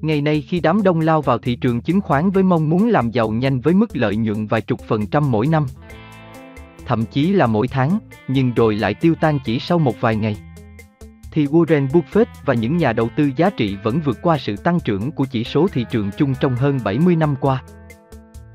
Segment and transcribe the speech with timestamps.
[0.00, 3.10] Ngày nay khi đám đông lao vào thị trường chứng khoán với mong muốn làm
[3.10, 5.66] giàu nhanh với mức lợi nhuận vài chục phần trăm mỗi năm,
[6.86, 10.36] thậm chí là mỗi tháng, nhưng rồi lại tiêu tan chỉ sau một vài ngày.
[11.32, 14.80] Thì Warren Buffett và những nhà đầu tư giá trị vẫn vượt qua sự tăng
[14.80, 17.62] trưởng của chỉ số thị trường chung trong hơn 70 năm qua.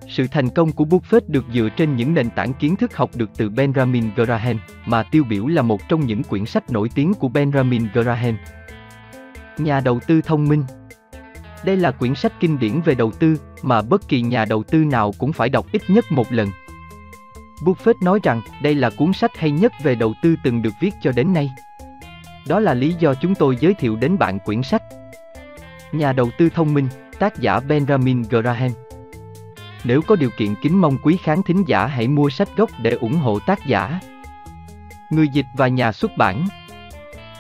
[0.08, 3.30] Sự thành công của Buffett được dựa trên những nền tảng kiến thức học được
[3.38, 7.30] từ Benjamin Graham, mà tiêu biểu là một trong những quyển sách nổi tiếng của
[7.30, 8.38] Benjamin Graham.
[9.58, 10.64] Nhà đầu tư thông minh
[11.66, 14.78] đây là quyển sách kinh điển về đầu tư mà bất kỳ nhà đầu tư
[14.78, 16.50] nào cũng phải đọc ít nhất một lần.
[17.62, 20.94] Buffett nói rằng đây là cuốn sách hay nhất về đầu tư từng được viết
[21.02, 21.50] cho đến nay.
[22.48, 24.82] Đó là lý do chúng tôi giới thiệu đến bạn quyển sách.
[25.92, 26.88] Nhà đầu tư thông minh,
[27.20, 28.72] tác giả Benjamin Graham.
[29.84, 32.92] Nếu có điều kiện kính mong quý khán thính giả hãy mua sách gốc để
[32.92, 34.00] ủng hộ tác giả.
[35.10, 36.48] Người dịch và nhà xuất bản.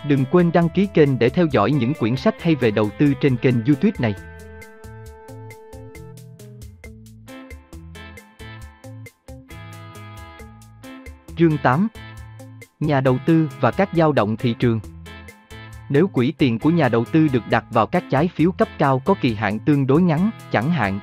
[0.07, 3.13] Đừng quên đăng ký kênh để theo dõi những quyển sách hay về đầu tư
[3.21, 4.13] trên kênh YouTube này.
[11.37, 11.87] Chương 8
[12.79, 14.79] Nhà đầu tư và các dao động thị trường
[15.89, 19.01] Nếu quỹ tiền của nhà đầu tư được đặt vào các trái phiếu cấp cao
[19.05, 20.99] có kỳ hạn tương đối ngắn, chẳng hạn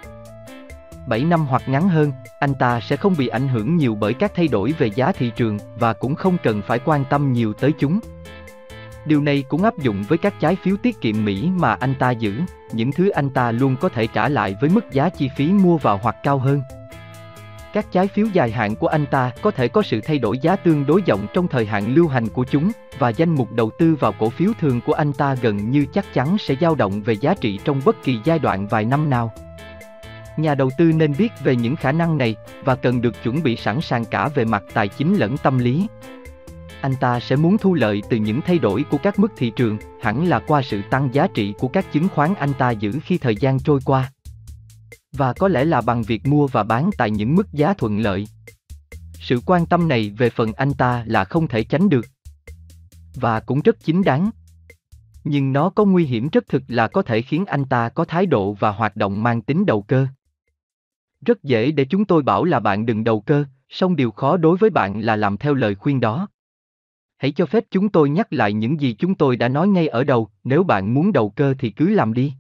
[1.09, 4.33] 7 năm hoặc ngắn hơn, anh ta sẽ không bị ảnh hưởng nhiều bởi các
[4.35, 7.73] thay đổi về giá thị trường và cũng không cần phải quan tâm nhiều tới
[7.79, 8.01] chúng.
[9.07, 12.11] Điều này cũng áp dụng với các trái phiếu tiết kiệm Mỹ mà anh ta
[12.11, 12.35] giữ,
[12.73, 15.79] những thứ anh ta luôn có thể trả lại với mức giá chi phí mua
[15.79, 16.63] vào hoặc cao hơn.
[17.73, 20.57] Các trái phiếu dài hạn của anh ta có thể có sự thay đổi giá
[20.57, 23.95] tương đối rộng trong thời hạn lưu hành của chúng, và danh mục đầu tư
[23.95, 27.15] vào cổ phiếu thường của anh ta gần như chắc chắn sẽ dao động về
[27.15, 29.33] giá trị trong bất kỳ giai đoạn vài năm nào.
[30.37, 33.57] Nhà đầu tư nên biết về những khả năng này và cần được chuẩn bị
[33.57, 35.87] sẵn sàng cả về mặt tài chính lẫn tâm lý.
[36.83, 39.79] Anh ta sẽ muốn thu lợi từ những thay đổi của các mức thị trường,
[40.01, 43.19] hẳn là qua sự tăng giá trị của các chứng khoán anh ta giữ khi
[43.19, 44.13] thời gian trôi qua.
[45.13, 48.29] Và có lẽ là bằng việc mua và bán tại những mức giá thuận lợi.
[49.15, 52.07] Sự quan tâm này về phần anh ta là không thể tránh được.
[53.15, 54.31] Và cũng rất chính đáng.
[55.25, 58.27] Nhưng nó có nguy hiểm rất thực là có thể khiến anh ta có thái
[58.27, 60.07] độ và hoạt động mang tính đầu cơ.
[61.27, 64.57] Rất dễ để chúng tôi bảo là bạn đừng đầu cơ, song điều khó đối
[64.57, 66.29] với bạn là làm theo lời khuyên đó.
[67.23, 70.05] Hãy cho phép chúng tôi nhắc lại những gì chúng tôi đã nói ngay ở
[70.05, 72.33] đầu, nếu bạn muốn đầu cơ thì cứ làm đi.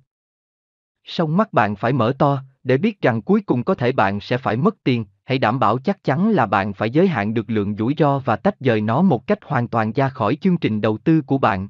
[1.05, 4.39] Song mắt bạn phải mở to, để biết rằng cuối cùng có thể bạn sẽ
[4.39, 7.77] phải mất tiền, hãy đảm bảo chắc chắn là bạn phải giới hạn được lượng
[7.77, 10.99] rủi ro và tách rời nó một cách hoàn toàn ra khỏi chương trình đầu
[10.99, 11.69] tư của bạn.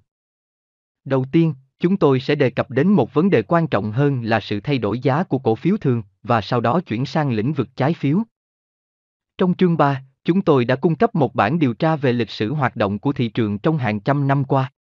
[1.05, 4.41] Đầu tiên, chúng tôi sẽ đề cập đến một vấn đề quan trọng hơn là
[4.41, 7.69] sự thay đổi giá của cổ phiếu thường, và sau đó chuyển sang lĩnh vực
[7.77, 8.23] trái phiếu.
[9.39, 12.53] Trong chương 3, chúng tôi đã cung cấp một bản điều tra về lịch sử
[12.53, 14.73] hoạt động của thị trường trong hàng trăm năm qua.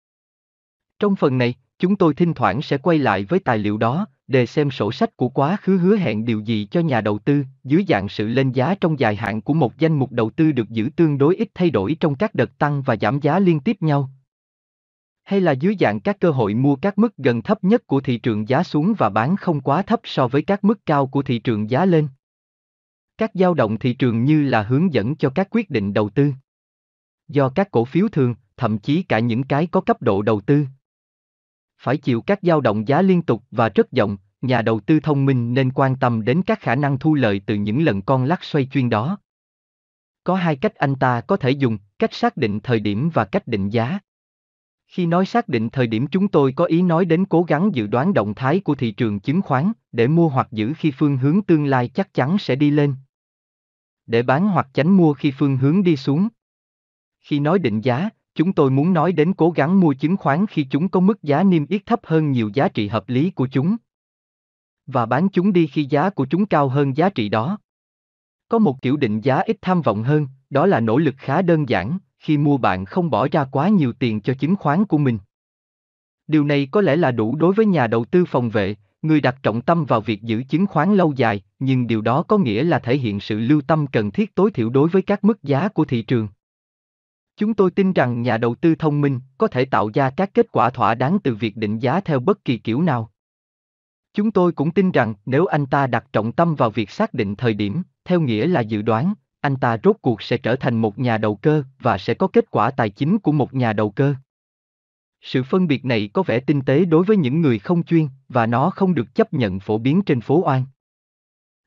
[1.00, 4.46] Trong phần này, chúng tôi thỉnh thoảng sẽ quay lại với tài liệu đó, để
[4.46, 7.86] xem sổ sách của quá khứ hứa hẹn điều gì cho nhà đầu tư, dưới
[7.88, 10.90] dạng sự lên giá trong dài hạn của một danh mục đầu tư được giữ
[10.96, 14.10] tương đối ít thay đổi trong các đợt tăng và giảm giá liên tiếp nhau.
[15.24, 18.18] Hay là dưới dạng các cơ hội mua các mức gần thấp nhất của thị
[18.18, 21.40] trường giá xuống và bán không quá thấp so với các mức cao của thị
[21.40, 22.08] trường giá lên.
[23.22, 26.34] Các dao động thị trường như là hướng dẫn cho các quyết định đầu tư.
[27.28, 30.66] Do các cổ phiếu thường, thậm chí cả những cái có cấp độ đầu tư,
[31.78, 35.26] phải chịu các dao động giá liên tục và rất rộng, nhà đầu tư thông
[35.26, 38.44] minh nên quan tâm đến các khả năng thu lợi từ những lần con lắc
[38.44, 39.18] xoay chuyên đó.
[40.24, 43.48] Có hai cách anh ta có thể dùng, cách xác định thời điểm và cách
[43.48, 44.00] định giá.
[44.88, 47.88] Khi nói xác định thời điểm chúng tôi có ý nói đến cố gắng dự
[47.88, 51.42] đoán động thái của thị trường chứng khoán, để mua hoặc giữ khi phương hướng
[51.42, 52.96] tương lai chắc chắn sẽ đi lên.
[54.12, 56.28] Để bán hoặc tránh mua khi phương hướng đi xuống.
[57.20, 60.68] Khi nói định giá, chúng tôi muốn nói đến cố gắng mua chứng khoán khi
[60.72, 63.78] chúng có mức giá niêm yết thấp hơn nhiều giá trị hợp lý của chúng.
[64.86, 67.58] Và bán chúng đi khi giá của chúng cao hơn giá trị đó.
[68.48, 71.70] Có một kiểu định giá ít tham vọng hơn, đó là nỗ lực khá đơn
[71.70, 75.20] giản, khi mua bạn không bỏ ra quá nhiều tiền cho chứng khoán của mình.
[76.28, 79.36] Điều này có lẽ là đủ đối với nhà đầu tư phòng vệ, người đặt
[79.44, 82.80] trọng tâm vào việc giữ chứng khoán lâu dài, nhưng điều đó có nghĩa là
[82.80, 85.86] thể hiện sự lưu tâm cần thiết tối thiểu đối với các mức giá của
[85.86, 86.28] thị trường.
[87.38, 90.52] Chúng tôi tin rằng nhà đầu tư thông minh có thể tạo ra các kết
[90.52, 93.12] quả thỏa đáng từ việc định giá theo bất kỳ kiểu nào.
[94.14, 97.36] Chúng tôi cũng tin rằng nếu anh ta đặt trọng tâm vào việc xác định
[97.36, 101.00] thời điểm, theo nghĩa là dự đoán, anh ta rốt cuộc sẽ trở thành một
[101.00, 104.16] nhà đầu cơ và sẽ có kết quả tài chính của một nhà đầu cơ.
[105.22, 108.46] Sự phân biệt này có vẻ tinh tế đối với những người không chuyên và
[108.46, 110.66] nó không được chấp nhận phổ biến trên phố oan.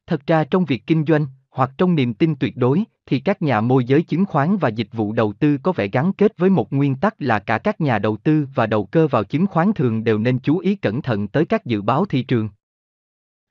[0.06, 3.60] Thật ra trong việc kinh doanh, hoặc trong niềm tin tuyệt đối, thì các nhà
[3.60, 6.72] môi giới chứng khoán và dịch vụ đầu tư có vẻ gắn kết với một
[6.72, 10.04] nguyên tắc là cả các nhà đầu tư và đầu cơ vào chứng khoán thường
[10.04, 12.48] đều nên chú ý cẩn thận tới các dự báo thị trường.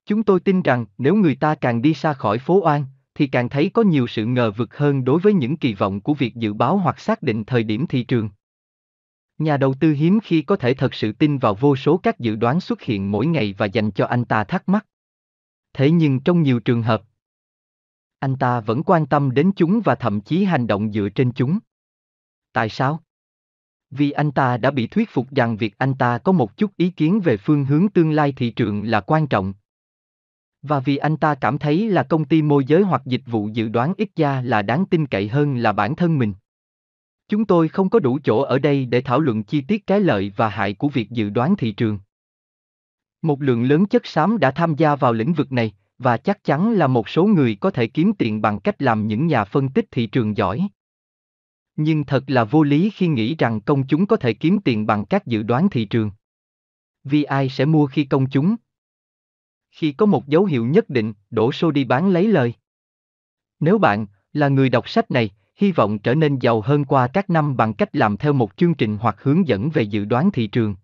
[0.06, 2.86] Chúng tôi tin rằng nếu người ta càng đi xa khỏi phố oan,
[3.16, 6.14] thì càng thấy có nhiều sự ngờ vực hơn đối với những kỳ vọng của
[6.14, 8.30] việc dự báo hoặc xác định thời điểm thị trường.
[9.38, 12.36] Nhà đầu tư hiếm khi có thể thật sự tin vào vô số các dự
[12.36, 14.86] đoán xuất hiện mỗi ngày và dành cho anh ta thắc mắc.
[15.74, 17.04] Thế nhưng trong nhiều trường hợp,
[18.24, 21.60] anh ta vẫn quan tâm đến chúng và thậm chí hành động dựa trên chúng.
[22.54, 23.04] Tại sao?
[23.90, 26.90] Vì anh ta đã bị thuyết phục rằng việc anh ta có một chút ý
[26.90, 29.54] kiến về phương hướng tương lai thị trường là quan trọng.
[30.62, 33.70] Và vì anh ta cảm thấy là công ty môi giới hoặc dịch vụ dự
[33.70, 36.34] đoán ít ra là đáng tin cậy hơn là bản thân mình.
[37.28, 40.32] Chúng tôi không có đủ chỗ ở đây để thảo luận chi tiết cái lợi
[40.36, 42.00] và hại của việc dự đoán thị trường.
[43.22, 46.74] Một lượng lớn chất xám đã tham gia vào lĩnh vực này, và chắc chắn
[46.74, 49.86] là một số người có thể kiếm tiền bằng cách làm những nhà phân tích
[49.92, 50.68] thị trường giỏi.
[51.76, 55.06] Nhưng thật là vô lý khi nghĩ rằng công chúng có thể kiếm tiền bằng
[55.06, 56.12] các dự đoán thị trường.
[57.04, 58.56] Vì ai sẽ mua khi công chúng?
[59.72, 62.54] Khi có một dấu hiệu nhất định, đổ xô đi bán lấy lời.
[63.60, 67.30] Nếu bạn là người đọc sách này, hy vọng trở nên giàu hơn qua các
[67.30, 70.48] năm bằng cách làm theo một chương trình hoặc hướng dẫn về dự đoán thị
[70.48, 70.76] trường.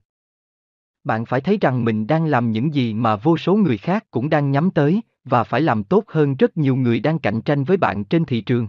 [1.03, 4.29] Bạn phải thấy rằng mình đang làm những gì mà vô số người khác cũng
[4.29, 7.77] đang nhắm tới, và phải làm tốt hơn rất nhiều người đang cạnh tranh với
[7.77, 8.67] bạn trên thị trường.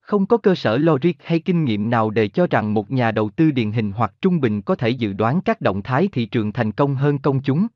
[0.00, 3.30] Không có cơ sở logic hay kinh nghiệm nào để cho rằng một nhà đầu
[3.30, 6.52] tư điển hình hoặc trung bình có thể dự đoán các động thái thị trường
[6.52, 7.66] thành công hơn công chúng.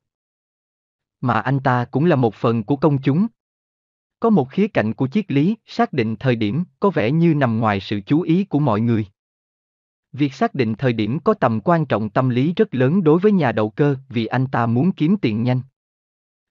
[1.21, 3.27] Mà anh ta cũng là một phần của công chúng.
[4.21, 7.59] Có một khía cạnh của triết lý, xác định thời điểm, có vẻ như nằm
[7.59, 9.05] ngoài sự chú ý của mọi người.
[10.13, 13.31] Việc xác định thời điểm có tầm quan trọng tâm lý rất lớn đối với
[13.31, 15.61] nhà đầu cơ vì anh ta muốn kiếm tiền nhanh.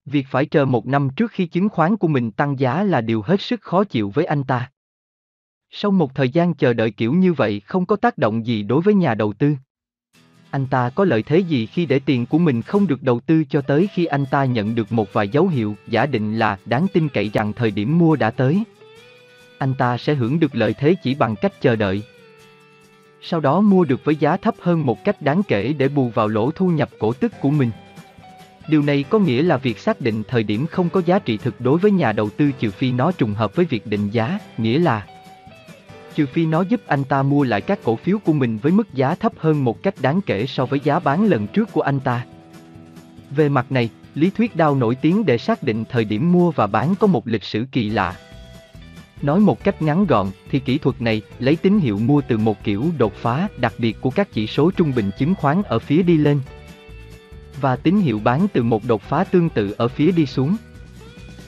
[0.04, 3.22] Việc phải chờ một năm trước khi chứng khoán của mình tăng giá là điều
[3.22, 4.72] hết sức khó chịu với anh ta.
[5.70, 8.82] Sau một thời gian chờ đợi kiểu như vậy không có tác động gì đối
[8.82, 9.54] với nhà đầu tư.
[10.50, 13.44] Anh ta có lợi thế gì khi để tiền của mình không được đầu tư
[13.50, 16.86] cho tới khi anh ta nhận được một vài dấu hiệu giả định là đáng
[16.92, 18.62] tin cậy rằng thời điểm mua đã tới.
[19.58, 22.02] Anh ta sẽ hưởng được lợi thế chỉ bằng cách chờ đợi.
[23.22, 26.28] Sau đó mua được với giá thấp hơn một cách đáng kể để bù vào
[26.28, 27.70] lỗ thu nhập cổ tức của mình.
[28.68, 31.60] Điều này có nghĩa là việc xác định thời điểm không có giá trị thực
[31.60, 34.78] đối với nhà đầu tư trừ phi nó trùng hợp với việc định giá, nghĩa
[34.78, 35.06] là
[36.14, 38.94] trừ phi nó giúp anh ta mua lại các cổ phiếu của mình với mức
[38.94, 42.00] giá thấp hơn một cách đáng kể so với giá bán lần trước của anh
[42.00, 42.24] ta.
[43.30, 46.66] Về mặt này, lý thuyết Dow nổi tiếng để xác định thời điểm mua và
[46.66, 48.16] bán có một lịch sử kỳ lạ.
[49.22, 52.64] Nói một cách ngắn gọn, thì kỹ thuật này lấy tín hiệu mua từ một
[52.64, 56.02] kiểu đột phá đặc biệt của các chỉ số trung bình chứng khoán ở phía
[56.02, 56.40] đi lên,
[57.60, 60.56] và tín hiệu bán từ một đột phá tương tự ở phía đi xuống.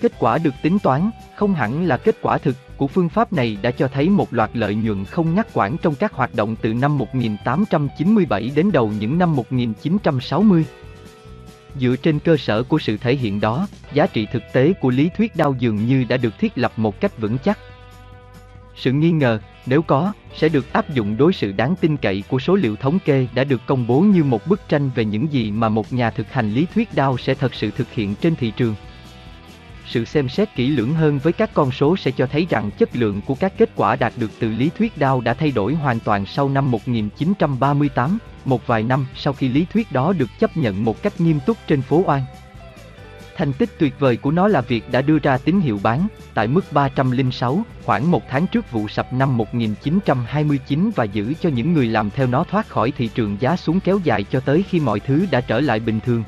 [0.01, 3.59] Kết quả được tính toán, không hẳn là kết quả thực, của phương pháp này
[3.63, 6.75] đã cho thấy một loạt lợi nhuận không ngắt quãng trong các hoạt động từ
[6.75, 10.65] năm 1897 đến đầu những năm 1960.
[11.81, 15.11] Dựa trên cơ sở của sự thể hiện đó, giá trị thực tế của lý
[15.17, 17.59] thuyết đau dường như đã được thiết lập một cách vững chắc.
[18.77, 22.39] Sự nghi ngờ, nếu có, sẽ được áp dụng đối sự đáng tin cậy của
[22.39, 25.51] số liệu thống kê đã được công bố như một bức tranh về những gì
[25.51, 28.53] mà một nhà thực hành lý thuyết đao sẽ thật sự thực hiện trên thị
[28.57, 28.75] trường.
[29.93, 32.97] Sự xem xét kỹ lưỡng hơn với các con số sẽ cho thấy rằng chất
[32.97, 36.01] lượng của các kết quả đạt được từ lý thuyết Dow đã thay đổi hoàn
[36.01, 40.85] toàn sau năm 1938, một vài năm sau khi lý thuyết đó được chấp nhận
[40.85, 42.23] một cách nghiêm túc trên phố Oan.
[43.37, 46.49] Thành tích tuyệt vời của nó là việc đã đưa ra tín hiệu bán, tại
[46.49, 51.87] mức 306, khoảng một tháng trước vụ sập năm 1929 và giữ cho những người
[51.87, 55.01] làm theo nó thoát khỏi thị trường giá xuống kéo dài cho tới khi mọi
[55.01, 56.25] thứ đã trở lại bình thường.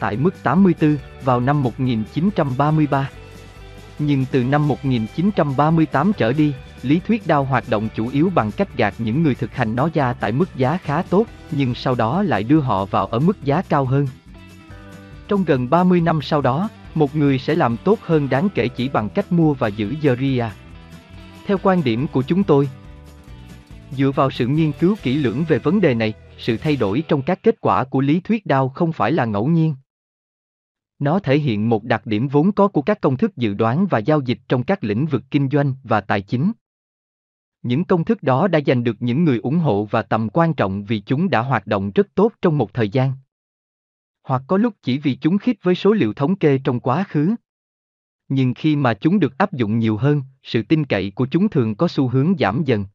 [0.00, 3.10] Tại mức 84, vào năm 1933.
[3.98, 6.52] Nhưng từ năm 1938 trở đi,
[6.82, 9.88] lý thuyết đao hoạt động chủ yếu bằng cách gạt những người thực hành nó
[9.94, 13.44] ra tại mức giá khá tốt, nhưng sau đó lại đưa họ vào ở mức
[13.44, 14.06] giá cao hơn.
[15.28, 18.88] Trong gần 30 năm sau đó, một người sẽ làm tốt hơn đáng kể chỉ
[18.88, 20.48] bằng cách mua và giữ Zeria.
[21.46, 22.68] Theo quan điểm của chúng tôi,
[23.92, 27.22] dựa vào sự nghiên cứu kỹ lưỡng về vấn đề này, sự thay đổi trong
[27.22, 29.74] các kết quả của lý thuyết đao không phải là ngẫu nhiên.
[31.00, 33.98] Nó thể hiện một đặc điểm vốn có của các công thức dự đoán và
[33.98, 36.52] giao dịch trong các lĩnh vực kinh doanh và tài chính.
[37.62, 40.84] Những công thức đó đã giành được những người ủng hộ và tầm quan trọng
[40.84, 43.12] vì chúng đã hoạt động rất tốt trong một thời gian
[44.30, 47.34] hoặc có lúc chỉ vì chúng khít với số liệu thống kê trong quá khứ.
[48.28, 51.74] Nhưng khi mà chúng được áp dụng nhiều hơn, sự tin cậy của chúng thường
[51.74, 52.86] có xu hướng giảm dần.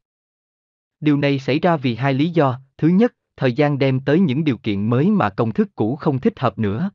[1.00, 4.44] Điều này xảy ra vì hai lý do, thứ nhất, thời gian đem tới những
[4.44, 6.90] điều kiện mới mà công thức cũ không thích hợp nữa.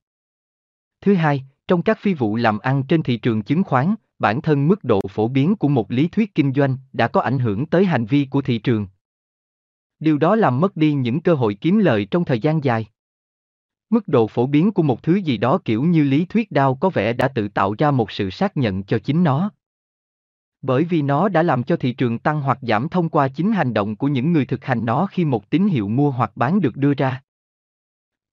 [1.00, 4.68] Thứ hai, trong các phi vụ làm ăn trên thị trường chứng khoán, bản thân
[4.68, 7.84] mức độ phổ biến của một lý thuyết kinh doanh đã có ảnh hưởng tới
[7.84, 8.86] hành vi của thị trường.
[9.98, 12.86] Điều đó làm mất đi những cơ hội kiếm lợi trong thời gian dài.
[13.90, 16.90] Mức độ phổ biến của một thứ gì đó kiểu như lý thuyết đao có
[16.90, 19.50] vẻ đã tự tạo ra một sự xác nhận cho chính nó.
[20.62, 23.74] Bởi vì nó đã làm cho thị trường tăng hoặc giảm thông qua chính hành
[23.74, 26.76] động của những người thực hành nó khi một tín hiệu mua hoặc bán được
[26.76, 27.22] đưa ra.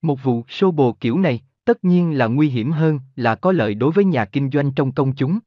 [0.01, 3.75] Một vụ sô bồ kiểu này, tất nhiên là nguy hiểm hơn là có lợi
[3.75, 5.39] đối với nhà kinh doanh trong công chúng.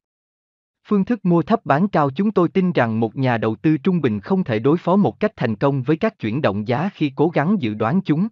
[0.88, 4.00] Phương thức mua thấp bán cao chúng tôi tin rằng một nhà đầu tư trung
[4.00, 7.12] bình không thể đối phó một cách thành công với các chuyển động giá khi
[7.16, 8.28] cố gắng dự đoán chúng.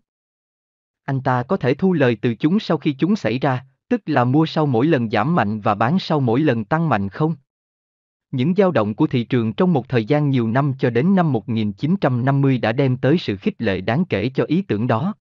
[1.05, 4.25] Anh ta có thể thu lời từ chúng sau khi chúng xảy ra, tức là
[4.25, 7.37] mua sau mỗi lần giảm mạnh và bán sau mỗi lần tăng mạnh không?
[8.31, 11.33] Những dao động của thị trường trong một thời gian nhiều năm cho đến năm
[11.33, 15.15] 1950 đã đem tới sự khích lệ đáng kể cho ý tưởng đó.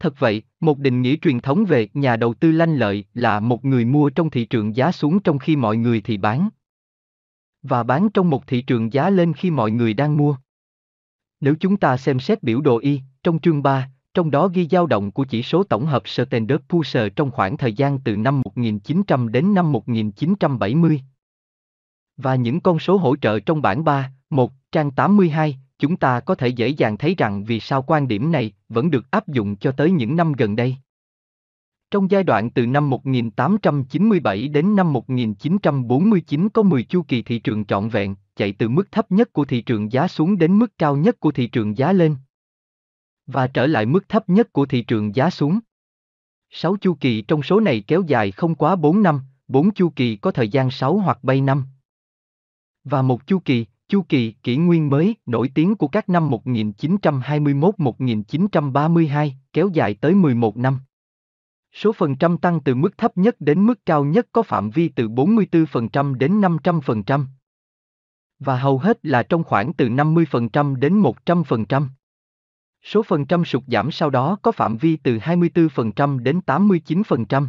[0.00, 3.64] Thật vậy, một định nghĩa truyền thống về nhà đầu tư lanh lợi là một
[3.64, 6.48] người mua trong thị trường giá xuống trong khi mọi người thì bán.
[7.62, 10.36] Và bán trong một thị trường giá lên khi mọi người đang mua.
[11.40, 14.86] Nếu chúng ta xem xét biểu đồ Y, trong chương 3, trong đó ghi dao
[14.86, 19.32] động của chỉ số tổng hợp Standard Poor's trong khoảng thời gian từ năm 1900
[19.32, 21.00] đến năm 1970.
[22.16, 26.34] Và những con số hỗ trợ trong bảng 3, 1, trang 82, chúng ta có
[26.34, 29.72] thể dễ dàng thấy rằng vì sao quan điểm này vẫn được áp dụng cho
[29.72, 30.76] tới những năm gần đây.
[31.90, 37.64] Trong giai đoạn từ năm 1897 đến năm 1949 có 10 chu kỳ thị trường
[37.64, 40.96] trọn vẹn, chạy từ mức thấp nhất của thị trường giá xuống đến mức cao
[40.96, 42.16] nhất của thị trường giá lên.
[43.26, 45.58] Và trở lại mức thấp nhất của thị trường giá xuống.
[46.50, 50.16] 6 chu kỳ trong số này kéo dài không quá 4 năm, 4 chu kỳ
[50.16, 51.64] có thời gian 6 hoặc 7 năm.
[52.84, 59.30] Và một chu kỳ, Chu kỳ kỷ nguyên mới, nổi tiếng của các năm 1921-1932
[59.52, 60.78] kéo dài tới 11 năm.
[61.72, 64.88] Số phần trăm tăng từ mức thấp nhất đến mức cao nhất có phạm vi
[64.88, 67.24] từ 44% đến 500%.
[68.38, 71.86] Và hầu hết là trong khoảng từ 50% đến 100%.
[72.82, 77.46] Số phần trăm sụt giảm sau đó có phạm vi từ 24% đến 89%.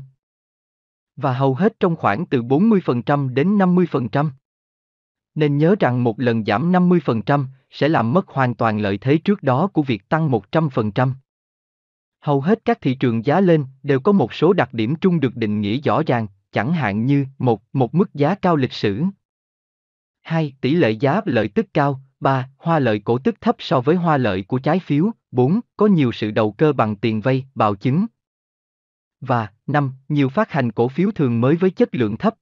[1.16, 4.30] Và hầu hết trong khoảng từ 40% đến 50%
[5.36, 9.44] nên nhớ rằng một lần giảm 50% sẽ làm mất hoàn toàn lợi thế trước
[9.44, 11.12] đó của việc tăng 100%.
[12.20, 15.36] Hầu hết các thị trường giá lên đều có một số đặc điểm chung được
[15.36, 19.04] định nghĩa rõ ràng, chẳng hạn như một, một mức giá cao lịch sử.
[20.22, 20.54] 2.
[20.62, 22.50] Tỷ lệ giá lợi tức cao, 3.
[22.58, 25.60] Hoa lợi cổ tức thấp so với hoa lợi của trái phiếu, 4.
[25.78, 28.06] Có nhiều sự đầu cơ bằng tiền vay, bào chứng.
[29.22, 29.94] Và 5.
[30.10, 32.36] Nhiều phát hành cổ phiếu thường mới với chất lượng thấp.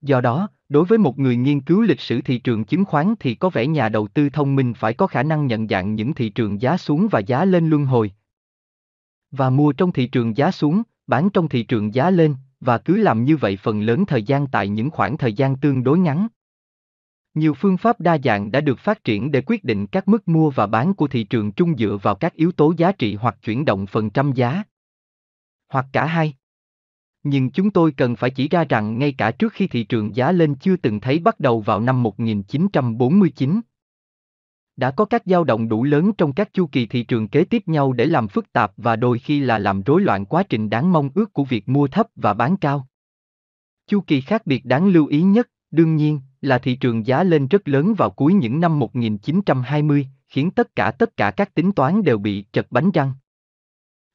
[0.00, 3.34] Do đó, Đối với một người nghiên cứu lịch sử thị trường chứng khoán thì
[3.34, 6.28] có vẻ nhà đầu tư thông minh phải có khả năng nhận dạng những thị
[6.28, 8.12] trường giá xuống và giá lên luân hồi.
[9.30, 12.96] Và mua trong thị trường giá xuống, bán trong thị trường giá lên, và cứ
[12.96, 16.28] làm như vậy phần lớn thời gian tại những khoảng thời gian tương đối ngắn.
[17.34, 20.50] Nhiều phương pháp đa dạng đã được phát triển để quyết định các mức mua
[20.50, 23.64] và bán của thị trường chung dựa vào các yếu tố giá trị hoặc chuyển
[23.64, 24.62] động phần trăm giá.
[25.68, 26.34] Hoặc cả hai.
[27.24, 30.32] Nhưng chúng tôi cần phải chỉ ra rằng ngay cả trước khi thị trường giá
[30.32, 33.60] lên chưa từng thấy bắt đầu vào năm 1949,
[34.76, 37.62] đã có các dao động đủ lớn trong các chu kỳ thị trường kế tiếp
[37.66, 40.92] nhau để làm phức tạp và đôi khi là làm rối loạn quá trình đáng
[40.92, 42.86] mong ước của việc mua thấp và bán cao.
[43.86, 47.48] Chu kỳ khác biệt đáng lưu ý nhất, đương nhiên, là thị trường giá lên
[47.48, 52.02] rất lớn vào cuối những năm 1920, khiến tất cả tất cả các tính toán
[52.02, 53.12] đều bị trật bánh răng.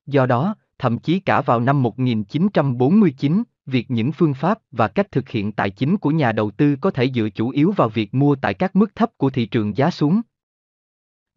[0.05, 5.29] Do đó, thậm chí cả vào năm 1949, việc những phương pháp và cách thực
[5.29, 8.36] hiện tài chính của nhà đầu tư có thể dựa chủ yếu vào việc mua
[8.36, 10.21] tại các mức thấp của thị trường giá xuống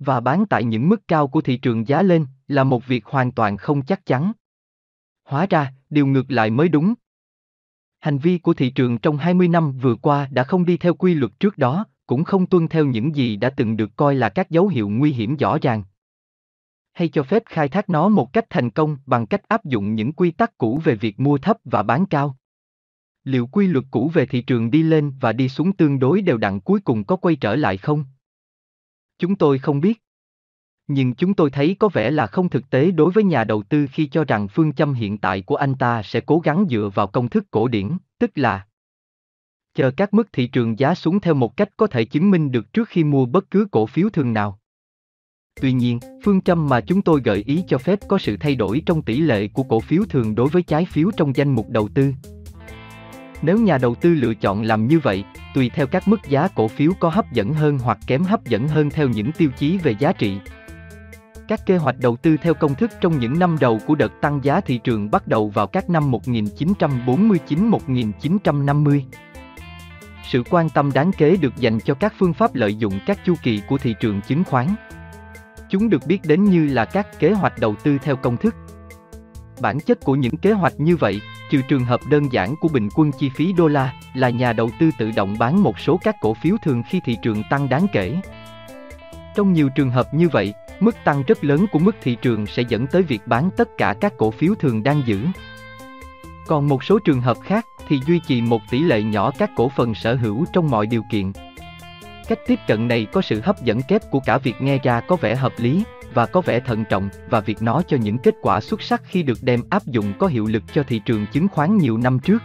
[0.04, 3.32] và bán tại những mức cao của thị trường giá lên là một việc hoàn
[3.32, 4.32] toàn không chắc chắn.
[5.24, 6.94] Hóa ra, điều ngược lại mới đúng.
[8.00, 11.14] Hành vi của thị trường trong 20 năm vừa qua đã không đi theo quy
[11.14, 14.50] luật trước đó, cũng không tuân theo những gì đã từng được coi là các
[14.50, 15.82] dấu hiệu nguy hiểm rõ ràng
[16.92, 20.12] hay cho phép khai thác nó một cách thành công bằng cách áp dụng những
[20.12, 22.36] quy tắc cũ về việc mua thấp và bán cao.
[23.24, 26.36] Liệu quy luật cũ về thị trường đi lên và đi xuống tương đối đều
[26.36, 28.04] đặn cuối cùng có quay trở lại không?
[29.18, 30.02] Chúng tôi không biết.
[30.86, 33.86] Nhưng chúng tôi thấy có vẻ là không thực tế đối với nhà đầu tư
[33.92, 37.06] khi cho rằng phương châm hiện tại của anh ta sẽ cố gắng dựa vào
[37.06, 38.66] công thức cổ điển, tức là
[39.74, 42.72] chờ các mức thị trường giá xuống theo một cách có thể chứng minh được
[42.72, 44.58] trước khi mua bất cứ cổ phiếu thường nào.
[45.60, 48.82] Tuy nhiên, phương châm mà chúng tôi gợi ý cho phép có sự thay đổi
[48.86, 51.88] trong tỷ lệ của cổ phiếu thường đối với trái phiếu trong danh mục đầu
[51.94, 52.12] tư.
[53.42, 56.68] Nếu nhà đầu tư lựa chọn làm như vậy, tùy theo các mức giá cổ
[56.68, 59.94] phiếu có hấp dẫn hơn hoặc kém hấp dẫn hơn theo những tiêu chí về
[59.98, 60.38] giá trị.
[61.48, 64.40] Các kế hoạch đầu tư theo công thức trong những năm đầu của đợt tăng
[64.42, 69.00] giá thị trường bắt đầu vào các năm 1949-1950.
[70.28, 73.34] sự quan tâm đáng kể được dành cho các phương pháp lợi dụng các chu
[73.42, 74.66] kỳ của thị trường chứng khoán.
[75.72, 78.54] Chúng được biết đến như là các kế hoạch đầu tư theo công thức.
[79.60, 82.88] Bản chất của những kế hoạch như vậy, trừ trường hợp đơn giản của bình
[82.94, 86.16] quân chi phí đô la, là nhà đầu tư tự động bán một số các
[86.20, 88.20] cổ phiếu thường khi thị trường tăng đáng kể.
[89.34, 92.62] Trong nhiều trường hợp như vậy, mức tăng rất lớn của mức thị trường sẽ
[92.68, 95.26] dẫn tới việc bán tất cả các cổ phiếu thường đang giữ.
[96.46, 99.68] Còn một số trường hợp khác thì duy trì một tỷ lệ nhỏ các cổ
[99.68, 101.32] phần sở hữu trong mọi điều kiện.
[102.32, 105.16] Cách tiếp cận này có sự hấp dẫn kép của cả việc nghe ra có
[105.16, 105.84] vẻ hợp lý
[106.14, 109.22] và có vẻ thận trọng và việc nó cho những kết quả xuất sắc khi
[109.22, 112.42] được đem áp dụng có hiệu lực cho thị trường chứng khoán nhiều năm trước.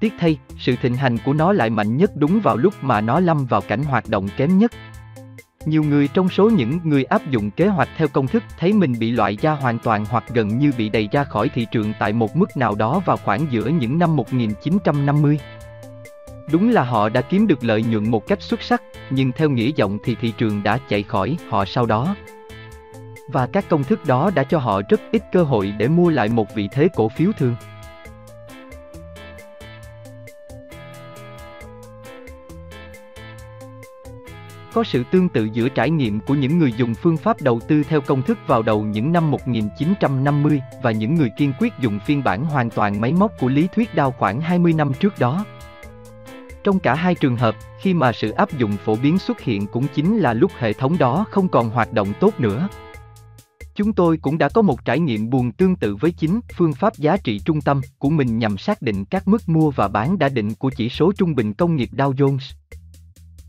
[0.00, 3.20] Tiếc thay, sự thịnh hành của nó lại mạnh nhất đúng vào lúc mà nó
[3.20, 4.72] lâm vào cảnh hoạt động kém nhất.
[5.64, 8.94] Nhiều người trong số những người áp dụng kế hoạch theo công thức thấy mình
[8.98, 12.12] bị loại ra hoàn toàn hoặc gần như bị đẩy ra khỏi thị trường tại
[12.12, 15.38] một mức nào đó vào khoảng giữa những năm 1950.
[16.52, 19.72] Đúng là họ đã kiếm được lợi nhuận một cách xuất sắc, nhưng theo nghĩa
[19.72, 22.16] rộng thì thị trường đã chạy khỏi họ sau đó.
[23.28, 26.28] Và các công thức đó đã cho họ rất ít cơ hội để mua lại
[26.28, 27.56] một vị thế cổ phiếu thường.
[34.72, 37.82] Có sự tương tự giữa trải nghiệm của những người dùng phương pháp đầu tư
[37.88, 42.24] theo công thức vào đầu những năm 1950 và những người kiên quyết dùng phiên
[42.24, 45.44] bản hoàn toàn máy móc của lý thuyết đao khoảng 20 năm trước đó.
[46.64, 49.86] Trong cả hai trường hợp, khi mà sự áp dụng phổ biến xuất hiện cũng
[49.94, 52.68] chính là lúc hệ thống đó không còn hoạt động tốt nữa.
[53.74, 56.96] Chúng tôi cũng đã có một trải nghiệm buồn tương tự với chính phương pháp
[56.96, 60.28] giá trị trung tâm của mình nhằm xác định các mức mua và bán đã
[60.28, 62.52] định của chỉ số trung bình công nghiệp Dow Jones.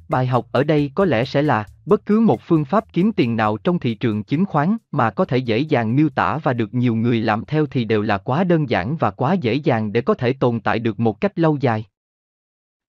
[0.10, 3.36] Bài học ở đây có lẽ sẽ là, bất cứ một phương pháp kiếm tiền
[3.36, 6.74] nào trong thị trường chứng khoán mà có thể dễ dàng miêu tả và được
[6.74, 10.02] nhiều người làm theo thì đều là quá đơn giản và quá dễ dàng để
[10.02, 11.86] có thể tồn tại được một cách lâu dài.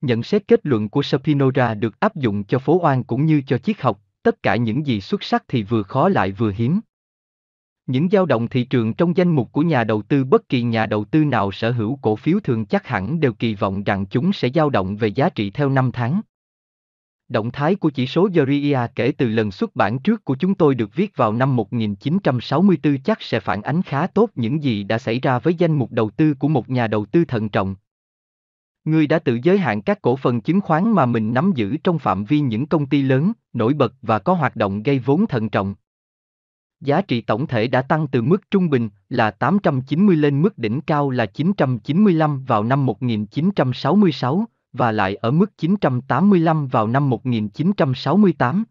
[0.02, 3.58] Nhận xét kết luận của Spinoza được áp dụng cho phố oan cũng như cho
[3.58, 6.80] triết học, tất cả những gì xuất sắc thì vừa khó lại vừa hiếm.
[7.86, 10.86] Những dao động thị trường trong danh mục của nhà đầu tư bất kỳ nhà
[10.86, 14.32] đầu tư nào sở hữu cổ phiếu thường chắc hẳn đều kỳ vọng rằng chúng
[14.32, 16.20] sẽ dao động về giá trị theo năm tháng.
[17.28, 20.74] Động thái của chỉ số Yoria kể từ lần xuất bản trước của chúng tôi
[20.74, 25.20] được viết vào năm 1964 chắc sẽ phản ánh khá tốt những gì đã xảy
[25.20, 27.74] ra với danh mục đầu tư của một nhà đầu tư thận trọng.
[28.84, 31.98] Người đã tự giới hạn các cổ phần chứng khoán mà mình nắm giữ trong
[31.98, 35.48] phạm vi những công ty lớn, nổi bật và có hoạt động gây vốn thận
[35.48, 35.74] trọng.
[36.80, 40.80] Giá trị tổng thể đã tăng từ mức trung bình là 890 lên mức đỉnh
[40.80, 48.64] cao là 995 vào năm 1966, và lại ở mức 985 vào năm 1968.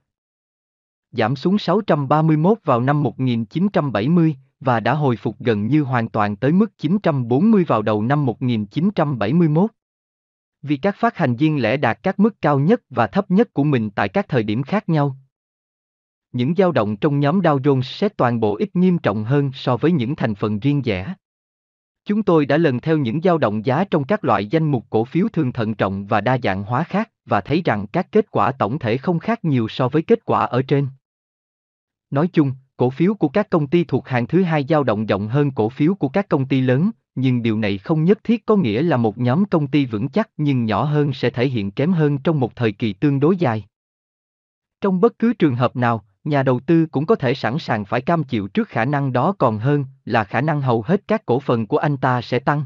[1.12, 6.52] Giảm xuống 631 vào năm 1970 và đã hồi phục gần như hoàn toàn tới
[6.52, 9.71] mức 940 vào đầu năm 1971.
[10.62, 13.63] Vì các phát hành viên lẻ đạt các mức cao nhất và thấp nhất của
[13.63, 15.17] mình tại các thời điểm khác nhau.
[16.32, 19.78] Những dao động trong nhóm Dow Jones sẽ toàn bộ ít nghiêm trọng hơn so
[19.78, 21.13] với những thành phần riêng rẽ.
[22.06, 25.06] Chúng tôi đã lần theo những dao động giá trong các loại danh mục cổ
[25.06, 28.52] phiếu thường thận trọng và đa dạng hóa khác và thấy rằng các kết quả
[28.52, 30.88] tổng thể không khác nhiều so với kết quả ở trên.
[32.10, 35.28] Nói chung, cổ phiếu của các công ty thuộc hàng thứ hai dao động rộng
[35.28, 38.56] hơn cổ phiếu của các công ty lớn, nhưng điều này không nhất thiết có
[38.56, 41.91] nghĩa là một nhóm công ty vững chắc nhưng nhỏ hơn sẽ thể hiện kém
[41.91, 43.65] hơn trong một thời kỳ tương đối dài.
[44.82, 48.02] Trong bất cứ trường hợp nào, nhà đầu tư cũng có thể sẵn sàng phải
[48.02, 51.39] cam chịu trước khả năng đó còn hơn là khả năng hầu hết các cổ
[51.39, 52.63] phần của anh ta sẽ tăng.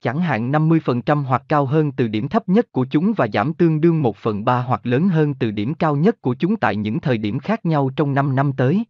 [0.00, 3.80] Chẳng hạn 50% hoặc cao hơn từ điểm thấp nhất của chúng và giảm tương
[3.80, 7.00] đương 1 phần 3 hoặc lớn hơn từ điểm cao nhất của chúng tại những
[7.00, 8.84] thời điểm khác nhau trong 5 năm tới.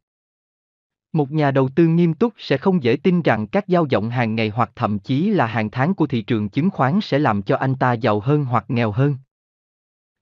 [1.13, 4.35] Một nhà đầu tư nghiêm túc sẽ không dễ tin rằng các giao động hàng
[4.35, 7.57] ngày hoặc thậm chí là hàng tháng của thị trường chứng khoán sẽ làm cho
[7.57, 9.17] anh ta giàu hơn hoặc nghèo hơn.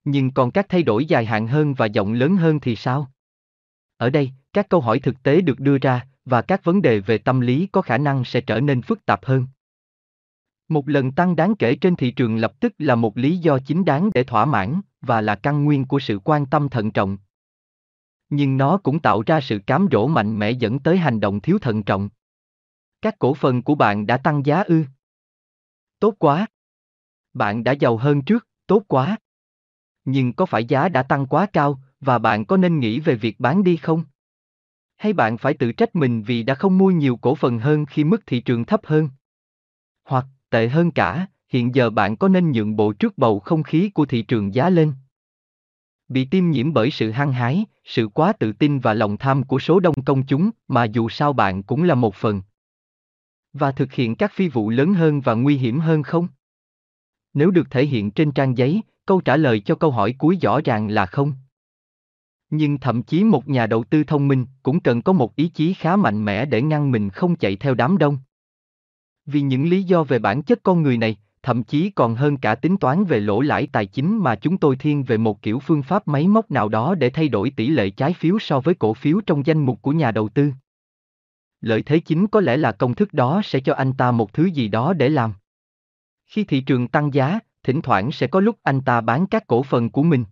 [0.03, 3.11] Nhưng còn các thay đổi dài hạn hơn và rộng lớn hơn thì sao?
[3.97, 7.17] Ở đây, các câu hỏi thực tế được đưa ra, và các vấn đề về
[7.17, 9.47] tâm lý có khả năng sẽ trở nên phức tạp hơn.
[10.67, 13.85] Một lần tăng đáng kể trên thị trường lập tức là một lý do chính
[13.85, 17.17] đáng để thỏa mãn, và là căn nguyên của sự quan tâm thận trọng.
[18.31, 21.59] Nhưng nó cũng tạo ra sự cám dỗ mạnh mẽ dẫn tới hành động thiếu
[21.59, 22.09] thận trọng.
[23.01, 24.83] Các cổ phần của bạn đã tăng giá ư?
[25.99, 26.47] Tốt quá.
[27.33, 29.17] Bạn đã giàu hơn trước, tốt quá.
[30.05, 33.39] Nhưng có phải giá đã tăng quá cao, và bạn có nên nghĩ về việc
[33.39, 34.03] bán đi không?
[34.97, 38.03] Hay bạn phải tự trách mình vì đã không mua nhiều cổ phần hơn khi
[38.03, 39.09] mức thị trường thấp hơn?
[40.03, 43.89] Hoặc, tệ hơn cả, hiện giờ bạn có nên nhượng bộ trước bầu không khí
[43.89, 44.93] của thị trường giá lên?
[46.07, 49.59] Bị tiêm nhiễm bởi sự hăng hái, sự quá tự tin và lòng tham của
[49.59, 52.41] số đông công chúng mà dù sao bạn cũng là một phần.
[53.53, 56.27] Và thực hiện các phi vụ lớn hơn và nguy hiểm hơn không?
[57.33, 60.61] Nếu được thể hiện trên trang giấy, câu trả lời cho câu hỏi cuối rõ
[60.61, 61.33] ràng là không.
[62.49, 65.73] Nhưng thậm chí một nhà đầu tư thông minh cũng cần có một ý chí
[65.73, 68.17] khá mạnh mẽ để ngăn mình không chạy theo đám đông.
[69.25, 72.55] Vì những lý do về bản chất con người này, thậm chí còn hơn cả
[72.55, 75.83] tính toán về lỗ lãi tài chính mà chúng tôi thiên về một kiểu phương
[75.83, 78.93] pháp máy móc nào đó để thay đổi tỷ lệ trái phiếu so với cổ
[78.93, 80.51] phiếu trong danh mục của nhà đầu tư.
[81.61, 84.45] Lợi thế chính có lẽ là công thức đó sẽ cho anh ta một thứ
[84.45, 85.33] gì đó để làm.
[86.25, 89.63] Khi thị trường tăng giá, thỉnh thoảng sẽ có lúc anh ta bán các cổ
[89.63, 90.25] phần của mình.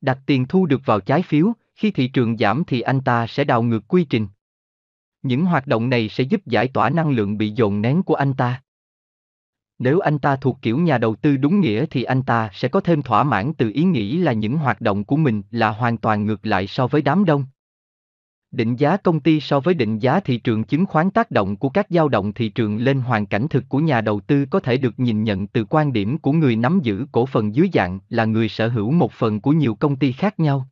[0.00, 3.44] Đặt tiền thu được vào trái phiếu, khi thị trường giảm thì anh ta sẽ
[3.44, 4.28] đào ngược quy trình.
[5.22, 8.34] Những hoạt động này sẽ giúp giải tỏa năng lượng bị dồn nén của anh
[8.34, 8.62] ta.
[9.78, 12.80] Nếu anh ta thuộc kiểu nhà đầu tư đúng nghĩa thì anh ta sẽ có
[12.80, 16.26] thêm thỏa mãn từ ý nghĩ là những hoạt động của mình là hoàn toàn
[16.26, 17.44] ngược lại so với đám đông.
[18.50, 21.68] Định giá công ty so với định giá thị trường chứng khoán tác động của
[21.68, 24.76] các dao động thị trường lên hoàn cảnh thực của nhà đầu tư có thể
[24.76, 28.24] được nhìn nhận từ quan điểm của người nắm giữ cổ phần dưới dạng là
[28.24, 30.68] người sở hữu một phần của nhiều công ty khác nhau.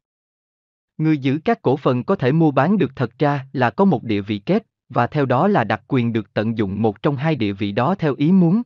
[0.99, 4.05] Người giữ các cổ phần có thể mua bán được thật ra là có một
[4.05, 7.37] địa vị kép, và theo đó là đặc quyền được tận dụng một trong hai
[7.37, 8.63] địa vị đó theo ý muốn.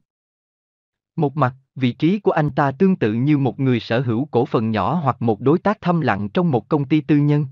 [1.19, 4.47] Một mặt, vị trí của anh ta tương tự như một người sở hữu cổ
[4.47, 7.47] phần nhỏ hoặc một đối tác thâm lặng trong một công ty tư nhân.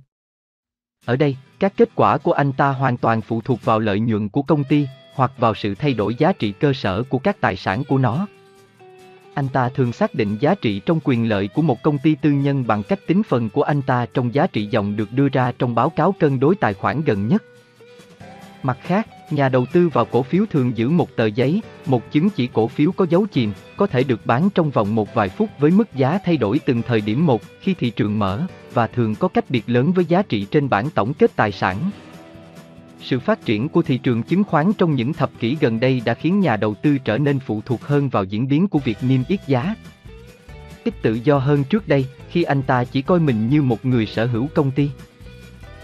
[1.04, 4.28] Ở đây, các kết quả của anh ta hoàn toàn phụ thuộc vào lợi nhuận
[4.28, 7.56] của công ty, hoặc vào sự thay đổi giá trị cơ sở của các tài
[7.56, 8.26] sản của nó.
[9.34, 12.30] Anh ta thường xác định giá trị trong quyền lợi của một công ty tư
[12.30, 15.52] nhân bằng cách tính phần của anh ta trong giá trị dòng được đưa ra
[15.58, 17.42] trong báo cáo cân đối tài khoản gần nhất.
[18.66, 22.30] Mặt khác, nhà đầu tư vào cổ phiếu thường giữ một tờ giấy, một chứng
[22.30, 25.50] chỉ cổ phiếu có dấu chìm, có thể được bán trong vòng một vài phút
[25.58, 28.42] với mức giá thay đổi từng thời điểm một khi thị trường mở,
[28.74, 31.76] và thường có cách biệt lớn với giá trị trên bảng tổng kết tài sản.
[33.02, 36.14] Sự phát triển của thị trường chứng khoán trong những thập kỷ gần đây đã
[36.14, 39.20] khiến nhà đầu tư trở nên phụ thuộc hơn vào diễn biến của việc niêm
[39.28, 39.74] yết giá.
[40.84, 44.06] Ít tự do hơn trước đây, khi anh ta chỉ coi mình như một người
[44.06, 44.90] sở hữu công ty.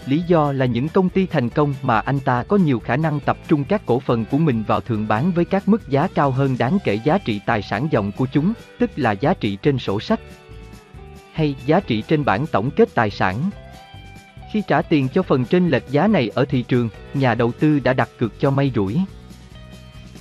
[0.05, 3.19] Lý do là những công ty thành công mà anh ta có nhiều khả năng
[3.19, 6.31] tập trung các cổ phần của mình vào thường bán với các mức giá cao
[6.31, 9.79] hơn đáng kể giá trị tài sản dòng của chúng, tức là giá trị trên
[9.79, 10.19] sổ sách.
[11.33, 13.49] Hay giá trị trên bảng tổng kết tài sản.
[14.53, 17.79] Khi trả tiền cho phần trên lệch giá này ở thị trường, nhà đầu tư
[17.79, 18.99] đã đặt cược cho may rủi.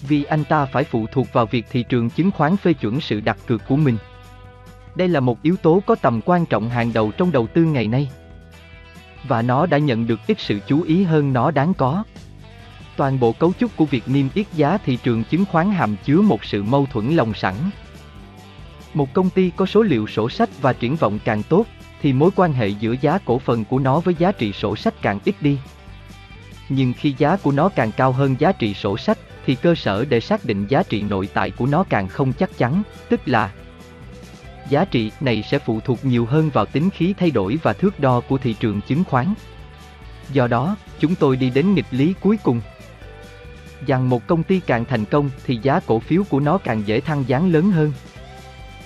[0.08, 3.20] Vì anh ta phải phụ thuộc vào việc thị trường chứng khoán phê chuẩn sự
[3.20, 3.96] đặt cược của mình.
[4.94, 7.86] Đây là một yếu tố có tầm quan trọng hàng đầu trong đầu tư ngày
[7.86, 8.08] nay
[9.28, 12.04] và nó đã nhận được ít sự chú ý hơn nó đáng có.
[12.96, 16.20] Toàn bộ cấu trúc của việc niêm yết giá thị trường chứng khoán hàm chứa
[16.20, 17.54] một sự mâu thuẫn lòng sẵn.
[18.94, 21.66] Một công ty có số liệu sổ sách và triển vọng càng tốt,
[22.02, 24.94] thì mối quan hệ giữa giá cổ phần của nó với giá trị sổ sách
[25.02, 25.58] càng ít đi.
[26.68, 30.04] Nhưng khi giá của nó càng cao hơn giá trị sổ sách, thì cơ sở
[30.04, 33.50] để xác định giá trị nội tại của nó càng không chắc chắn, tức là
[34.68, 38.00] Giá trị này sẽ phụ thuộc nhiều hơn vào tính khí thay đổi và thước
[38.00, 39.34] đo của thị trường chứng khoán.
[40.32, 42.60] Do đó, chúng tôi đi đến nghịch lý cuối cùng.
[43.86, 47.00] Rằng một công ty càng thành công thì giá cổ phiếu của nó càng dễ
[47.00, 47.92] thăng giá lớn hơn.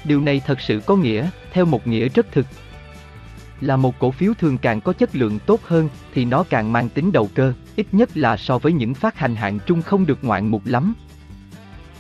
[0.05, 2.47] Điều này thật sự có nghĩa, theo một nghĩa rất thực.
[3.61, 6.89] Là một cổ phiếu thường càng có chất lượng tốt hơn thì nó càng mang
[6.89, 10.25] tính đầu cơ, ít nhất là so với những phát hành hạng trung không được
[10.25, 10.95] ngoạn mục lắm,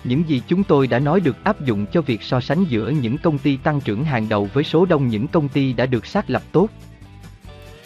[0.05, 3.19] những gì chúng tôi đã nói được áp dụng cho việc so sánh giữa những
[3.19, 6.31] công ty tăng trưởng hàng đầu với số đông những công ty đã được xác
[6.31, 6.69] lập tốt.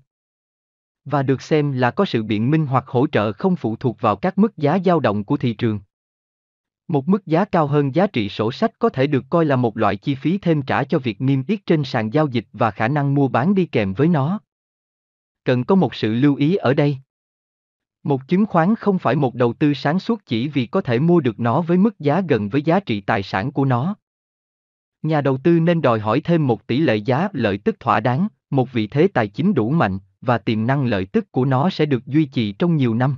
[1.04, 4.16] Và được xem là có sự biện minh hoặc hỗ trợ không phụ thuộc vào
[4.16, 5.80] các mức giá dao động của thị trường.
[6.88, 9.76] Một mức giá cao hơn giá trị sổ sách có thể được coi là một
[9.76, 12.88] loại chi phí thêm trả cho việc niêm yết trên sàn giao dịch và khả
[12.88, 14.40] năng mua bán đi kèm với nó.
[15.44, 16.98] Cần có một sự lưu ý ở đây.
[18.02, 21.20] Một chứng khoán không phải một đầu tư sáng suốt chỉ vì có thể mua
[21.20, 23.96] được nó với mức giá gần với giá trị tài sản của nó.
[25.02, 28.28] Nhà đầu tư nên đòi hỏi thêm một tỷ lệ giá lợi tức thỏa đáng,
[28.50, 31.86] một vị thế tài chính đủ mạnh, và tiềm năng lợi tức của nó sẽ
[31.86, 33.16] được duy trì trong nhiều năm.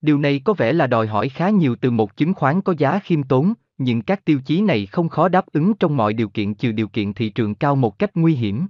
[0.00, 2.98] Điều này có vẻ là đòi hỏi khá nhiều từ một chứng khoán có giá
[2.98, 6.54] khiêm tốn, nhưng các tiêu chí này không khó đáp ứng trong mọi điều kiện
[6.54, 8.66] trừ điều kiện thị trường cao một cách nguy hiểm.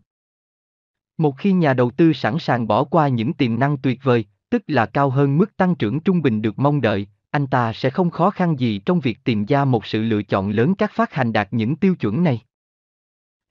[1.19, 4.63] Một khi nhà đầu tư sẵn sàng bỏ qua những tiềm năng tuyệt vời, tức
[4.67, 8.11] là cao hơn mức tăng trưởng trung bình được mong đợi, anh ta sẽ không
[8.11, 11.33] khó khăn gì trong việc tìm ra một sự lựa chọn lớn các phát hành
[11.33, 12.41] đạt những tiêu chuẩn này.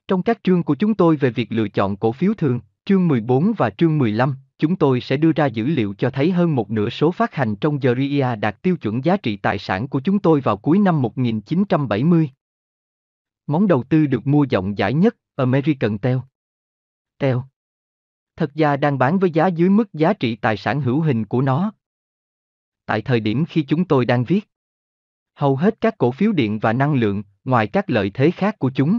[0.08, 3.52] Trong các chương của chúng tôi về việc lựa chọn cổ phiếu thường, chương 14
[3.56, 6.88] và chương 15, chúng tôi sẽ đưa ra dữ liệu cho thấy hơn một nửa
[6.88, 10.40] số phát hành trong Geria đạt tiêu chuẩn giá trị tài sản của chúng tôi
[10.40, 12.30] vào cuối năm 1970.
[13.46, 16.22] Món đầu tư được mua rộng rãi nhất, American Teo.
[17.18, 17.44] Teo.
[18.36, 21.42] Thật ra đang bán với giá dưới mức giá trị tài sản hữu hình của
[21.42, 21.72] nó.
[22.86, 24.48] Tại thời điểm khi chúng tôi đang viết,
[25.34, 28.70] hầu hết các cổ phiếu điện và năng lượng, ngoài các lợi thế khác của
[28.74, 28.98] chúng,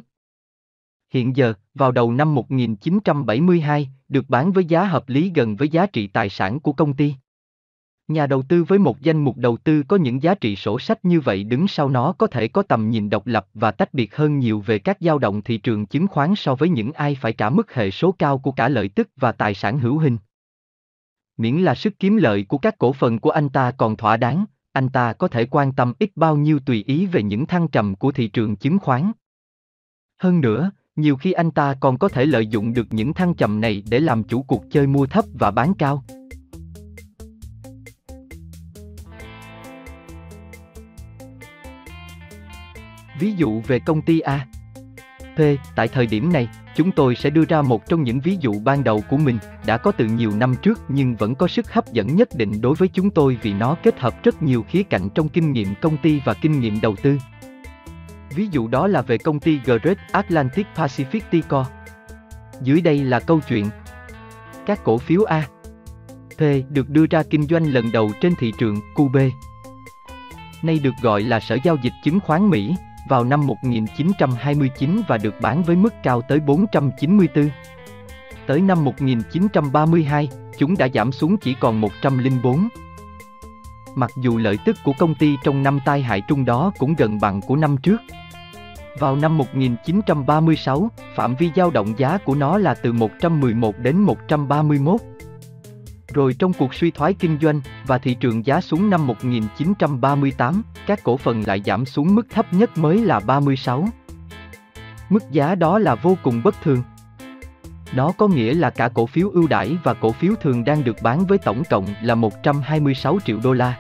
[1.12, 5.86] Hiện giờ, vào đầu năm 1972, được bán với giá hợp lý gần với giá
[5.86, 7.15] trị tài sản của công ty.
[8.08, 11.06] Nhà đầu tư với một danh mục đầu tư có những giá trị sổ sách
[11.06, 14.15] như vậy đứng sau nó có thể có tầm nhìn độc lập và tách biệt
[14.15, 17.34] hơn nhiều về các dao động thị trường chứng khoán so với những ai phải
[17.34, 20.17] trả mức hệ số cao của cả lợi tức và tài sản hữu hình.
[21.38, 24.45] Miễn là sức kiếm lợi của các cổ phần của anh ta còn thỏa đáng,
[24.71, 27.95] anh ta có thể quan tâm ít bao nhiêu tùy ý về những thăng trầm
[27.95, 29.12] của thị trường chứng khoán.
[30.17, 33.62] Hơn nữa, nhiều khi anh ta còn có thể lợi dụng được những thăng trầm
[33.62, 36.04] này để làm chủ cuộc chơi mua thấp và bán cao.
[43.19, 44.47] Ví dụ về công ty A.
[45.36, 45.39] P,
[45.75, 48.84] tại thời điểm này, chúng tôi sẽ đưa ra một trong những ví dụ ban
[48.84, 52.15] đầu của mình, đã có từ nhiều năm trước nhưng vẫn có sức hấp dẫn
[52.15, 55.30] nhất định đối với chúng tôi vì nó kết hợp rất nhiều khía cạnh trong
[55.30, 57.17] kinh nghiệm công ty và kinh nghiệm đầu tư.
[58.36, 61.65] Ví dụ đó là về công ty Great Atlantic Pacific Tico.
[62.62, 63.70] Dưới đây là câu chuyện.
[64.65, 65.48] Các cổ phiếu A,
[66.38, 69.30] P được đưa ra kinh doanh lần đầu trên thị trường QB.
[70.63, 72.76] Nay được gọi là Sở Giao dịch Chứng khoán Mỹ,
[73.10, 77.50] vào năm 1929 và được bán với mức cao tới 494.
[78.48, 82.67] Tới năm 1932, chúng đã giảm xuống chỉ còn 104.
[83.96, 87.20] Mặc dù lợi tức của công ty trong năm tai hại trung đó cũng gần
[87.22, 88.02] bằng của năm trước.
[88.99, 95.01] Vào năm 1936, phạm vi dao động giá của nó là từ 111 đến 131.
[96.13, 101.04] Rồi trong cuộc suy thoái kinh doanh và thị trường giá xuống năm 1938, các
[101.04, 103.88] cổ phần lại giảm xuống mức thấp nhất mới là 36.
[105.10, 106.84] Mức giá đó là vô cùng bất thường.
[107.93, 110.95] Nó có nghĩa là cả cổ phiếu ưu đãi và cổ phiếu thường đang được
[111.04, 113.77] bán với tổng cộng là 126 triệu đô la.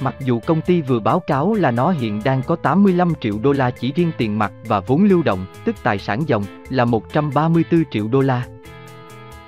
[0.00, 3.52] Mặc dù công ty vừa báo cáo là nó hiện đang có 85 triệu đô
[3.52, 7.84] la chỉ riêng tiền mặt và vốn lưu động, tức tài sản dòng, là 134
[7.90, 8.46] triệu đô la.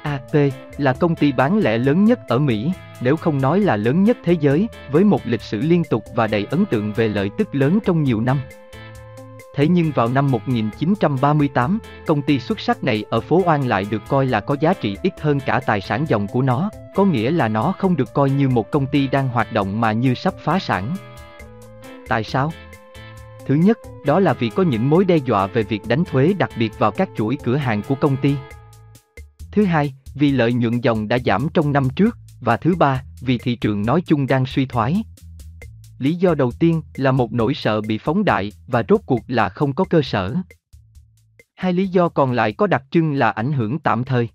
[0.02, 4.04] AP là công ty bán lẻ lớn nhất ở Mỹ, nếu không nói là lớn
[4.04, 7.30] nhất thế giới, với một lịch sử liên tục và đầy ấn tượng về lợi
[7.38, 8.40] tức lớn trong nhiều năm.
[9.54, 14.02] Thế nhưng vào năm 1938, công ty xuất sắc này ở phố Oan lại được
[14.08, 17.30] coi là có giá trị ít hơn cả tài sản dòng của nó, có nghĩa
[17.30, 20.34] là nó không được coi như một công ty đang hoạt động mà như sắp
[20.44, 20.96] phá sản.
[22.08, 22.52] Tại sao?
[23.46, 26.50] Thứ nhất, đó là vì có những mối đe dọa về việc đánh thuế đặc
[26.58, 28.34] biệt vào các chuỗi cửa hàng của công ty.
[29.52, 33.38] Thứ hai, vì lợi nhuận dòng đã giảm trong năm trước, và thứ ba, vì
[33.38, 35.04] thị trường nói chung đang suy thoái.
[35.98, 39.48] Lý do đầu tiên là một nỗi sợ bị phóng đại và rốt cuộc là
[39.48, 40.34] không có cơ sở.
[41.54, 44.28] Hai lý do còn lại có đặc trưng là ảnh hưởng tạm thời.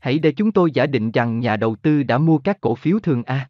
[0.00, 2.98] Hãy để chúng tôi giả định rằng nhà đầu tư đã mua các cổ phiếu
[2.98, 3.48] thường A.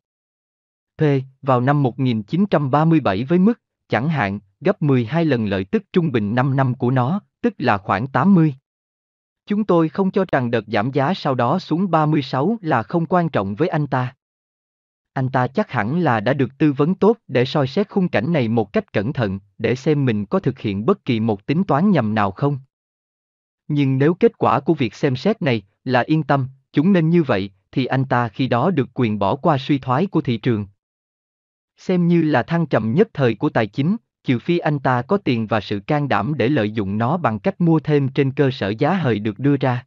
[0.99, 1.03] P
[1.43, 6.57] vào năm 1937 với mức, chẳng hạn, gấp 12 lần lợi tức trung bình 5
[6.57, 8.55] năm của nó, tức là khoảng 80.
[9.47, 13.29] Chúng tôi không cho rằng đợt giảm giá sau đó xuống 36 là không quan
[13.29, 14.15] trọng với anh ta.
[15.15, 18.33] Anh ta chắc hẳn là đã được tư vấn tốt để soi xét khung cảnh
[18.33, 21.65] này một cách cẩn thận, để xem mình có thực hiện bất kỳ một tính
[21.65, 22.59] toán nhầm nào không.
[23.69, 27.23] Nhưng nếu kết quả của việc xem xét này là yên tâm, chúng nên như
[27.23, 30.67] vậy, thì anh ta khi đó được quyền bỏ qua suy thoái của thị trường.
[31.77, 35.17] Xem như là thăng trầm nhất thời của tài chính, trừ phi anh ta có
[35.17, 38.51] tiền và sự can đảm để lợi dụng nó bằng cách mua thêm trên cơ
[38.51, 39.87] sở giá hời được đưa ra.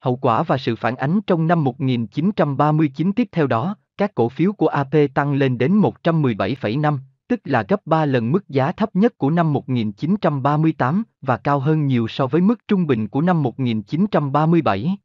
[0.00, 4.52] Hậu quả và sự phản ánh trong năm 1939 tiếp theo đó, các cổ phiếu
[4.52, 9.18] của AP tăng lên đến 117,5, tức là gấp 3 lần mức giá thấp nhất
[9.18, 14.96] của năm 1938 và cao hơn nhiều so với mức trung bình của năm 1937.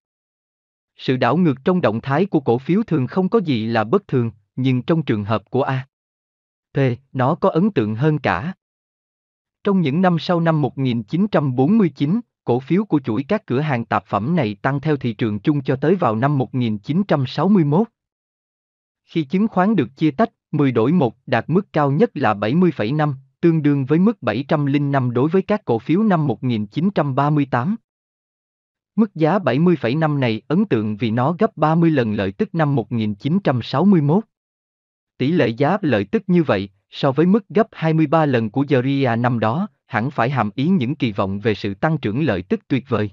[0.97, 4.07] Sự đảo ngược trong động thái của cổ phiếu thường không có gì là bất
[4.07, 5.87] thường, nhưng trong trường hợp của A.
[6.73, 6.77] P,
[7.13, 8.53] nó có ấn tượng hơn cả.
[9.63, 14.35] Trong những năm sau năm 1949, cổ phiếu của chuỗi các cửa hàng tạp phẩm
[14.35, 17.87] này tăng theo thị trường chung cho tới vào năm 1961.
[19.05, 23.13] Khi chứng khoán được chia tách, 10 đổi 1 đạt mức cao nhất là 70,5,
[23.41, 27.75] tương đương với mức 705 đối với các cổ phiếu năm 1938.
[28.95, 34.23] Mức giá 70,5 này ấn tượng vì nó gấp 30 lần lợi tức năm 1961.
[35.17, 39.21] Tỷ lệ giá lợi tức như vậy, so với mức gấp 23 lần của Zaria
[39.21, 42.59] năm đó, hẳn phải hàm ý những kỳ vọng về sự tăng trưởng lợi tức
[42.67, 43.11] tuyệt vời.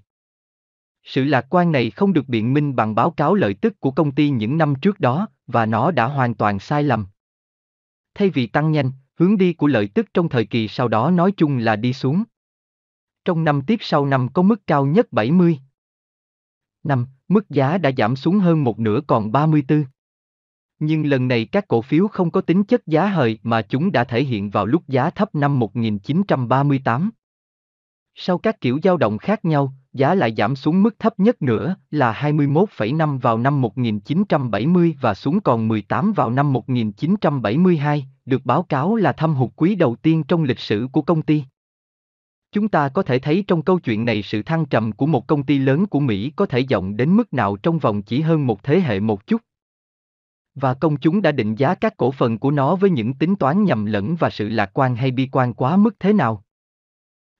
[1.05, 4.13] Sự lạc quan này không được biện minh bằng báo cáo lợi tức của công
[4.13, 7.07] ty những năm trước đó, và nó đã hoàn toàn sai lầm.
[8.15, 11.33] Thay vì tăng nhanh, hướng đi của lợi tức trong thời kỳ sau đó nói
[11.37, 12.25] chung là đi xuống.
[13.25, 15.59] Trong năm tiếp sau năm có mức cao nhất 70.
[16.83, 19.85] Năm, mức giá đã giảm xuống hơn một nửa còn 34.
[20.79, 24.05] Nhưng lần này các cổ phiếu không có tính chất giá hời mà chúng đã
[24.05, 27.11] thể hiện vào lúc giá thấp năm 1938.
[28.15, 31.77] Sau các kiểu dao động khác nhau, giá lại giảm xuống mức thấp nhất nữa
[31.91, 38.97] là 21,5 vào năm 1970 và xuống còn 18 vào năm 1972, được báo cáo
[38.97, 41.45] là thâm hụt quý đầu tiên trong lịch sử của công ty.
[42.53, 45.43] Chúng ta có thể thấy trong câu chuyện này sự thăng trầm của một công
[45.43, 48.63] ty lớn của Mỹ có thể rộng đến mức nào trong vòng chỉ hơn một
[48.63, 49.41] thế hệ một chút.
[50.55, 53.65] Và công chúng đã định giá các cổ phần của nó với những tính toán
[53.65, 56.45] nhầm lẫn và sự lạc quan hay bi quan quá mức thế nào.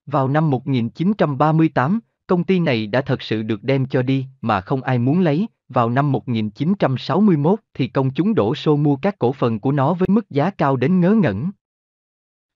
[0.07, 4.83] Vào năm 1938, công ty này đã thật sự được đem cho đi mà không
[4.83, 9.61] ai muốn lấy, vào năm 1961 thì công chúng đổ xô mua các cổ phần
[9.61, 11.51] của nó với mức giá cao đến ngớ ngẩn.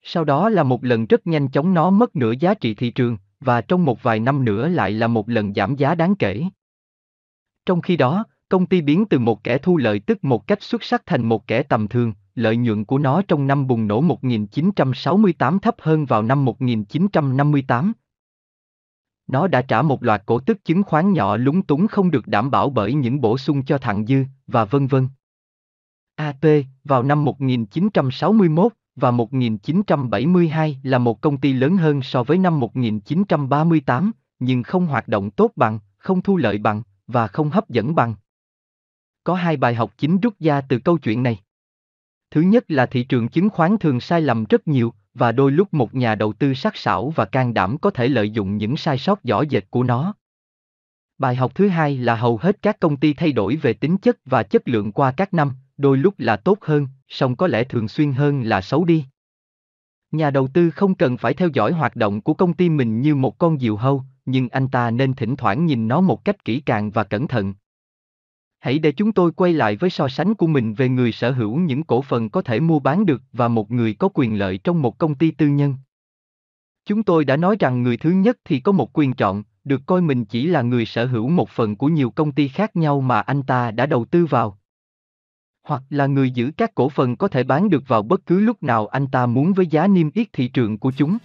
[0.02, 3.16] Sau đó là một lần rất nhanh chóng nó mất nửa giá trị thị trường,
[3.40, 6.44] và trong một vài năm nữa lại là một lần giảm giá đáng kể.
[7.66, 10.84] Trong khi đó, công ty biến từ một kẻ thu lợi tức một cách xuất
[10.84, 15.58] sắc thành một kẻ tầm thường, lợi nhuận của nó trong năm bùng nổ 1968
[15.58, 17.92] thấp hơn vào năm 1958.
[19.26, 22.50] Nó đã trả một loạt cổ tức chứng khoán nhỏ lúng túng không được đảm
[22.50, 25.08] bảo bởi những bổ sung cho thặng dư, và vân vân.
[26.14, 26.44] AP,
[26.84, 34.12] vào năm 1961 và 1972 là một công ty lớn hơn so với năm 1938,
[34.38, 38.14] nhưng không hoạt động tốt bằng, không thu lợi bằng, và không hấp dẫn bằng.
[39.24, 41.38] Có hai bài học chính rút ra từ câu chuyện này.
[42.30, 45.74] Thứ nhất là thị trường chứng khoán thường sai lầm rất nhiều, và đôi lúc
[45.74, 48.98] một nhà đầu tư sắc sảo và can đảm có thể lợi dụng những sai
[48.98, 50.14] sót rõ rệt của nó.
[51.18, 54.18] Bài học thứ hai là hầu hết các công ty thay đổi về tính chất
[54.24, 57.88] và chất lượng qua các năm, đôi lúc là tốt hơn, song có lẽ thường
[57.88, 59.04] xuyên hơn là xấu đi.
[60.10, 63.14] Nhà đầu tư không cần phải theo dõi hoạt động của công ty mình như
[63.14, 66.60] một con diều hâu, nhưng anh ta nên thỉnh thoảng nhìn nó một cách kỹ
[66.60, 67.54] càng và cẩn thận.
[68.66, 71.58] Hãy để chúng tôi quay lại với so sánh của mình về người sở hữu
[71.58, 74.82] những cổ phần có thể mua bán được và một người có quyền lợi trong
[74.82, 75.74] một công ty tư nhân.
[76.86, 80.00] Chúng tôi đã nói rằng người thứ nhất thì có một quyền chọn, được coi
[80.00, 83.20] mình chỉ là người sở hữu một phần của nhiều công ty khác nhau mà
[83.20, 84.58] anh ta đã đầu tư vào.
[85.62, 88.62] Hoặc là người giữ các cổ phần có thể bán được vào bất cứ lúc
[88.62, 91.18] nào anh ta muốn với giá niêm yết thị trường của chúng.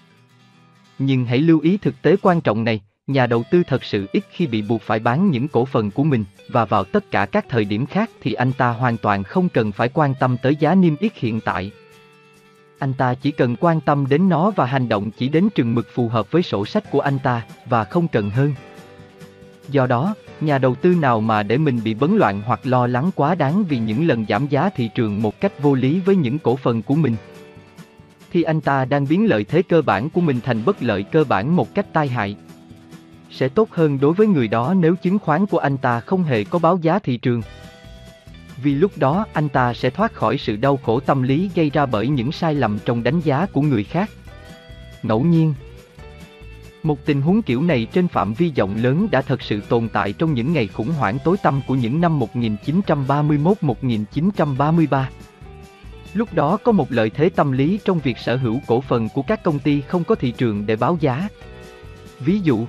[0.99, 4.23] Nhưng hãy lưu ý thực tế quan trọng này, nhà đầu tư thật sự ít
[4.31, 7.45] khi bị buộc phải bán những cổ phần của mình, và vào tất cả các
[7.49, 10.75] thời điểm khác thì anh ta hoàn toàn không cần phải quan tâm tới giá
[10.75, 11.71] niêm yết hiện tại.
[12.79, 15.87] Anh ta chỉ cần quan tâm đến nó và hành động chỉ đến chừng mực
[15.93, 18.53] phù hợp với sổ sách của anh ta, và không cần hơn.
[19.69, 23.11] Do đó, nhà đầu tư nào mà để mình bị bấn loạn hoặc lo lắng
[23.15, 26.39] quá đáng vì những lần giảm giá thị trường một cách vô lý với những
[26.39, 27.15] cổ phần của mình,
[28.31, 31.23] thì anh ta đang biến lợi thế cơ bản của mình thành bất lợi cơ
[31.23, 32.35] bản một cách tai hại
[33.31, 36.43] sẽ tốt hơn đối với người đó nếu chứng khoán của anh ta không hề
[36.43, 37.41] có báo giá thị trường.
[38.63, 41.85] Vì lúc đó anh ta sẽ thoát khỏi sự đau khổ tâm lý gây ra
[41.85, 44.09] bởi những sai lầm trong đánh giá của người khác.
[45.03, 45.53] Ngẫu nhiên
[46.83, 50.13] Một tình huống kiểu này trên phạm vi rộng lớn đã thật sự tồn tại
[50.13, 55.03] trong những ngày khủng hoảng tối tăm của những năm 1931-1933.
[56.13, 59.21] Lúc đó có một lợi thế tâm lý trong việc sở hữu cổ phần của
[59.21, 61.27] các công ty không có thị trường để báo giá.
[62.19, 62.65] Ví dụ,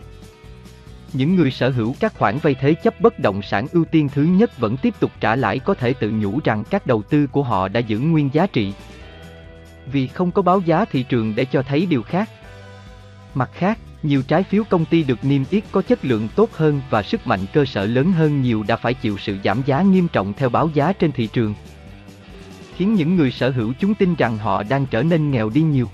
[1.12, 4.22] những người sở hữu các khoản vay thế chấp bất động sản ưu tiên thứ
[4.22, 7.42] nhất vẫn tiếp tục trả lãi có thể tự nhủ rằng các đầu tư của
[7.42, 8.72] họ đã giữ nguyên giá trị.
[9.92, 12.30] Vì không có báo giá thị trường để cho thấy điều khác.
[13.34, 16.80] Mặt khác, nhiều trái phiếu công ty được niêm yết có chất lượng tốt hơn
[16.90, 20.08] và sức mạnh cơ sở lớn hơn nhiều đã phải chịu sự giảm giá nghiêm
[20.08, 21.54] trọng theo báo giá trên thị trường.
[22.76, 25.88] Khiến những người sở hữu chúng tin rằng họ đang trở nên nghèo đi nhiều.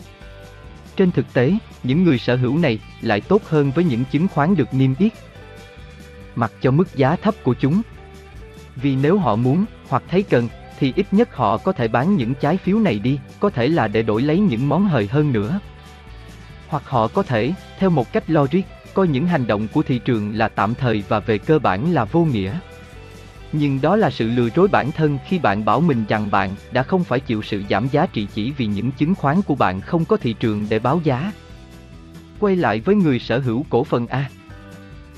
[0.96, 1.52] Trên thực tế,
[1.82, 5.12] những người sở hữu này lại tốt hơn với những chứng khoán được niêm yết.
[6.34, 7.82] Mặc cho mức giá thấp của chúng.
[8.76, 10.48] Vì nếu họ muốn, hoặc thấy cần,
[10.78, 13.88] thì ít nhất họ có thể bán những trái phiếu này đi, có thể là
[13.88, 15.60] để đổi lấy những món hời hơn nữa.
[16.68, 18.60] Hoặc họ có thể, theo một cách logic,
[18.94, 22.04] coi những hành động của thị trường là tạm thời và về cơ bản là
[22.04, 22.58] vô nghĩa.
[23.52, 26.82] Nhưng đó là sự lừa dối bản thân khi bạn bảo mình rằng bạn đã
[26.82, 30.04] không phải chịu sự giảm giá trị chỉ vì những chứng khoán của bạn không
[30.04, 31.32] có thị trường để báo giá.
[32.40, 34.30] Quay lại với người sở hữu cổ phần A.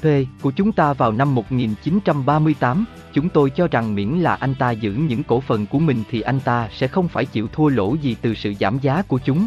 [0.01, 0.05] P
[0.43, 4.93] của chúng ta vào năm 1938, chúng tôi cho rằng miễn là anh ta giữ
[4.93, 8.16] những cổ phần của mình thì anh ta sẽ không phải chịu thua lỗ gì
[8.23, 9.47] từ sự giảm giá của chúng.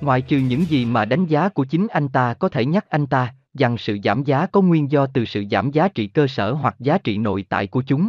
[0.00, 3.06] Ngoài trừ những gì mà đánh giá của chính anh ta có thể nhắc anh
[3.06, 6.52] ta, rằng sự giảm giá có nguyên do từ sự giảm giá trị cơ sở
[6.52, 8.08] hoặc giá trị nội tại của chúng.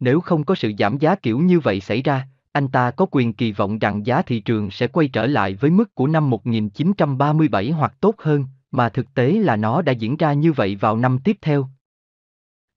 [0.00, 3.32] Nếu không có sự giảm giá kiểu như vậy xảy ra, anh ta có quyền
[3.32, 7.70] kỳ vọng rằng giá thị trường sẽ quay trở lại với mức của năm 1937
[7.70, 11.18] hoặc tốt hơn, mà thực tế là nó đã diễn ra như vậy vào năm
[11.24, 11.68] tiếp theo.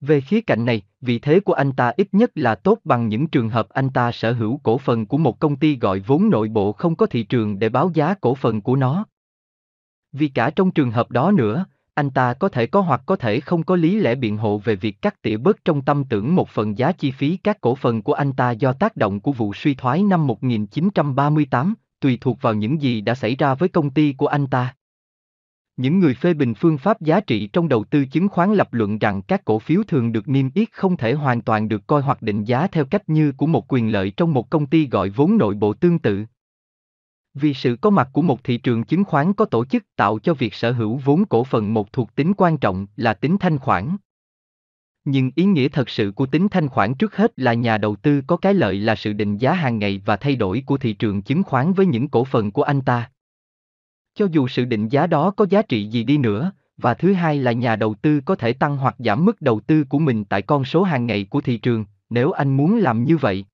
[0.01, 3.27] Về khía cạnh này, vị thế của anh ta ít nhất là tốt bằng những
[3.27, 6.47] trường hợp anh ta sở hữu cổ phần của một công ty gọi vốn nội
[6.47, 9.05] bộ không có thị trường để báo giá cổ phần của nó.
[10.11, 11.65] Vì cả trong trường hợp đó nữa,
[11.95, 14.75] anh ta có thể có hoặc có thể không có lý lẽ biện hộ về
[14.75, 18.01] việc cắt tỉa bớt trong tâm tưởng một phần giá chi phí các cổ phần
[18.01, 22.53] của anh ta do tác động của vụ suy thoái năm 1938, tùy thuộc vào
[22.53, 24.75] những gì đã xảy ra với công ty của anh ta.
[25.77, 28.99] Những người phê bình phương pháp giá trị trong đầu tư chứng khoán lập luận
[28.99, 32.21] rằng các cổ phiếu thường được niêm yết không thể hoàn toàn được coi hoặc
[32.21, 35.37] định giá theo cách như của một quyền lợi trong một công ty gọi vốn
[35.37, 36.25] nội bộ tương tự.
[37.35, 40.33] Vì sự có mặt của một thị trường chứng khoán có tổ chức tạo cho
[40.33, 43.97] việc sở hữu vốn cổ phần một thuộc tính quan trọng là tính thanh khoản.
[45.05, 48.21] Nhưng ý nghĩa thật sự của tính thanh khoản trước hết là nhà đầu tư
[48.27, 51.21] có cái lợi là sự định giá hàng ngày và thay đổi của thị trường
[51.21, 53.11] chứng khoán với những cổ phần của anh ta.
[54.15, 57.37] Cho dù sự định giá đó có giá trị gì đi nữa, và thứ hai
[57.39, 60.41] là nhà đầu tư có thể tăng hoặc giảm mức đầu tư của mình tại
[60.41, 63.45] con số hàng ngày của thị trường, nếu anh muốn làm như vậy.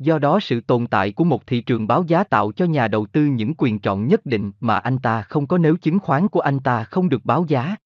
[0.00, 3.06] Do đó sự tồn tại của một thị trường báo giá tạo cho nhà đầu
[3.06, 6.40] tư những quyền chọn nhất định mà anh ta không có nếu chứng khoán của
[6.40, 7.76] anh ta không được báo giá.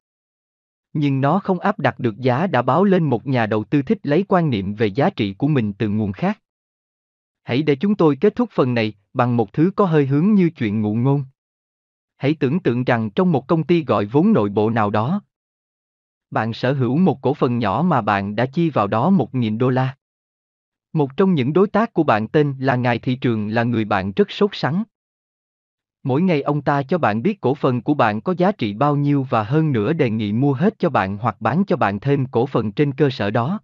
[0.92, 3.98] Nhưng nó không áp đặt được giá đã báo lên một nhà đầu tư thích
[4.02, 6.40] lấy quan niệm về giá trị của mình từ nguồn khác.
[7.42, 10.50] Hãy để chúng tôi kết thúc phần này bằng một thứ có hơi hướng như
[10.50, 11.24] chuyện ngụ ngôn.
[12.16, 15.22] Hãy tưởng tượng rằng trong một công ty gọi vốn nội bộ nào đó,
[16.30, 19.68] bạn sở hữu một cổ phần nhỏ mà bạn đã chi vào đó 1.000 đô
[19.68, 19.96] la.
[20.95, 24.12] Một trong những đối tác của bạn tên là ngài thị trường là người bạn
[24.12, 24.84] rất sốt sắng.
[26.03, 28.97] Mỗi ngày ông ta cho bạn biết cổ phần của bạn có giá trị bao
[28.97, 32.26] nhiêu và hơn nữa đề nghị mua hết cho bạn hoặc bán cho bạn thêm
[32.26, 33.61] cổ phần trên cơ sở đó.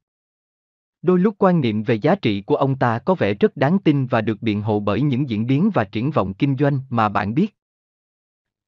[1.03, 4.07] Đôi lúc quan niệm về giá trị của ông ta có vẻ rất đáng tin
[4.07, 7.35] và được biện hộ bởi những diễn biến và triển vọng kinh doanh mà bạn
[7.35, 7.57] biết.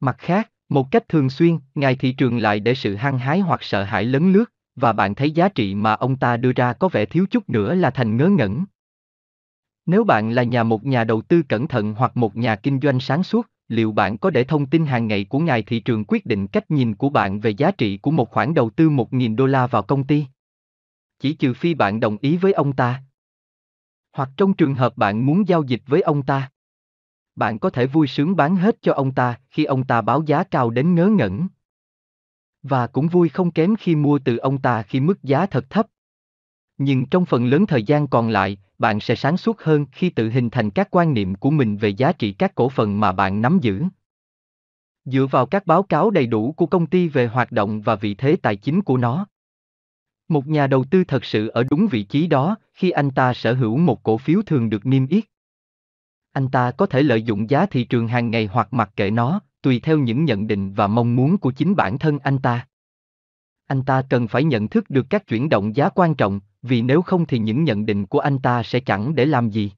[0.00, 3.62] Mặt khác, một cách thường xuyên, ngài thị trường lại để sự hăng hái hoặc
[3.62, 6.88] sợ hãi lấn lướt, và bạn thấy giá trị mà ông ta đưa ra có
[6.88, 8.64] vẻ thiếu chút nữa là thành ngớ ngẩn.
[9.86, 13.00] Nếu bạn là nhà một nhà đầu tư cẩn thận hoặc một nhà kinh doanh
[13.00, 16.26] sáng suốt, liệu bạn có để thông tin hàng ngày của ngài thị trường quyết
[16.26, 19.46] định cách nhìn của bạn về giá trị của một khoản đầu tư 1.000 đô
[19.46, 20.26] la vào công ty?
[21.18, 23.02] Chỉ trừ phi bạn đồng ý với ông ta.
[24.12, 26.50] Hoặc trong trường hợp bạn muốn giao dịch với ông ta.
[27.36, 30.44] Bạn có thể vui sướng bán hết cho ông ta khi ông ta báo giá
[30.44, 31.48] cao đến ngớ ngẩn.
[32.62, 35.86] Và cũng vui không kém khi mua từ ông ta khi mức giá thật thấp.
[36.78, 40.30] Nhưng trong phần lớn thời gian còn lại, bạn sẽ sáng suốt hơn khi tự
[40.30, 43.42] hình thành các quan niệm của mình về giá trị các cổ phần mà bạn
[43.42, 43.82] nắm giữ.
[45.04, 48.14] Dựa vào các báo cáo đầy đủ của công ty về hoạt động và vị
[48.14, 49.26] thế tài chính của nó.
[50.28, 53.54] Một nhà đầu tư thật sự ở đúng vị trí đó khi anh ta sở
[53.54, 55.24] hữu một cổ phiếu thường được niêm yết.
[56.32, 59.40] Anh ta có thể lợi dụng giá thị trường hàng ngày hoặc mặc kệ nó,
[59.62, 62.66] tùy theo những nhận định và mong muốn của chính bản thân anh ta.
[63.66, 67.02] Anh ta cần phải nhận thức được các chuyển động giá quan trọng, vì nếu
[67.02, 69.72] không thì những nhận định của anh ta sẽ chẳng để làm gì.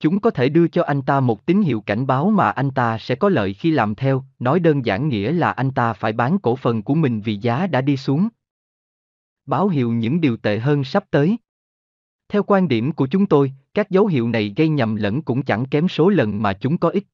[0.00, 2.98] Chúng có thể đưa cho anh ta một tín hiệu cảnh báo mà anh ta
[2.98, 6.38] sẽ có lợi khi làm theo, nói đơn giản nghĩa là anh ta phải bán
[6.38, 8.28] cổ phần của mình vì giá đã đi xuống.
[9.46, 11.36] Báo hiệu những điều tệ hơn sắp tới.
[12.28, 15.66] Theo quan điểm của chúng tôi, các dấu hiệu này gây nhầm lẫn cũng chẳng
[15.66, 17.06] kém số lần mà chúng có ích.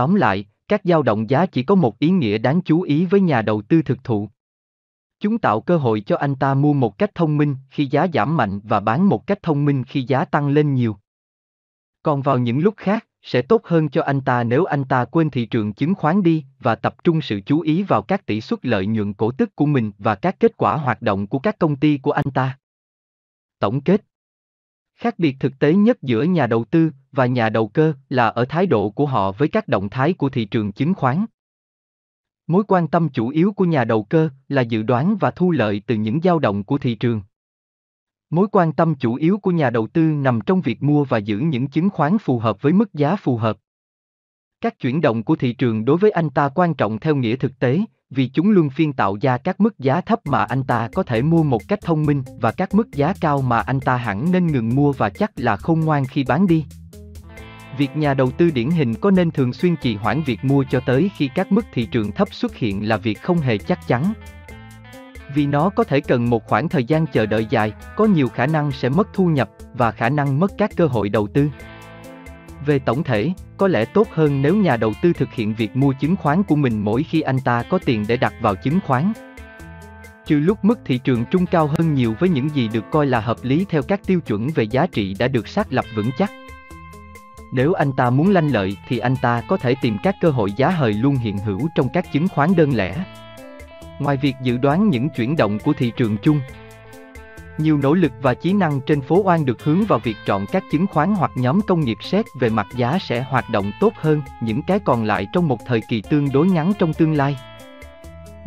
[0.00, 3.20] Tóm lại, các dao động giá chỉ có một ý nghĩa đáng chú ý với
[3.20, 4.28] nhà đầu tư thực thụ.
[5.20, 8.36] Chúng tạo cơ hội cho anh ta mua một cách thông minh khi giá giảm
[8.36, 10.96] mạnh và bán một cách thông minh khi giá tăng lên nhiều.
[12.02, 15.30] Còn vào những lúc khác, sẽ tốt hơn cho anh ta nếu anh ta quên
[15.30, 18.66] thị trường chứng khoán đi và tập trung sự chú ý vào các tỷ suất
[18.66, 21.76] lợi nhuận cổ tức của mình và các kết quả hoạt động của các công
[21.76, 22.58] ty của anh ta.
[23.58, 24.09] Tổng kết
[25.00, 28.44] Khác biệt thực tế nhất giữa nhà đầu tư và nhà đầu cơ là ở
[28.44, 31.24] thái độ của họ với các động thái của thị trường chứng khoán.
[32.46, 35.82] Mối quan tâm chủ yếu của nhà đầu cơ là dự đoán và thu lợi
[35.86, 37.22] từ những dao động của thị trường.
[38.30, 41.38] Mối quan tâm chủ yếu của nhà đầu tư nằm trong việc mua và giữ
[41.38, 43.58] những chứng khoán phù hợp với mức giá phù hợp.
[44.60, 47.58] Các chuyển động của thị trường đối với anh ta quan trọng theo nghĩa thực
[47.58, 47.80] tế,
[48.10, 51.22] vì chúng luôn phiên tạo ra các mức giá thấp mà anh ta có thể
[51.22, 54.46] mua một cách thông minh và các mức giá cao mà anh ta hẳn nên
[54.46, 56.64] ngừng mua và chắc là không ngoan khi bán đi.
[57.78, 60.80] Việc nhà đầu tư điển hình có nên thường xuyên trì hoãn việc mua cho
[60.86, 64.12] tới khi các mức thị trường thấp xuất hiện là việc không hề chắc chắn.
[65.34, 68.46] Vì nó có thể cần một khoảng thời gian chờ đợi dài, có nhiều khả
[68.46, 71.50] năng sẽ mất thu nhập và khả năng mất các cơ hội đầu tư.
[72.66, 75.92] Về tổng thể, có lẽ tốt hơn nếu nhà đầu tư thực hiện việc mua
[75.92, 79.12] chứng khoán của mình mỗi khi anh ta có tiền để đặt vào chứng khoán.
[80.26, 83.20] Trừ lúc mức thị trường trung cao hơn nhiều với những gì được coi là
[83.20, 86.30] hợp lý theo các tiêu chuẩn về giá trị đã được xác lập vững chắc.
[87.52, 90.52] Nếu anh ta muốn lanh lợi thì anh ta có thể tìm các cơ hội
[90.56, 93.04] giá hời luôn hiện hữu trong các chứng khoán đơn lẻ.
[93.98, 96.40] Ngoài việc dự đoán những chuyển động của thị trường chung,
[97.62, 100.64] nhiều nỗ lực và chí năng trên phố Oan được hướng vào việc chọn các
[100.72, 104.22] chứng khoán hoặc nhóm công nghiệp xét về mặt giá sẽ hoạt động tốt hơn
[104.42, 107.36] những cái còn lại trong một thời kỳ tương đối ngắn trong tương lai.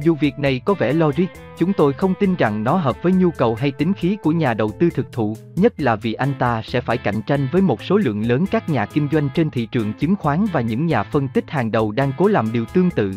[0.02, 1.26] Dù việc này có vẻ logic,
[1.58, 4.54] chúng tôi không tin rằng nó hợp với nhu cầu hay tính khí của nhà
[4.54, 7.84] đầu tư thực thụ, nhất là vì anh ta sẽ phải cạnh tranh với một
[7.84, 11.04] số lượng lớn các nhà kinh doanh trên thị trường chứng khoán và những nhà
[11.04, 13.12] phân tích hàng đầu đang cố làm điều tương tự.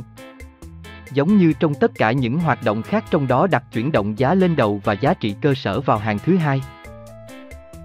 [1.16, 4.34] Giống như trong tất cả những hoạt động khác trong đó đặt chuyển động giá
[4.34, 6.60] lên đầu và giá trị cơ sở vào hàng thứ hai.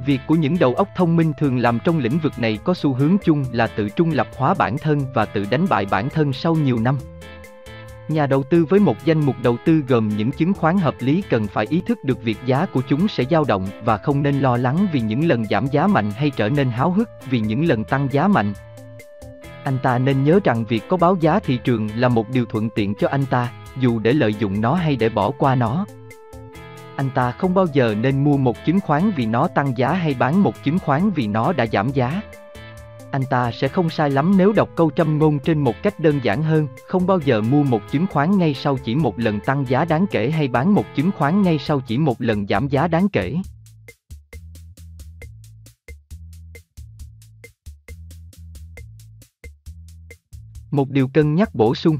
[0.05, 2.93] Việc của những đầu óc thông minh thường làm trong lĩnh vực này có xu
[2.93, 6.33] hướng chung là tự trung lập hóa bản thân và tự đánh bại bản thân
[6.33, 6.97] sau nhiều năm.
[8.07, 11.23] Nhà đầu tư với một danh mục đầu tư gồm những chứng khoán hợp lý
[11.29, 14.39] cần phải ý thức được việc giá của chúng sẽ dao động và không nên
[14.39, 17.65] lo lắng vì những lần giảm giá mạnh hay trở nên háo hức, vì những
[17.65, 18.53] lần tăng giá mạnh.
[19.63, 22.69] Anh ta nên nhớ rằng việc có báo giá thị trường là một điều thuận
[22.69, 25.85] tiện cho anh ta, dù để lợi dụng nó hay để bỏ qua nó.
[26.95, 30.13] Anh ta không bao giờ nên mua một chứng khoán vì nó tăng giá hay
[30.13, 32.21] bán một chứng khoán vì nó đã giảm giá
[33.11, 36.19] anh ta sẽ không sai lắm nếu đọc câu châm ngôn trên một cách đơn
[36.23, 39.65] giản hơn, không bao giờ mua một chứng khoán ngay sau chỉ một lần tăng
[39.67, 42.87] giá đáng kể hay bán một chứng khoán ngay sau chỉ một lần giảm giá
[42.87, 43.35] đáng kể.
[50.71, 51.97] Một điều cân nhắc bổ sung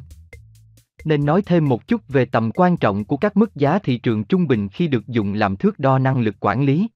[1.05, 4.23] nên nói thêm một chút về tầm quan trọng của các mức giá thị trường
[4.23, 6.87] trung bình khi được dùng làm thước đo năng lực quản lý.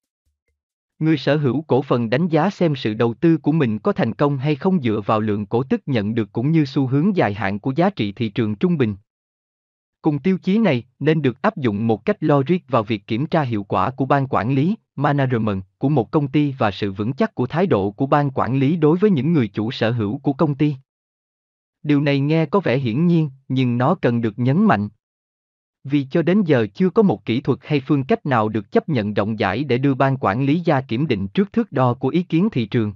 [0.99, 4.13] Người sở hữu cổ phần đánh giá xem sự đầu tư của mình có thành
[4.13, 7.33] công hay không dựa vào lượng cổ tức nhận được cũng như xu hướng dài
[7.33, 8.95] hạn của giá trị thị trường trung bình.
[10.01, 13.41] Cùng tiêu chí này nên được áp dụng một cách logic vào việc kiểm tra
[13.41, 17.35] hiệu quả của ban quản lý, management của một công ty và sự vững chắc
[17.35, 20.33] của thái độ của ban quản lý đối với những người chủ sở hữu của
[20.33, 20.75] công ty.
[21.85, 24.89] Điều này nghe có vẻ hiển nhiên, nhưng nó cần được nhấn mạnh.
[25.83, 28.89] Vì cho đến giờ chưa có một kỹ thuật hay phương cách nào được chấp
[28.89, 32.09] nhận rộng rãi để đưa ban quản lý ra kiểm định trước thước đo của
[32.09, 32.93] ý kiến thị trường.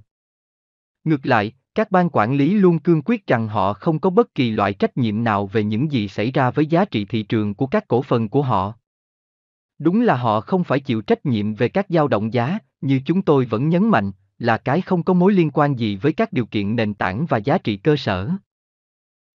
[1.04, 4.52] Ngược lại, các ban quản lý luôn cương quyết rằng họ không có bất kỳ
[4.52, 7.68] loại trách nhiệm nào về những gì xảy ra với giá trị thị trường của
[7.68, 8.74] các cổ phần của họ.
[9.80, 13.22] Đúng là họ không phải chịu trách nhiệm về các dao động giá, như chúng
[13.22, 16.46] tôi vẫn nhấn mạnh, là cái không có mối liên quan gì với các điều
[16.46, 18.30] kiện nền tảng và giá trị cơ sở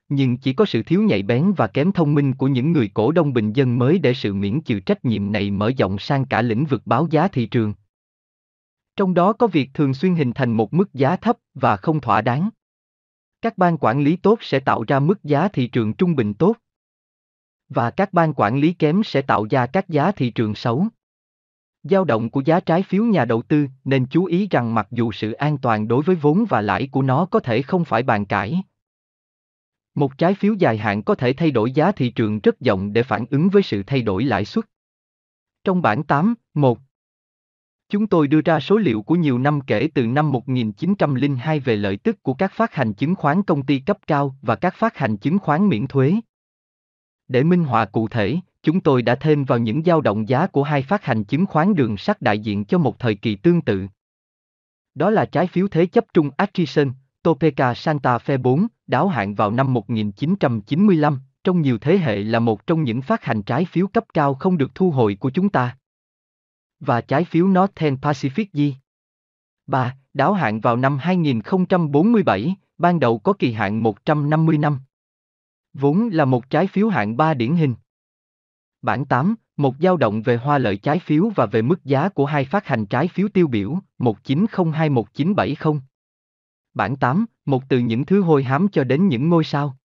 [0.09, 3.13] nhưng chỉ có sự thiếu nhạy bén và kém thông minh của những người cổ
[3.13, 6.43] đông bình dân mới để sự miễn chịu trách nhiệm này mở rộng sang cả
[6.43, 7.75] lĩnh vực báo giá thị trường.
[8.97, 12.21] Trong đó có việc thường xuyên hình thành một mức giá thấp và không thỏa
[12.21, 12.51] đáng.
[13.43, 16.57] Các ban quản lý tốt sẽ tạo ra mức giá thị trường trung bình tốt.
[17.69, 20.87] Và các ban quản lý kém sẽ tạo ra các giá thị trường xấu.
[21.83, 25.13] Giao động của giá trái phiếu nhà đầu tư nên chú ý rằng mặc dù
[25.13, 28.25] sự an toàn đối với vốn và lãi của nó có thể không phải bàn
[28.25, 28.63] cãi,
[29.95, 33.03] một trái phiếu dài hạn có thể thay đổi giá thị trường rất rộng để
[33.03, 34.65] phản ứng với sự thay đổi lãi suất.
[35.65, 36.79] Trong bản 8, 1
[37.89, 41.97] Chúng tôi đưa ra số liệu của nhiều năm kể từ năm 1902 về lợi
[41.97, 45.17] tức của các phát hành chứng khoán công ty cấp cao và các phát hành
[45.17, 46.15] chứng khoán miễn thuế.
[47.29, 50.63] Để minh họa cụ thể, chúng tôi đã thêm vào những dao động giá của
[50.63, 53.87] hai phát hành chứng khoán đường sắt đại diện cho một thời kỳ tương tự.
[54.95, 56.93] Đó là trái phiếu thế chấp trung Atchison,
[57.25, 62.67] Topeka Santa Fe 4, đáo hạn vào năm 1995, trong nhiều thế hệ là một
[62.67, 65.77] trong những phát hành trái phiếu cấp cao không được thu hồi của chúng ta.
[66.81, 68.61] Và trái phiếu Northern Pacific G.
[69.67, 69.97] 3.
[70.15, 74.79] Đáo hạn vào năm 2047, ban đầu có kỳ hạn 150 năm.
[75.75, 77.75] Vốn là một trái phiếu hạng 3 điển hình.
[78.83, 82.27] Bản 8, một dao động về hoa lợi trái phiếu và về mức giá của
[82.27, 85.81] hai phát hành trái phiếu tiêu biểu, 1902-1970.
[86.75, 89.77] Bản 8, một từ những thứ hôi hám cho đến những ngôi sao.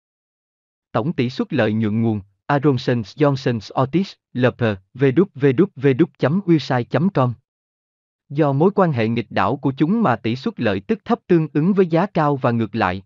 [0.92, 4.62] Tổng tỷ suất lợi nhuận nguồn, Aronson Johnson Otis, LP,
[4.94, 7.34] www.website.com
[8.30, 11.48] Do mối quan hệ nghịch đảo của chúng mà tỷ suất lợi tức thấp tương
[11.54, 13.04] ứng với giá cao và ngược lại.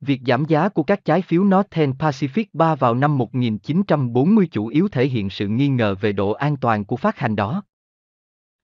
[0.00, 4.88] Việc giảm giá của các trái phiếu Northern Pacific 3 vào năm 1940 chủ yếu
[4.88, 7.62] thể hiện sự nghi ngờ về độ an toàn của phát hành đó.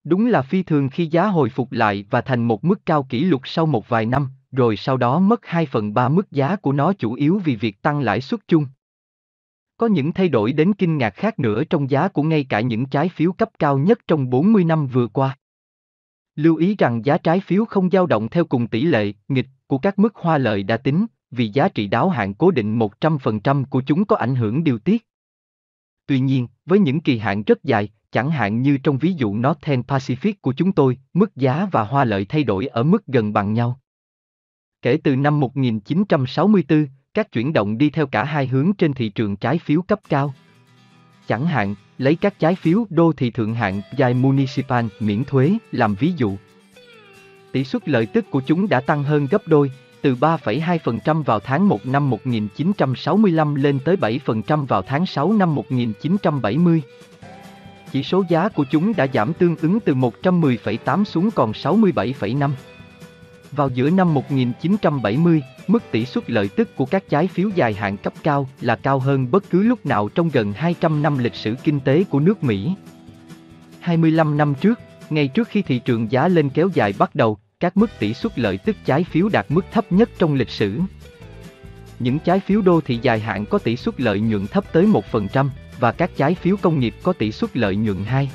[0.06, 3.24] Đúng là phi thường khi giá hồi phục lại và thành một mức cao kỷ
[3.24, 6.72] lục sau một vài năm, rồi sau đó mất 2 phần 3 mức giá của
[6.72, 8.66] nó chủ yếu vì việc tăng lãi suất chung.
[9.76, 12.86] Có những thay đổi đến kinh ngạc khác nữa trong giá của ngay cả những
[12.86, 15.38] trái phiếu cấp cao nhất trong 40 năm vừa qua.
[16.36, 19.78] Lưu ý rằng giá trái phiếu không dao động theo cùng tỷ lệ, nghịch, của
[19.78, 23.82] các mức hoa lợi đã tính, vì giá trị đáo hạn cố định 100% của
[23.86, 25.06] chúng có ảnh hưởng điều tiết.
[26.06, 29.82] Tuy nhiên, với những kỳ hạn rất dài, chẳng hạn như trong ví dụ Northern
[29.88, 33.52] Pacific của chúng tôi, mức giá và hoa lợi thay đổi ở mức gần bằng
[33.52, 33.80] nhau.
[34.82, 39.36] Kể từ năm 1964, các chuyển động đi theo cả hai hướng trên thị trường
[39.36, 40.34] trái phiếu cấp cao.
[41.28, 45.94] Chẳng hạn, lấy các trái phiếu đô thị thượng hạng dài municipal miễn thuế làm
[45.94, 46.36] ví dụ.
[47.52, 49.70] Tỷ suất lợi tức của chúng đã tăng hơn gấp đôi,
[50.02, 56.82] từ 3,2% vào tháng 1 năm 1965 lên tới 7% vào tháng 6 năm 1970.
[57.96, 62.50] Chỉ số giá của chúng đã giảm tương ứng từ 110,8 xuống còn 67,5.
[63.52, 67.96] Vào giữa năm 1970, mức tỷ suất lợi tức của các trái phiếu dài hạn
[67.96, 71.54] cấp cao là cao hơn bất cứ lúc nào trong gần 200 năm lịch sử
[71.64, 72.74] kinh tế của nước Mỹ.
[73.80, 74.80] 25 năm trước,
[75.10, 78.38] ngay trước khi thị trường giá lên kéo dài bắt đầu, các mức tỷ suất
[78.38, 80.80] lợi tức trái phiếu đạt mức thấp nhất trong lịch sử.
[81.98, 85.48] Những trái phiếu đô thị dài hạn có tỷ suất lợi nhuận thấp tới 1%
[85.80, 88.30] và các trái phiếu công nghiệp có tỷ suất lợi nhuận 2.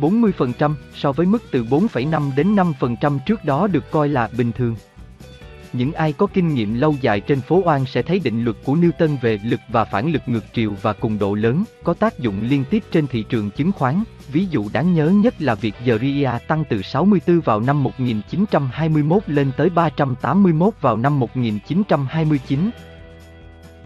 [0.00, 4.76] 40% so với mức từ 4,5 đến 5% trước đó được coi là bình thường.
[5.72, 8.74] Những ai có kinh nghiệm lâu dài trên phố Oan sẽ thấy định luật của
[8.74, 12.34] Newton về lực và phản lực ngược chiều và cùng độ lớn có tác dụng
[12.42, 14.02] liên tiếp trên thị trường chứng khoán.
[14.32, 19.50] Ví dụ đáng nhớ nhất là việc Zeria tăng từ 64 vào năm 1921 lên
[19.56, 22.70] tới 381 vào năm 1929.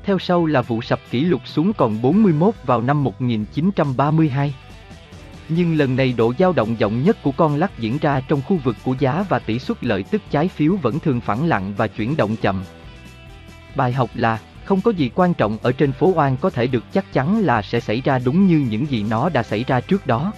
[0.08, 4.54] Theo sau là vụ sập kỷ lục xuống còn 41 vào năm 1932
[5.48, 8.56] nhưng lần này độ dao động rộng nhất của con lắc diễn ra trong khu
[8.56, 11.86] vực của giá và tỷ suất lợi tức trái phiếu vẫn thường phẳng lặng và
[11.86, 12.64] chuyển động chậm.
[13.76, 16.84] Bài học là, không có gì quan trọng ở trên phố oan có thể được
[16.92, 20.06] chắc chắn là sẽ xảy ra đúng như những gì nó đã xảy ra trước
[20.06, 20.32] đó.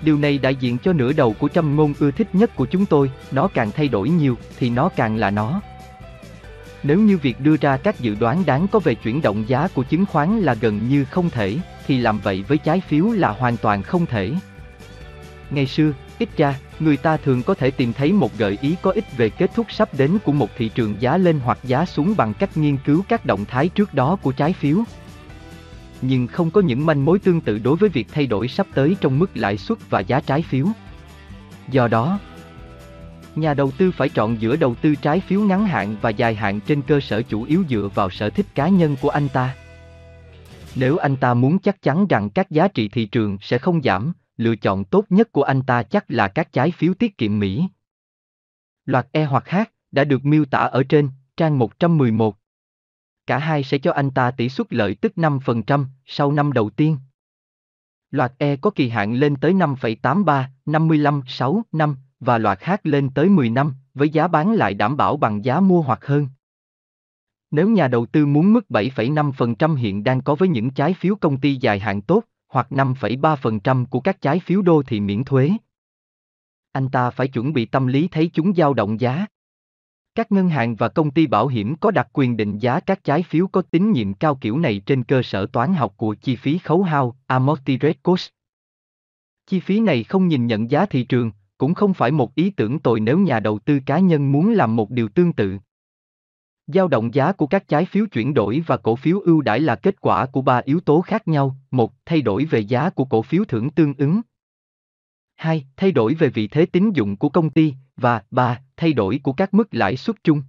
[0.00, 2.86] Điều này đại diện cho nửa đầu của trăm ngôn ưa thích nhất của chúng
[2.86, 5.60] tôi, nó càng thay đổi nhiều thì nó càng là nó.
[6.82, 9.82] Nếu như việc đưa ra các dự đoán đáng có về chuyển động giá của
[9.82, 11.56] chứng khoán là gần như không thể,
[11.86, 14.32] thì làm vậy với trái phiếu là hoàn toàn không thể.
[15.50, 18.90] Ngày xưa, ít ra, người ta thường có thể tìm thấy một gợi ý có
[18.90, 22.14] ích về kết thúc sắp đến của một thị trường giá lên hoặc giá xuống
[22.16, 24.76] bằng cách nghiên cứu các động thái trước đó của trái phiếu.
[26.02, 28.96] Nhưng không có những manh mối tương tự đối với việc thay đổi sắp tới
[29.00, 30.66] trong mức lãi suất và giá trái phiếu.
[31.70, 32.18] Do đó,
[33.40, 36.60] nhà đầu tư phải chọn giữa đầu tư trái phiếu ngắn hạn và dài hạn
[36.60, 39.56] trên cơ sở chủ yếu dựa vào sở thích cá nhân của anh ta.
[40.74, 44.12] Nếu anh ta muốn chắc chắn rằng các giá trị thị trường sẽ không giảm,
[44.36, 47.68] lựa chọn tốt nhất của anh ta chắc là các trái phiếu tiết kiệm Mỹ.
[48.84, 49.56] Loạt E hoặc H
[49.90, 52.36] đã được miêu tả ở trên, trang 111.
[53.26, 56.98] Cả hai sẽ cho anh ta tỷ suất lợi tức 5% sau năm đầu tiên.
[58.10, 63.10] Loạt E có kỳ hạn lên tới 5,83, 55, 6 năm và loạt khác lên
[63.10, 66.28] tới 10 năm, với giá bán lại đảm bảo bằng giá mua hoặc hơn.
[67.50, 71.40] Nếu nhà đầu tư muốn mức 7,5% hiện đang có với những trái phiếu công
[71.40, 75.50] ty dài hạn tốt, hoặc 5,3% của các trái phiếu đô thị miễn thuế,
[76.78, 79.26] anh ta phải chuẩn bị tâm lý thấy chúng dao động giá.
[80.14, 83.22] Các ngân hàng và công ty bảo hiểm có đặc quyền định giá các trái
[83.22, 86.58] phiếu có tín nhiệm cao kiểu này trên cơ sở toán học của chi phí
[86.58, 88.28] khấu hao, amortized cost.
[89.46, 92.78] Chi phí này không nhìn nhận giá thị trường, cũng không phải một ý tưởng
[92.78, 95.58] tồi nếu nhà đầu tư cá nhân muốn làm một điều tương tự.
[96.66, 99.76] Giao động giá của các trái phiếu chuyển đổi và cổ phiếu ưu đãi là
[99.76, 101.56] kết quả của ba yếu tố khác nhau.
[101.70, 104.20] Một, thay đổi về giá của cổ phiếu thưởng tương ứng.
[105.36, 107.74] Hai, thay đổi về vị thế tín dụng của công ty.
[107.96, 110.42] Và ba, thay đổi của các mức lãi suất chung.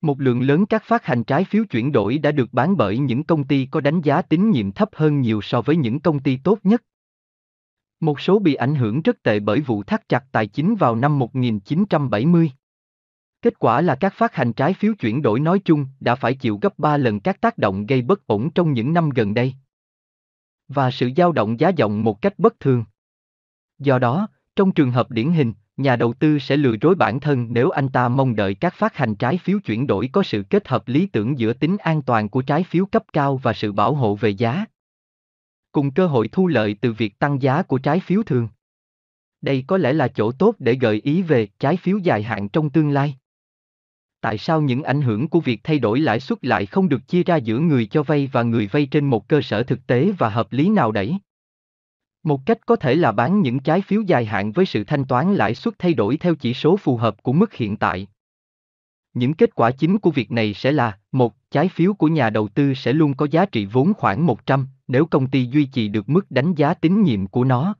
[0.00, 3.24] Một lượng lớn các phát hành trái phiếu chuyển đổi đã được bán bởi những
[3.24, 6.36] công ty có đánh giá tín nhiệm thấp hơn nhiều so với những công ty
[6.36, 6.82] tốt nhất.
[8.00, 11.18] Một số bị ảnh hưởng rất tệ bởi vụ thắt chặt tài chính vào năm
[11.18, 12.50] 1970.
[13.42, 16.58] Kết quả là các phát hành trái phiếu chuyển đổi nói chung đã phải chịu
[16.62, 19.54] gấp 3 lần các tác động gây bất ổn trong những năm gần đây.
[20.68, 22.84] Và sự dao động giá dòng một cách bất thường.
[23.78, 27.46] Do đó, trong trường hợp điển hình, nhà đầu tư sẽ lừa dối bản thân
[27.50, 30.68] nếu anh ta mong đợi các phát hành trái phiếu chuyển đổi có sự kết
[30.68, 33.94] hợp lý tưởng giữa tính an toàn của trái phiếu cấp cao và sự bảo
[33.94, 34.64] hộ về giá.
[35.72, 38.48] Cùng cơ hội thu lợi từ việc tăng giá của trái phiếu thường.
[39.40, 42.70] Đây có lẽ là chỗ tốt để gợi ý về trái phiếu dài hạn trong
[42.70, 43.16] tương lai.
[44.20, 47.22] Tại sao những ảnh hưởng của việc thay đổi lãi suất lại không được chia
[47.22, 50.28] ra giữa người cho vay và người vay trên một cơ sở thực tế và
[50.28, 51.18] hợp lý nào đấy?
[52.22, 55.34] Một cách có thể là bán những trái phiếu dài hạn với sự thanh toán
[55.34, 58.06] lãi suất thay đổi theo chỉ số phù hợp của mức hiện tại.
[59.14, 62.48] Những kết quả chính của việc này sẽ là, một, trái phiếu của nhà đầu
[62.48, 66.08] tư sẽ luôn có giá trị vốn khoảng 100, nếu công ty duy trì được
[66.08, 67.74] mức đánh giá tín nhiệm của nó.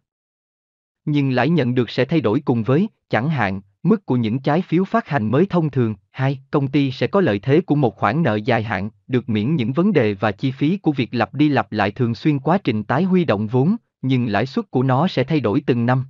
[1.04, 4.62] Nhưng lãi nhận được sẽ thay đổi cùng với, chẳng hạn, mức của những trái
[4.62, 5.94] phiếu phát hành mới thông thường.
[6.10, 9.56] Hai, công ty sẽ có lợi thế của một khoản nợ dài hạn, được miễn
[9.56, 12.58] những vấn đề và chi phí của việc lặp đi lặp lại thường xuyên quá
[12.58, 16.04] trình tái huy động vốn, nhưng lãi suất của nó sẽ thay đổi từng năm.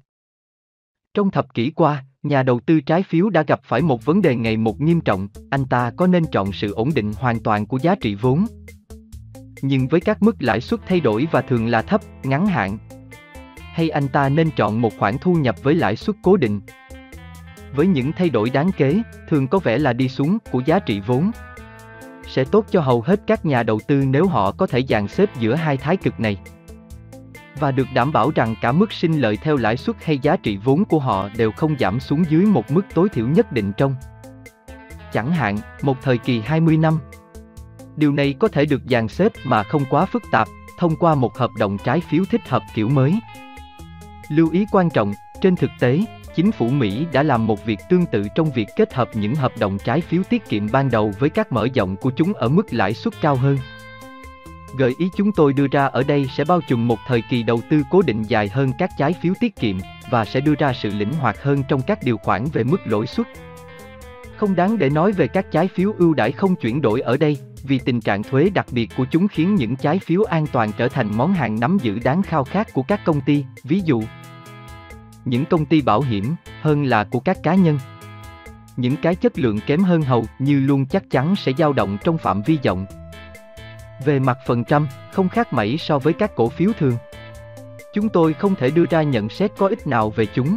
[1.15, 4.37] Trong thập kỷ qua, nhà đầu tư trái phiếu đã gặp phải một vấn đề
[4.37, 7.79] ngày một nghiêm trọng, anh ta có nên chọn sự ổn định hoàn toàn của
[7.79, 8.47] giá trị vốn.
[9.63, 12.79] Nhưng với các mức lãi suất thay đổi và thường là thấp, ngắn hạn.
[13.59, 16.61] Hay anh ta nên chọn một khoản thu nhập với lãi suất cố định.
[17.75, 21.01] Với những thay đổi đáng kể, thường có vẻ là đi xuống của giá trị
[21.07, 21.31] vốn.
[22.27, 25.31] Sẽ tốt cho hầu hết các nhà đầu tư nếu họ có thể dàn xếp
[25.39, 26.37] giữa hai thái cực này
[27.59, 30.59] và được đảm bảo rằng cả mức sinh lợi theo lãi suất hay giá trị
[30.65, 33.95] vốn của họ đều không giảm xuống dưới một mức tối thiểu nhất định trong
[35.13, 36.99] chẳng hạn, một thời kỳ 20 năm.
[37.97, 41.39] Điều này có thể được dàn xếp mà không quá phức tạp, thông qua một
[41.39, 43.15] hợp đồng trái phiếu thích hợp kiểu mới.
[44.29, 46.01] Lưu ý quan trọng, trên thực tế,
[46.37, 49.53] chính phủ Mỹ đã làm một việc tương tự trong việc kết hợp những hợp
[49.59, 52.67] đồng trái phiếu tiết kiệm ban đầu với các mở rộng của chúng ở mức
[52.71, 53.59] lãi suất cao hơn.
[54.79, 57.61] Gợi ý chúng tôi đưa ra ở đây sẽ bao trùm một thời kỳ đầu
[57.71, 59.79] tư cố định dài hơn các trái phiếu tiết kiệm
[60.11, 63.07] và sẽ đưa ra sự linh hoạt hơn trong các điều khoản về mức lỗi
[63.07, 63.27] suất.
[64.41, 67.37] Không đáng để nói về các trái phiếu ưu đãi không chuyển đổi ở đây,
[67.63, 70.89] vì tình trạng thuế đặc biệt của chúng khiến những trái phiếu an toàn trở
[70.89, 74.03] thành món hàng nắm giữ đáng khao khát của các công ty, ví dụ
[75.25, 77.79] những công ty bảo hiểm hơn là của các cá nhân.
[78.77, 82.19] Những cái chất lượng kém hơn hầu như luôn chắc chắn sẽ dao động trong
[82.19, 82.87] phạm vi rộng,
[84.05, 86.95] về mặt phần trăm, không khác mấy so với các cổ phiếu thường.
[87.95, 90.57] Chúng tôi không thể đưa ra nhận xét có ích nào về chúng.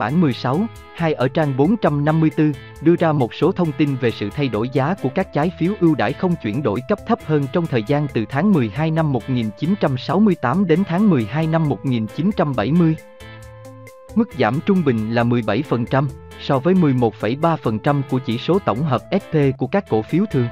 [0.00, 0.60] Bản 16,
[0.94, 4.94] 2 ở trang 454, đưa ra một số thông tin về sự thay đổi giá
[5.02, 8.06] của các trái phiếu ưu đãi không chuyển đổi cấp thấp hơn trong thời gian
[8.14, 12.96] từ tháng 12 năm 1968 đến tháng 12 năm 1970.
[14.14, 16.06] Mức giảm trung bình là 17%
[16.40, 20.48] so với 11,3% của chỉ số tổng hợp SP của các cổ phiếu thường.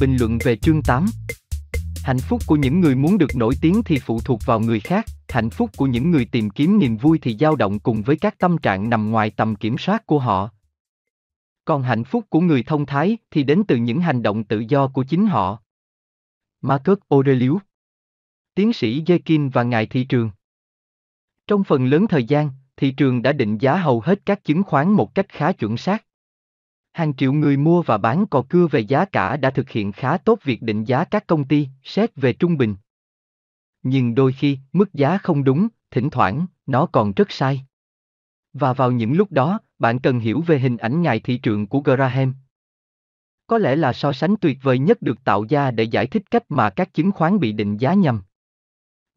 [0.00, 1.06] Bình luận về chương 8
[2.04, 5.06] Hạnh phúc của những người muốn được nổi tiếng thì phụ thuộc vào người khác,
[5.28, 8.38] hạnh phúc của những người tìm kiếm niềm vui thì dao động cùng với các
[8.38, 10.50] tâm trạng nằm ngoài tầm kiểm soát của họ.
[11.64, 14.88] Còn hạnh phúc của người thông thái thì đến từ những hành động tự do
[14.88, 15.62] của chính họ.
[16.60, 17.62] Marcus Aurelius
[18.54, 20.30] Tiến sĩ Jekin và Ngài Thị trường
[21.46, 24.92] Trong phần lớn thời gian, thị trường đã định giá hầu hết các chứng khoán
[24.92, 26.04] một cách khá chuẩn xác.
[26.98, 30.16] Hàng triệu người mua và bán cò cưa về giá cả đã thực hiện khá
[30.16, 32.76] tốt việc định giá các công ty, xét về trung bình.
[33.82, 37.66] Nhưng đôi khi, mức giá không đúng, thỉnh thoảng, nó còn rất sai.
[38.52, 41.80] Và vào những lúc đó, bạn cần hiểu về hình ảnh ngài thị trường của
[41.80, 42.34] Graham.
[43.46, 46.44] Có lẽ là so sánh tuyệt vời nhất được tạo ra để giải thích cách
[46.48, 48.22] mà các chứng khoán bị định giá nhầm.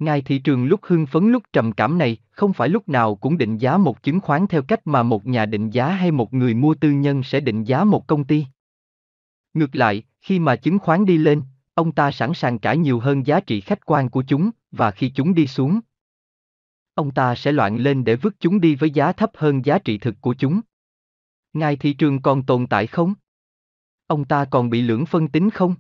[0.01, 3.37] Ngài thị trường lúc hưng phấn lúc trầm cảm này, không phải lúc nào cũng
[3.37, 6.53] định giá một chứng khoán theo cách mà một nhà định giá hay một người
[6.53, 8.45] mua tư nhân sẽ định giá một công ty.
[9.53, 11.41] Ngược lại, khi mà chứng khoán đi lên,
[11.73, 15.11] ông ta sẵn sàng trả nhiều hơn giá trị khách quan của chúng, và khi
[15.15, 15.79] chúng đi xuống,
[16.93, 19.97] ông ta sẽ loạn lên để vứt chúng đi với giá thấp hơn giá trị
[19.97, 20.61] thực của chúng.
[21.53, 23.13] Ngài thị trường còn tồn tại không?
[24.07, 25.75] Ông ta còn bị lưỡng phân tính không?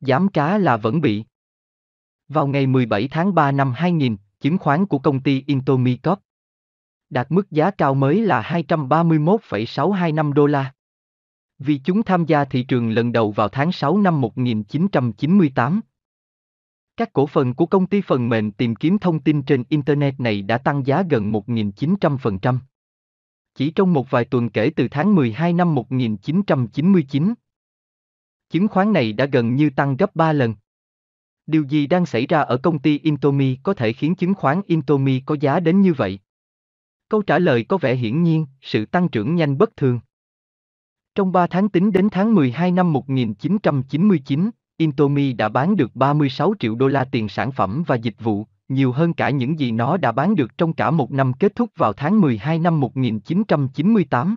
[0.00, 1.24] Dám cá là vẫn bị.
[2.32, 6.18] Vào ngày 17 tháng 3 năm 2000, chứng khoán của công ty Intomicorp
[7.10, 10.72] đạt mức giá cao mới là 231,625 đô la.
[11.58, 15.80] Vì chúng tham gia thị trường lần đầu vào tháng 6 năm 1998.
[16.96, 20.42] Các cổ phần của công ty phần mềm tìm kiếm thông tin trên Internet này
[20.42, 22.58] đã tăng giá gần 1.900%.
[23.54, 27.34] Chỉ trong một vài tuần kể từ tháng 12 năm 1999.
[28.50, 30.54] Chứng khoán này đã gần như tăng gấp 3 lần.
[31.46, 35.20] Điều gì đang xảy ra ở công ty Intomi có thể khiến chứng khoán Intomi
[35.20, 36.18] có giá đến như vậy?
[37.08, 40.00] Câu trả lời có vẻ hiển nhiên, sự tăng trưởng nhanh bất thường.
[41.14, 46.74] Trong 3 tháng tính đến tháng 12 năm 1999, Intomi đã bán được 36 triệu
[46.74, 50.12] đô la tiền sản phẩm và dịch vụ, nhiều hơn cả những gì nó đã
[50.12, 54.36] bán được trong cả một năm kết thúc vào tháng 12 năm 1998.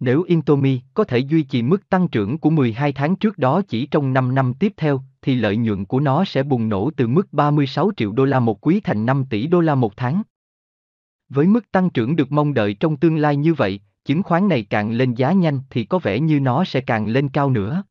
[0.00, 3.86] Nếu Intomi có thể duy trì mức tăng trưởng của 12 tháng trước đó chỉ
[3.86, 7.32] trong 5 năm tiếp theo, thì lợi nhuận của nó sẽ bùng nổ từ mức
[7.32, 10.22] 36 triệu đô la một quý thành 5 tỷ đô la một tháng.
[11.28, 14.66] Với mức tăng trưởng được mong đợi trong tương lai như vậy, chứng khoán này
[14.70, 17.84] càng lên giá nhanh thì có vẻ như nó sẽ càng lên cao nữa.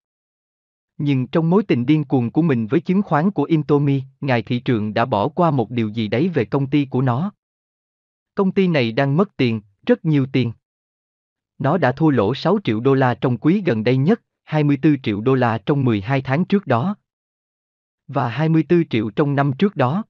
[0.98, 4.60] Nhưng trong mối tình điên cuồng của mình với chứng khoán của Intomi, ngài thị
[4.60, 7.32] trường đã bỏ qua một điều gì đấy về công ty của nó.
[8.36, 10.52] Công ty này đang mất tiền, rất nhiều tiền.
[11.58, 15.22] Nó đã thua lỗ 6 triệu đô la trong quý gần đây nhất, 24 triệu
[15.22, 16.96] đô la trong 12 tháng trước đó.
[18.08, 20.04] Và 24 triệu trong năm trước đó.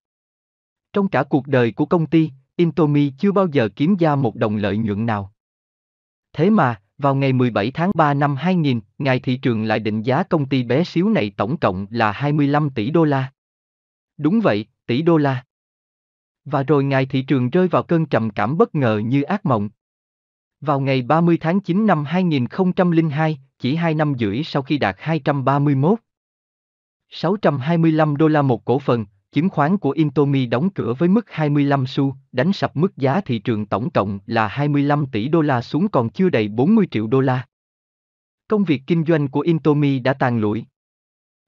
[0.94, 4.56] Trong cả cuộc đời của công ty, Intomi chưa bao giờ kiếm ra một đồng
[4.56, 5.34] lợi nhuận nào.
[6.34, 10.24] Thế mà, vào ngày 17 tháng 3 năm 2000, ngài thị trường lại định giá
[10.24, 13.32] công ty bé xíu này tổng cộng là 25 tỷ đô la.
[14.18, 15.44] Đúng vậy, tỷ đô la.
[16.46, 19.70] Và rồi ngài thị trường rơi vào cơn trầm cảm bất ngờ như ác mộng.
[20.62, 26.00] Vào ngày 30 tháng 9 năm 2002, chỉ 2 năm rưỡi sau khi đạt 231
[27.16, 31.88] 625 đô la một cổ phần, chứng khoán của Intomi đóng cửa với mức 25
[31.88, 35.88] xu, đánh sập mức giá thị trường tổng cộng là 25 tỷ đô la xuống
[35.88, 37.47] còn chưa đầy 40 triệu đô la.
[38.47, 40.66] Công việc kinh doanh của Intomi đã tàn lụi.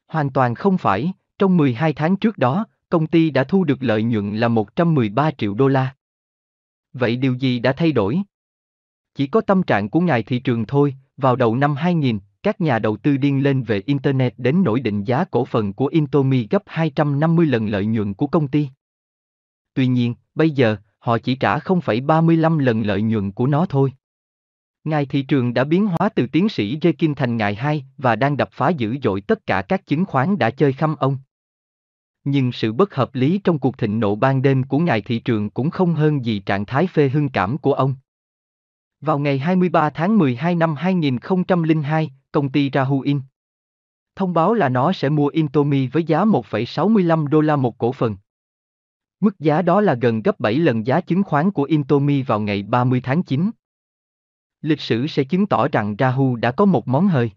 [0.07, 4.03] Hoàn toàn không phải, trong 12 tháng trước đó, công ty đã thu được lợi
[4.03, 5.95] nhuận là 113 triệu đô la.
[6.93, 8.21] Vậy điều gì đã thay đổi?
[9.15, 12.79] Chỉ có tâm trạng của ngài thị trường thôi, vào đầu năm 2000, các nhà
[12.79, 16.63] đầu tư điên lên về Internet đến nổi định giá cổ phần của Intomi gấp
[16.65, 18.69] 250 lần lợi nhuận của công ty.
[19.73, 23.93] Tuy nhiên, bây giờ, họ chỉ trả 0,35 lần lợi nhuận của nó thôi.
[24.83, 28.37] Ngài thị trường đã biến hóa từ tiến sĩ Jekin thành ngài hai và đang
[28.37, 31.17] đập phá dữ dội tất cả các chứng khoán đã chơi khăm ông.
[32.23, 35.49] Nhưng sự bất hợp lý trong cuộc thịnh nộ ban đêm của ngài thị trường
[35.49, 37.95] cũng không hơn gì trạng thái phê hưng cảm của ông.
[39.01, 43.19] Vào ngày 23 tháng 12 năm 2002, công ty Rahuin
[44.15, 48.15] thông báo là nó sẽ mua Intomi với giá 1,65 đô la một cổ phần.
[49.19, 52.63] Mức giá đó là gần gấp 7 lần giá chứng khoán của Intomi vào ngày
[52.63, 53.51] 30 tháng 9.
[54.61, 57.31] Lịch sử sẽ chứng tỏ rằng Rahu đã có một món hời.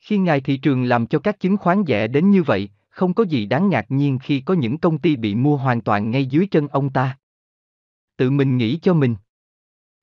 [0.00, 3.24] Khi ngài thị trường làm cho các chứng khoán rẻ đến như vậy, không có
[3.24, 6.46] gì đáng ngạc nhiên khi có những công ty bị mua hoàn toàn ngay dưới
[6.46, 7.18] chân ông ta.
[8.16, 9.14] Tự mình nghĩ cho mình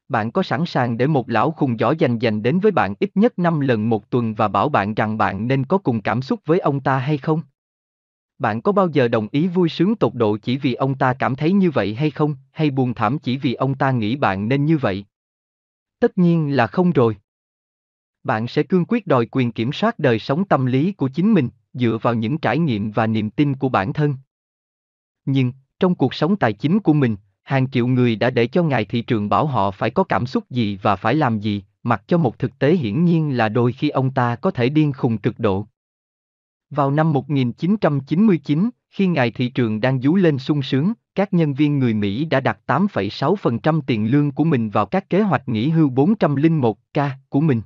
[0.10, 3.10] bạn có sẵn sàng để một lão khùng giỏi dành dành đến với bạn ít
[3.16, 6.40] nhất 5 lần một tuần và bảo bạn rằng bạn nên có cùng cảm xúc
[6.46, 7.42] với ông ta hay không?
[8.40, 11.36] Bạn có bao giờ đồng ý vui sướng tột độ chỉ vì ông ta cảm
[11.36, 14.66] thấy như vậy hay không, hay buồn thảm chỉ vì ông ta nghĩ bạn nên
[14.66, 15.06] như vậy?
[16.00, 17.16] Tất nhiên là không rồi.
[18.24, 21.50] Bạn sẽ cương quyết đòi quyền kiểm soát đời sống tâm lý của chính mình,
[21.74, 24.16] dựa vào những trải nghiệm và niềm tin của bản thân.
[25.26, 27.16] Nhưng, trong cuộc sống tài chính của mình,
[27.50, 30.50] hàng triệu người đã để cho ngài thị trường bảo họ phải có cảm xúc
[30.50, 33.90] gì và phải làm gì, mặc cho một thực tế hiển nhiên là đôi khi
[33.90, 35.68] ông ta có thể điên khùng cực độ.
[36.70, 41.80] Vào năm 1999, khi ngài thị trường đang dú lên sung sướng, các nhân viên
[41.80, 45.90] người Mỹ đã đặt 8,6% tiền lương của mình vào các kế hoạch nghỉ hưu
[45.90, 47.62] 401k của mình.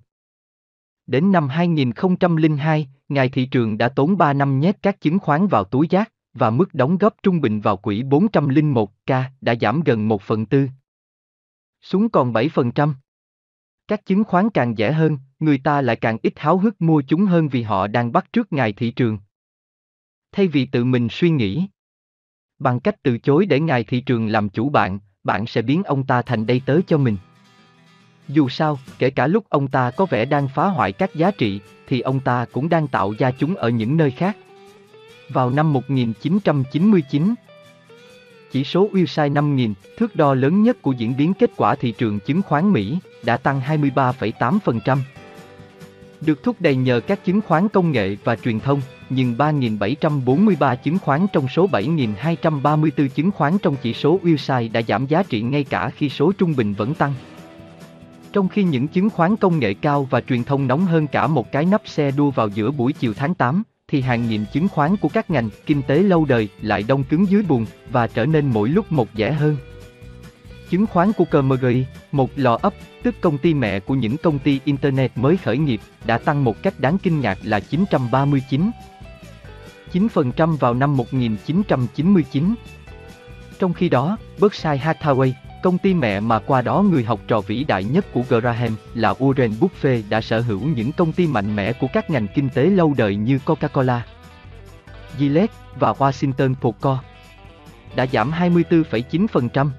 [1.08, 5.64] Đến năm 2002, ngài thị trường đã tốn 3 năm nhét các chứng khoán vào
[5.64, 10.22] túi giác và mức đóng góp trung bình vào quỹ 401k đã giảm gần 1
[10.22, 10.68] phần tư.
[11.82, 12.94] Xuống còn 7%.
[13.88, 17.26] Các chứng khoán càng rẻ hơn, người ta lại càng ít háo hức mua chúng
[17.26, 19.18] hơn vì họ đang bắt trước ngài thị trường.
[20.32, 21.68] Thay vì tự mình suy nghĩ,
[22.60, 26.06] bằng cách từ chối để ngài thị trường làm chủ bạn, bạn sẽ biến ông
[26.06, 27.18] ta thành đây tớ cho mình.
[28.28, 31.62] Dù sao, kể cả lúc ông ta có vẻ đang phá hoại các giá trị,
[31.88, 34.38] thì ông ta cũng đang tạo ra chúng ở những nơi khác.
[35.30, 37.36] Vào năm 1999,
[38.52, 42.20] chỉ số Wilshire 5000, thước đo lớn nhất của diễn biến kết quả thị trường
[42.20, 44.98] chứng khoán Mỹ, đã tăng 23,8%.
[46.22, 51.00] Được thúc đẩy nhờ các chứng khoán công nghệ và truyền thông, nhưng 3.743 chứng
[51.00, 55.64] khoán trong số 7.234 chứng khoán trong chỉ số Wilshire đã giảm giá trị ngay
[55.64, 57.14] cả khi số trung bình vẫn tăng.
[58.34, 61.52] Trong khi những chứng khoán công nghệ cao và truyền thông nóng hơn cả một
[61.52, 63.64] cái nắp xe đua vào giữa buổi chiều tháng 8,
[63.94, 67.30] thì hàng nghìn chứng khoán của các ngành kinh tế lâu đời lại đông cứng
[67.30, 69.58] dưới buồn và trở nên mỗi lúc một rẻ hơn.
[70.70, 72.74] Chứng khoán của KMGI, một lò ấp,
[73.04, 76.64] tức công ty mẹ của những công ty Internet mới khởi nghiệp, đã tăng một
[76.64, 78.72] cách đáng kinh ngạc là 939.
[79.94, 82.56] 9% vào năm 1999.
[83.60, 85.32] Trong khi đó, Berkshire Hathaway,
[85.64, 89.14] công ty mẹ mà qua đó người học trò vĩ đại nhất của Graham là
[89.14, 92.66] Warren Buffett đã sở hữu những công ty mạnh mẽ của các ngành kinh tế
[92.66, 94.00] lâu đời như Coca-Cola,
[95.18, 97.00] Gillette và Washington Poco.
[97.96, 99.70] Đã giảm 24,9%.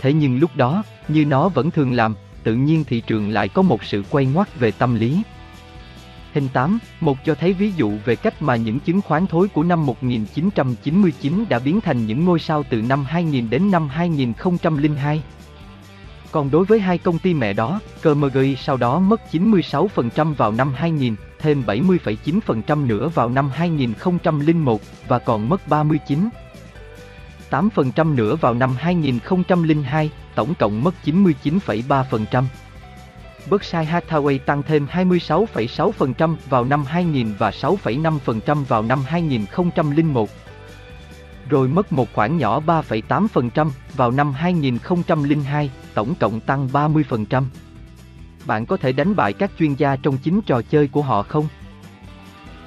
[0.00, 3.62] Thế nhưng lúc đó, như nó vẫn thường làm, tự nhiên thị trường lại có
[3.62, 5.22] một sự quay ngoắt về tâm lý.
[6.34, 9.62] Hình 8, một cho thấy ví dụ về cách mà những chứng khoán thối của
[9.62, 15.22] năm 1999 đã biến thành những ngôi sao từ năm 2000 đến năm 2002.
[16.32, 20.72] Còn đối với hai công ty mẹ đó, KMGI sau đó mất 96% vào năm
[20.76, 26.28] 2000, thêm 70,9% nữa vào năm 2001 và còn mất 39.
[27.50, 32.44] 8% nữa vào năm 2002, tổng cộng mất 99,3%.
[33.50, 40.30] Berkshire Hathaway tăng thêm 26,6% vào năm 2000 và 6,5% vào năm 2001.
[41.48, 47.44] Rồi mất một khoản nhỏ 3,8% vào năm 2002, tổng cộng tăng 30%.
[48.46, 51.48] Bạn có thể đánh bại các chuyên gia trong chính trò chơi của họ không?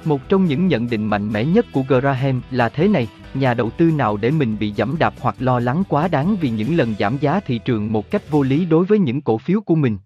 [0.04, 3.70] Một trong những nhận định mạnh mẽ nhất của Graham là thế này, nhà đầu
[3.70, 6.94] tư nào để mình bị giảm đạp hoặc lo lắng quá đáng vì những lần
[6.98, 9.98] giảm giá thị trường một cách vô lý đối với những cổ phiếu của mình.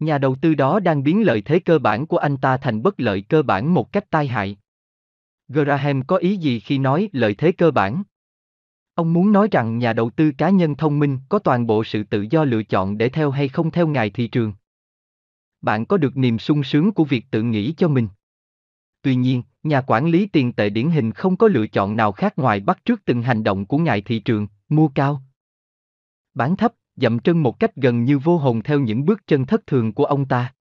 [0.00, 3.00] Nhà đầu tư đó đang biến lợi thế cơ bản của anh ta thành bất
[3.00, 4.56] lợi cơ bản một cách tai hại.
[5.48, 8.02] Graham có ý gì khi nói lợi thế cơ bản?
[8.94, 12.02] Ông muốn nói rằng nhà đầu tư cá nhân thông minh có toàn bộ sự
[12.02, 14.52] tự do lựa chọn để theo hay không theo ngài thị trường.
[15.60, 18.08] Bạn có được niềm sung sướng của việc tự nghĩ cho mình.
[19.02, 22.38] Tuy nhiên, nhà quản lý tiền tệ điển hình không có lựa chọn nào khác
[22.38, 25.22] ngoài bắt trước từng hành động của ngài thị trường, mua cao.
[26.34, 29.66] Bán thấp, dậm chân một cách gần như vô hồn theo những bước chân thất
[29.66, 30.54] thường của ông ta.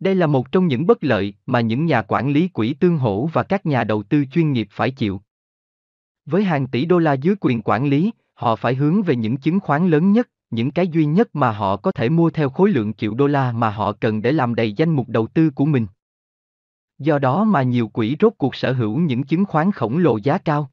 [0.00, 3.26] Đây là một trong những bất lợi mà những nhà quản lý quỹ tương hỗ
[3.26, 5.20] và các nhà đầu tư chuyên nghiệp phải chịu.
[6.26, 9.60] Với hàng tỷ đô la dưới quyền quản lý, họ phải hướng về những chứng
[9.60, 12.94] khoán lớn nhất, những cái duy nhất mà họ có thể mua theo khối lượng
[12.94, 15.86] triệu đô la mà họ cần để làm đầy danh mục đầu tư của mình.
[16.98, 20.38] Do đó mà nhiều quỹ rốt cuộc sở hữu những chứng khoán khổng lồ giá
[20.38, 20.70] cao.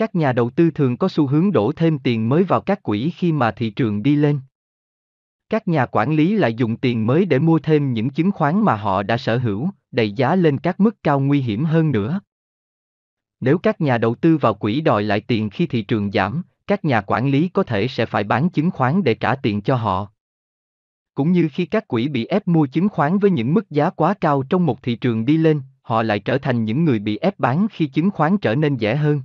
[0.00, 3.10] Các nhà đầu tư thường có xu hướng đổ thêm tiền mới vào các quỹ
[3.16, 4.40] khi mà thị trường đi lên.
[5.48, 8.76] Các nhà quản lý lại dùng tiền mới để mua thêm những chứng khoán mà
[8.76, 12.20] họ đã sở hữu, đẩy giá lên các mức cao nguy hiểm hơn nữa.
[13.40, 16.84] Nếu các nhà đầu tư vào quỹ đòi lại tiền khi thị trường giảm, các
[16.84, 20.12] nhà quản lý có thể sẽ phải bán chứng khoán để trả tiền cho họ.
[21.14, 24.14] Cũng như khi các quỹ bị ép mua chứng khoán với những mức giá quá
[24.20, 27.38] cao trong một thị trường đi lên, họ lại trở thành những người bị ép
[27.38, 29.22] bán khi chứng khoán trở nên rẻ hơn.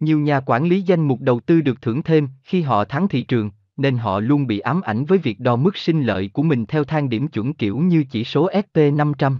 [0.00, 3.22] Nhiều nhà quản lý danh mục đầu tư được thưởng thêm khi họ thắng thị
[3.22, 6.66] trường, nên họ luôn bị ám ảnh với việc đo mức sinh lợi của mình
[6.66, 9.36] theo thang điểm chuẩn kiểu như chỉ số SP500.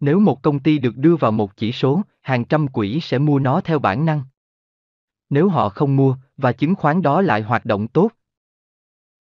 [0.00, 3.38] Nếu một công ty được đưa vào một chỉ số, hàng trăm quỹ sẽ mua
[3.38, 4.22] nó theo bản năng.
[5.30, 8.10] Nếu họ không mua, và chứng khoán đó lại hoạt động tốt,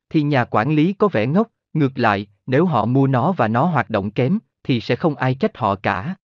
[0.09, 3.65] thì nhà quản lý có vẻ ngốc, ngược lại, nếu họ mua nó và nó
[3.65, 6.15] hoạt động kém, thì sẽ không ai trách họ cả.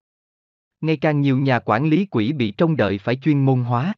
[0.86, 3.94] Ngày càng nhiều nhà quản lý quỹ bị trông đợi phải chuyên môn hóa.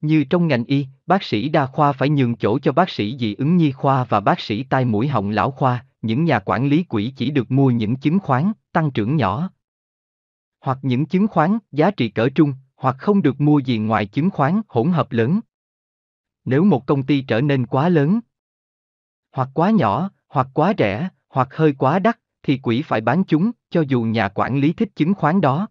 [0.00, 3.34] Như trong ngành y, bác sĩ đa khoa phải nhường chỗ cho bác sĩ dị
[3.34, 6.82] ứng nhi khoa và bác sĩ tai mũi họng lão khoa, những nhà quản lý
[6.82, 9.50] quỹ chỉ được mua những chứng khoán, tăng trưởng nhỏ.
[10.60, 14.30] Hoặc những chứng khoán, giá trị cỡ trung, hoặc không được mua gì ngoài chứng
[14.30, 15.40] khoán hỗn hợp lớn.
[16.44, 18.20] Nếu một công ty trở nên quá lớn,
[19.32, 23.50] hoặc quá nhỏ, hoặc quá rẻ, hoặc hơi quá đắt, thì quỹ phải bán chúng,
[23.70, 25.68] cho dù nhà quản lý thích chứng khoán đó.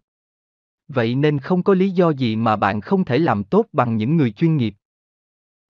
[0.90, 4.18] Vậy nên không có lý do gì mà bạn không thể làm tốt bằng những
[4.18, 4.74] người chuyên nghiệp.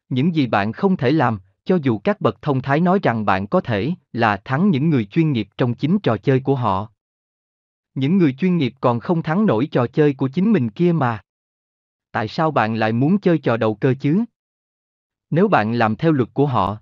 [0.10, 3.48] Những gì bạn không thể làm, cho dù các bậc thông thái nói rằng bạn
[3.48, 6.92] có thể, là thắng những người chuyên nghiệp trong chính trò chơi của họ.
[7.96, 11.24] Những người chuyên nghiệp còn không thắng nổi trò chơi của chính mình kia mà.
[12.12, 14.24] Tại sao bạn lại muốn chơi trò đầu cơ chứ?
[15.30, 16.78] Nếu bạn làm theo luật của họ,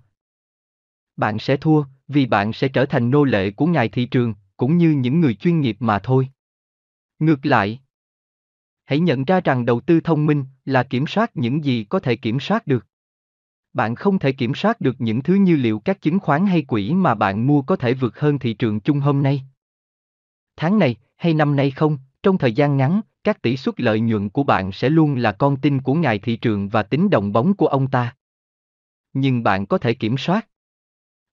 [1.18, 4.76] Bạn sẽ thua, vì bạn sẽ trở thành nô lệ của ngài thị trường, cũng
[4.76, 6.28] như những người chuyên nghiệp mà thôi.
[7.18, 7.80] Ngược lại,
[8.88, 12.16] hãy nhận ra rằng đầu tư thông minh là kiểm soát những gì có thể
[12.16, 12.86] kiểm soát được.
[13.72, 16.94] Bạn không thể kiểm soát được những thứ như liệu các chứng khoán hay quỹ
[16.94, 19.42] mà bạn mua có thể vượt hơn thị trường chung hôm nay.
[20.56, 24.28] Tháng này, hay năm nay không, trong thời gian ngắn, các tỷ suất lợi nhuận
[24.28, 27.54] của bạn sẽ luôn là con tin của ngài thị trường và tính đồng bóng
[27.54, 28.16] của ông ta.
[29.12, 30.48] Nhưng bạn có thể kiểm soát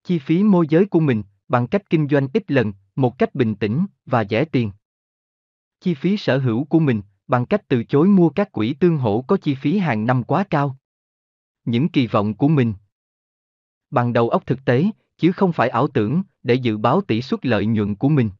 [0.04, 3.54] chi phí môi giới của mình bằng cách kinh doanh ít lần, một cách bình
[3.54, 4.70] tĩnh và rẻ tiền.
[5.80, 9.24] Chi phí sở hữu của mình bằng cách từ chối mua các quỹ tương hỗ
[9.26, 10.76] có chi phí hàng năm quá cao.
[11.64, 12.74] Những kỳ vọng của mình
[13.90, 14.84] bằng đầu óc thực tế,
[15.18, 18.30] chứ không phải ảo tưởng, để dự báo tỷ suất lợi nhuận của mình.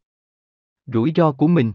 [0.87, 1.73] Rủi ro của mình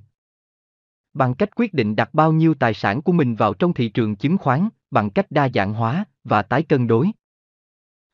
[1.14, 4.16] bằng cách quyết định đặt bao nhiêu tài sản của mình vào trong thị trường
[4.16, 7.12] chứng khoán, bằng cách đa dạng hóa và tái cân đối.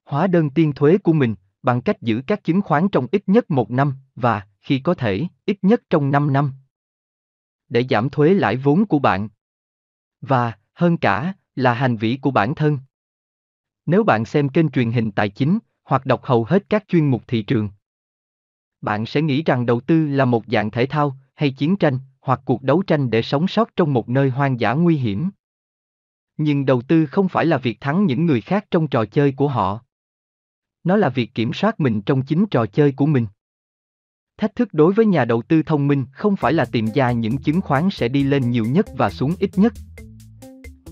[0.06, 3.52] Hóa đơn tiên thuế của mình, bằng cách giữ các chứng khoán trong ít nhất
[3.52, 6.54] một năm, và, khi có thể, ít nhất trong 5 năm.
[7.70, 9.30] Để giảm thuế lãi vốn của bạn.
[10.22, 12.80] Và, hơn cả, là hành vi của bản thân.
[13.86, 17.24] Nếu bạn xem kênh truyền hình tài chính, hoặc đọc hầu hết các chuyên mục
[17.28, 17.70] thị trường,
[18.82, 22.42] bạn sẽ nghĩ rằng đầu tư là một dạng thể thao, hay chiến tranh, hoặc
[22.46, 25.30] cuộc đấu tranh để sống sót trong một nơi hoang dã nguy hiểm.
[26.38, 29.48] Nhưng đầu tư không phải là việc thắng những người khác trong trò chơi của
[29.48, 29.80] họ.
[30.84, 33.28] Nó là việc kiểm soát mình trong chính trò chơi của mình.
[34.38, 37.38] Thách thức đối với nhà đầu tư thông minh không phải là tìm ra những
[37.38, 39.74] chứng khoán sẽ đi lên nhiều nhất và xuống ít nhất,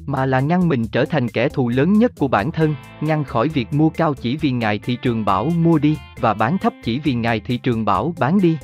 [0.05, 3.47] mà là ngăn mình trở thành kẻ thù lớn nhất của bản thân, ngăn khỏi
[3.47, 6.99] việc mua cao chỉ vì ngài thị trường bảo mua đi và bán thấp chỉ
[6.99, 8.57] vì ngài thị trường bảo bán đi.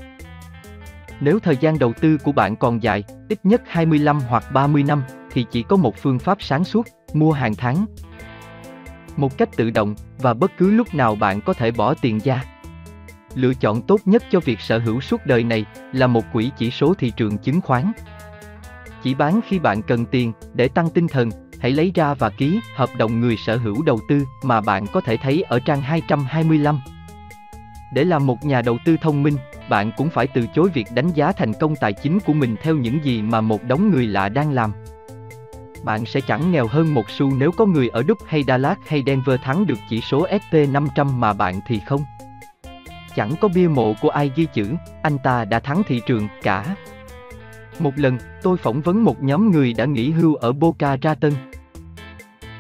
[1.20, 5.04] Nếu thời gian đầu tư của bạn còn dài, ít nhất 25 hoặc 30 năm,
[5.32, 7.86] thì chỉ có một phương pháp sáng suốt, mua hàng tháng.
[9.18, 12.44] Một cách tự động, và bất cứ lúc nào bạn có thể bỏ tiền ra.
[13.36, 16.72] Lựa chọn tốt nhất cho việc sở hữu suốt đời này là một quỹ chỉ
[16.72, 17.92] số thị trường chứng khoán.
[19.04, 21.30] Chỉ bán khi bạn cần tiền, để tăng tinh thần,
[21.60, 25.02] hãy lấy ra và ký hợp đồng người sở hữu đầu tư mà bạn có
[25.02, 26.80] thể thấy ở trang 225.
[27.94, 29.38] Để làm một nhà đầu tư thông minh,
[29.70, 32.76] bạn cũng phải từ chối việc đánh giá thành công tài chính của mình theo
[32.76, 34.72] những gì mà một đống người lạ đang làm.
[35.84, 39.04] Bạn sẽ chẳng nghèo hơn một xu nếu có người ở Đức hay Dallas hay
[39.06, 42.02] Denver thắng được chỉ số SP500 mà bạn thì không.
[43.16, 44.68] Chẳng có bia mộ của ai ghi chữ,
[45.04, 46.76] anh ta đã thắng thị trường cả.
[47.80, 51.32] Một lần, tôi phỏng vấn một nhóm người đã nghỉ hưu ở Boca Raton.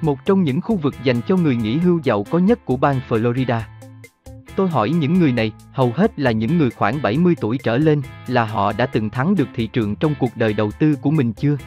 [0.01, 2.99] Một trong những khu vực dành cho người nghỉ hưu giàu có nhất của bang
[3.09, 3.59] Florida.
[4.55, 8.01] Tôi hỏi những người này, hầu hết là những người khoảng 70 tuổi trở lên,
[8.27, 11.33] là họ đã từng thắng được thị trường trong cuộc đời đầu tư của mình
[11.33, 11.57] chưa?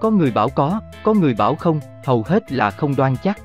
[0.00, 3.38] Có người bảo có, có người bảo không, hầu hết là không đoan chắc.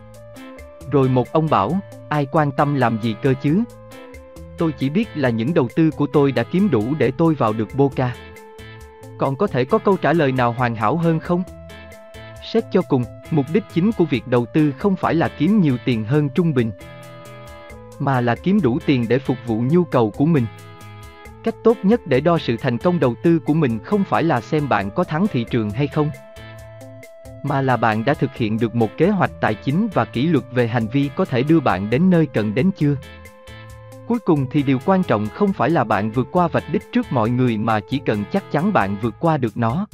[0.91, 1.79] Rồi một ông bảo,
[2.09, 3.63] ai quan tâm làm gì cơ chứ?
[4.59, 7.53] Tôi chỉ biết là những đầu tư của tôi đã kiếm đủ để tôi vào
[7.53, 8.15] được Boca.
[9.17, 11.43] Còn có thể có câu trả lời nào hoàn hảo hơn không?
[12.51, 15.77] Xét cho cùng, mục đích chính của việc đầu tư không phải là kiếm nhiều
[15.85, 16.71] tiền hơn trung bình,
[17.99, 20.45] mà là kiếm đủ tiền để phục vụ nhu cầu của mình.
[21.43, 24.41] Cách tốt nhất để đo sự thành công đầu tư của mình không phải là
[24.41, 26.09] xem bạn có thắng thị trường hay không,
[27.43, 30.45] mà là bạn đã thực hiện được một kế hoạch tài chính và kỷ luật
[30.51, 32.95] về hành vi có thể đưa bạn đến nơi cần đến chưa.
[34.09, 37.05] Cuối cùng thì điều quan trọng không phải là bạn vượt qua vạch đích trước
[37.11, 39.87] mọi người mà chỉ cần chắc chắn bạn vượt qua được nó.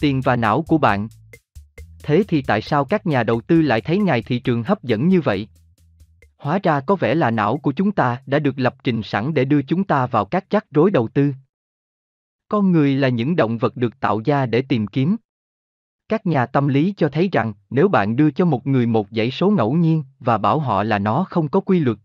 [0.00, 1.08] tiền và não của bạn.
[2.02, 5.08] Thế thì tại sao các nhà đầu tư lại thấy ngày thị trường hấp dẫn
[5.08, 5.48] như vậy?
[6.36, 9.44] Hóa ra có vẻ là não của chúng ta đã được lập trình sẵn để
[9.44, 11.32] đưa chúng ta vào các rắc rối đầu tư.
[12.48, 15.16] Con người là những động vật được tạo ra để tìm kiếm.
[16.08, 19.30] Các nhà tâm lý cho thấy rằng nếu bạn đưa cho một người một dãy
[19.30, 21.98] số ngẫu nhiên và bảo họ là nó không có quy luật,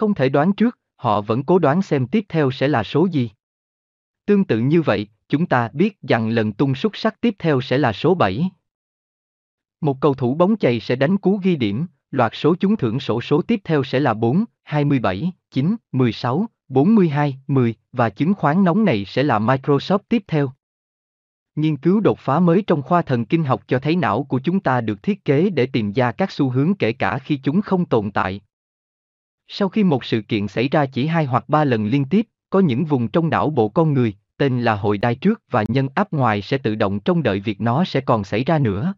[0.00, 3.30] không thể đoán trước, họ vẫn cố đoán xem tiếp theo sẽ là số gì.
[4.26, 7.78] Tương tự như vậy, chúng ta biết rằng lần tung xúc sắc tiếp theo sẽ
[7.78, 8.50] là số 7.
[9.80, 13.20] Một cầu thủ bóng chày sẽ đánh cú ghi điểm, loạt số trúng thưởng sổ
[13.20, 18.84] số tiếp theo sẽ là 4, 27, 9, 16, 42, 10 và chứng khoán nóng
[18.84, 20.52] này sẽ là Microsoft tiếp theo.
[21.54, 24.60] Nghiên cứu đột phá mới trong khoa thần kinh học cho thấy não của chúng
[24.60, 27.84] ta được thiết kế để tìm ra các xu hướng kể cả khi chúng không
[27.84, 28.40] tồn tại.
[29.48, 32.60] Sau khi một sự kiện xảy ra chỉ hai hoặc ba lần liên tiếp, có
[32.60, 36.12] những vùng trong não bộ con người, tên là hội đai trước và nhân áp
[36.12, 38.94] ngoài sẽ tự động trông đợi việc nó sẽ còn xảy ra nữa.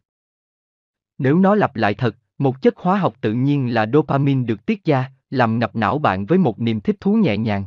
[1.19, 4.85] Nếu nó lặp lại thật, một chất hóa học tự nhiên là dopamine được tiết
[4.85, 7.65] ra, làm ngập não bạn với một niềm thích thú nhẹ nhàng.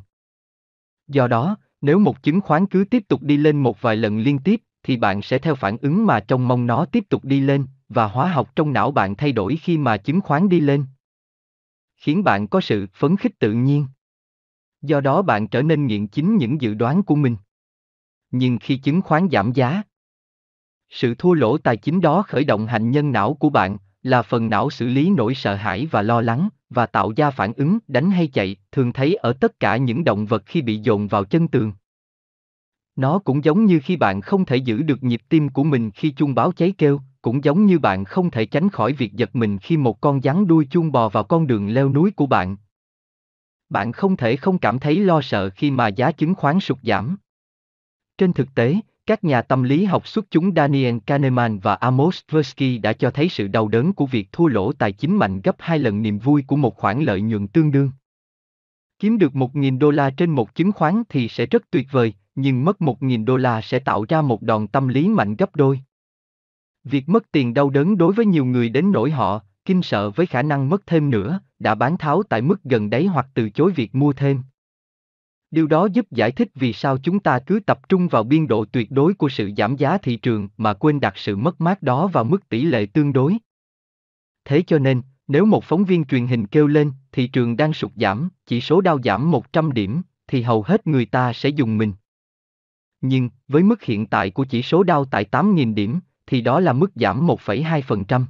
[1.07, 4.39] Do đó, nếu một chứng khoán cứ tiếp tục đi lên một vài lần liên
[4.39, 7.65] tiếp, thì bạn sẽ theo phản ứng mà trông mong nó tiếp tục đi lên,
[7.89, 10.85] và hóa học trong não bạn thay đổi khi mà chứng khoán đi lên.
[11.95, 13.85] Khiến bạn có sự phấn khích tự nhiên.
[14.81, 17.35] Do đó bạn trở nên nghiện chính những dự đoán của mình.
[18.31, 19.81] Nhưng khi chứng khoán giảm giá,
[20.89, 24.49] sự thua lỗ tài chính đó khởi động hành nhân não của bạn, là phần
[24.49, 28.11] não xử lý nỗi sợ hãi và lo lắng, và tạo ra phản ứng đánh
[28.11, 31.47] hay chạy, thường thấy ở tất cả những động vật khi bị dồn vào chân
[31.47, 31.73] tường.
[32.95, 36.09] Nó cũng giống như khi bạn không thể giữ được nhịp tim của mình khi
[36.09, 39.57] chuông báo cháy kêu, cũng giống như bạn không thể tránh khỏi việc giật mình
[39.57, 42.57] khi một con rắn đuôi chuông bò vào con đường leo núi của bạn.
[43.69, 47.17] Bạn không thể không cảm thấy lo sợ khi mà giá chứng khoán sụt giảm.
[48.17, 52.77] Trên thực tế, các nhà tâm lý học xuất chúng Daniel Kahneman và Amos Tversky
[52.77, 55.79] đã cho thấy sự đau đớn của việc thua lỗ tài chính mạnh gấp hai
[55.79, 57.91] lần niềm vui của một khoản lợi nhuận tương đương.
[58.99, 62.65] Kiếm được 1.000 đô la trên một chứng khoán thì sẽ rất tuyệt vời, nhưng
[62.65, 65.79] mất 1.000 đô la sẽ tạo ra một đòn tâm lý mạnh gấp đôi.
[66.83, 70.25] Việc mất tiền đau đớn đối với nhiều người đến nỗi họ, kinh sợ với
[70.25, 73.71] khả năng mất thêm nữa, đã bán tháo tại mức gần đấy hoặc từ chối
[73.71, 74.41] việc mua thêm.
[75.51, 78.65] Điều đó giúp giải thích vì sao chúng ta cứ tập trung vào biên độ
[78.65, 82.07] tuyệt đối của sự giảm giá thị trường mà quên đặt sự mất mát đó
[82.07, 83.37] vào mức tỷ lệ tương đối.
[84.45, 87.91] Thế cho nên, nếu một phóng viên truyền hình kêu lên, thị trường đang sụt
[87.95, 91.93] giảm, chỉ số đau giảm 100 điểm, thì hầu hết người ta sẽ dùng mình.
[93.07, 96.73] Nhưng, với mức hiện tại của chỉ số đau tại 8.000 điểm, thì đó là
[96.73, 98.25] mức giảm 1,2%.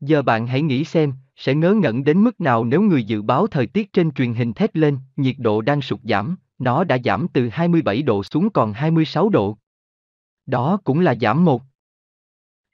[0.00, 3.46] Giờ bạn hãy nghĩ xem, sẽ ngớ ngẩn đến mức nào nếu người dự báo
[3.46, 7.26] thời tiết trên truyền hình thét lên, nhiệt độ đang sụt giảm, nó đã giảm
[7.32, 9.58] từ 27 độ xuống còn 26 độ.
[10.46, 11.62] Đó cũng là giảm 1.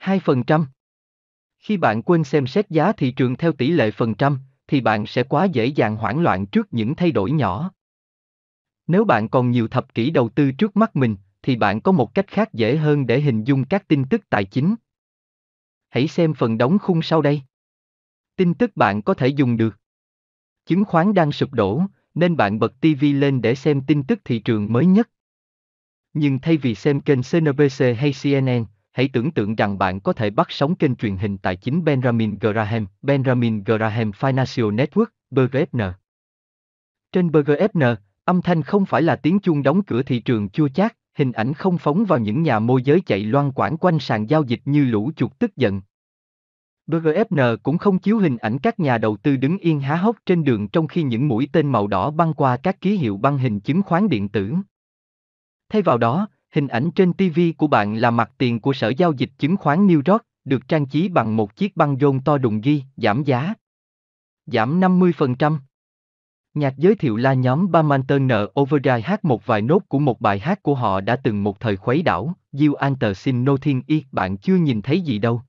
[0.00, 0.64] 2%.
[1.58, 4.38] Khi bạn quên xem xét giá thị trường theo tỷ lệ phần trăm,
[4.68, 7.70] thì bạn sẽ quá dễ dàng hoảng loạn trước những thay đổi nhỏ.
[8.90, 12.14] Nếu bạn còn nhiều thập kỷ đầu tư trước mắt mình, thì bạn có một
[12.14, 14.74] cách khác dễ hơn để hình dung các tin tức tài chính.
[15.88, 17.42] Hãy xem phần đóng khung sau đây.
[18.36, 19.76] Tin tức bạn có thể dùng được.
[20.66, 21.82] Chứng khoán đang sụp đổ,
[22.14, 25.10] nên bạn bật TV lên để xem tin tức thị trường mới nhất.
[26.12, 30.30] Nhưng thay vì xem kênh CNBC hay CNN, hãy tưởng tượng rằng bạn có thể
[30.30, 35.92] bắt sóng kênh truyền hình tài chính Benjamin Graham, Benjamin Graham Financial Network, BGFN.
[37.12, 37.96] Trên BGFN,
[38.30, 41.54] âm thanh không phải là tiếng chuông đóng cửa thị trường chua chát, hình ảnh
[41.54, 44.84] không phóng vào những nhà môi giới chạy loan quảng quanh sàn giao dịch như
[44.84, 45.80] lũ chuột tức giận.
[46.86, 50.44] BGFN cũng không chiếu hình ảnh các nhà đầu tư đứng yên há hốc trên
[50.44, 53.60] đường trong khi những mũi tên màu đỏ băng qua các ký hiệu băng hình
[53.60, 54.54] chứng khoán điện tử.
[55.68, 59.12] Thay vào đó, hình ảnh trên TV của bạn là mặt tiền của sở giao
[59.12, 62.60] dịch chứng khoán New York, được trang trí bằng một chiếc băng rôn to đùng
[62.60, 63.54] ghi, giảm giá.
[64.46, 65.58] Giảm 50%.
[66.54, 68.28] Nhạc giới thiệu là nhóm Bamanton
[68.60, 71.76] Overdrive hát một vài nốt của một bài hát của họ đã từng một thời
[71.76, 75.42] khuấy đảo, You Enter Sin No Thiên Y, bạn chưa nhìn thấy gì đâu.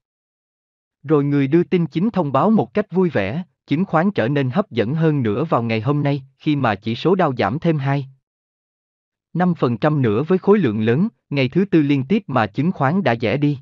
[1.04, 4.50] Rồi người đưa tin chính thông báo một cách vui vẻ, chứng khoán trở nên
[4.50, 7.78] hấp dẫn hơn nữa vào ngày hôm nay, khi mà chỉ số đau giảm thêm
[7.78, 8.08] 2.
[9.34, 13.16] 5% nữa với khối lượng lớn, ngày thứ tư liên tiếp mà chứng khoán đã
[13.22, 13.60] rẻ đi.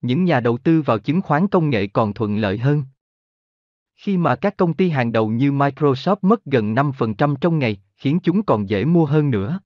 [0.00, 2.82] Những nhà đầu tư vào chứng khoán công nghệ còn thuận lợi hơn.
[4.02, 8.18] Khi mà các công ty hàng đầu như Microsoft mất gần 5% trong ngày, khiến
[8.22, 9.60] chúng còn dễ mua hơn nữa.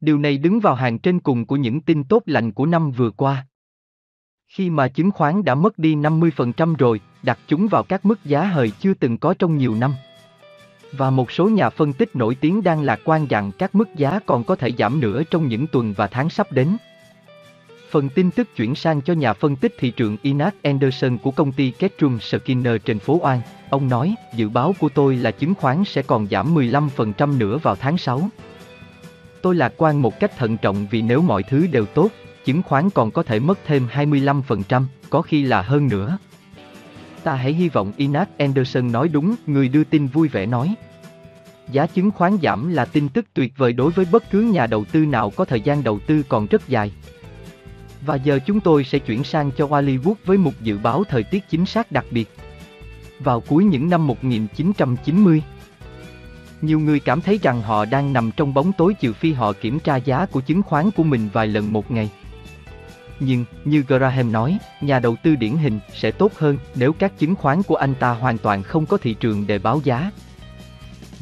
[0.00, 3.10] Điều này đứng vào hàng trên cùng của những tin tốt lành của năm vừa
[3.10, 3.46] qua.
[4.48, 8.44] Khi mà chứng khoán đã mất đi 50% rồi, đặt chúng vào các mức giá
[8.44, 9.94] hời chưa từng có trong nhiều năm.
[10.92, 14.20] Và một số nhà phân tích nổi tiếng đang lạc quan rằng các mức giá
[14.26, 16.76] còn có thể giảm nữa trong những tuần và tháng sắp đến.
[17.90, 21.52] Phần tin tức chuyển sang cho nhà phân tích thị trường Inat Anderson của công
[21.52, 23.40] ty Ketrum Skinner trên phố Oan.
[23.70, 27.76] Ông nói, dự báo của tôi là chứng khoán sẽ còn giảm 15% nữa vào
[27.76, 28.28] tháng 6.
[29.42, 32.10] Tôi lạc quan một cách thận trọng vì nếu mọi thứ đều tốt,
[32.44, 36.18] chứng khoán còn có thể mất thêm 25%, có khi là hơn nữa.
[37.22, 40.74] Ta hãy hy vọng Inat Anderson nói đúng, người đưa tin vui vẻ nói.
[41.70, 44.84] Giá chứng khoán giảm là tin tức tuyệt vời đối với bất cứ nhà đầu
[44.92, 46.92] tư nào có thời gian đầu tư còn rất dài.
[48.06, 51.48] Và giờ chúng tôi sẽ chuyển sang cho Hollywood với một dự báo thời tiết
[51.50, 52.30] chính xác đặc biệt.
[53.18, 55.42] Vào cuối những năm 1990,
[56.62, 59.80] nhiều người cảm thấy rằng họ đang nằm trong bóng tối trừ phi họ kiểm
[59.80, 62.10] tra giá của chứng khoán của mình vài lần một ngày.
[63.20, 67.34] Nhưng, như Graham nói, nhà đầu tư điển hình sẽ tốt hơn nếu các chứng
[67.34, 70.10] khoán của anh ta hoàn toàn không có thị trường để báo giá.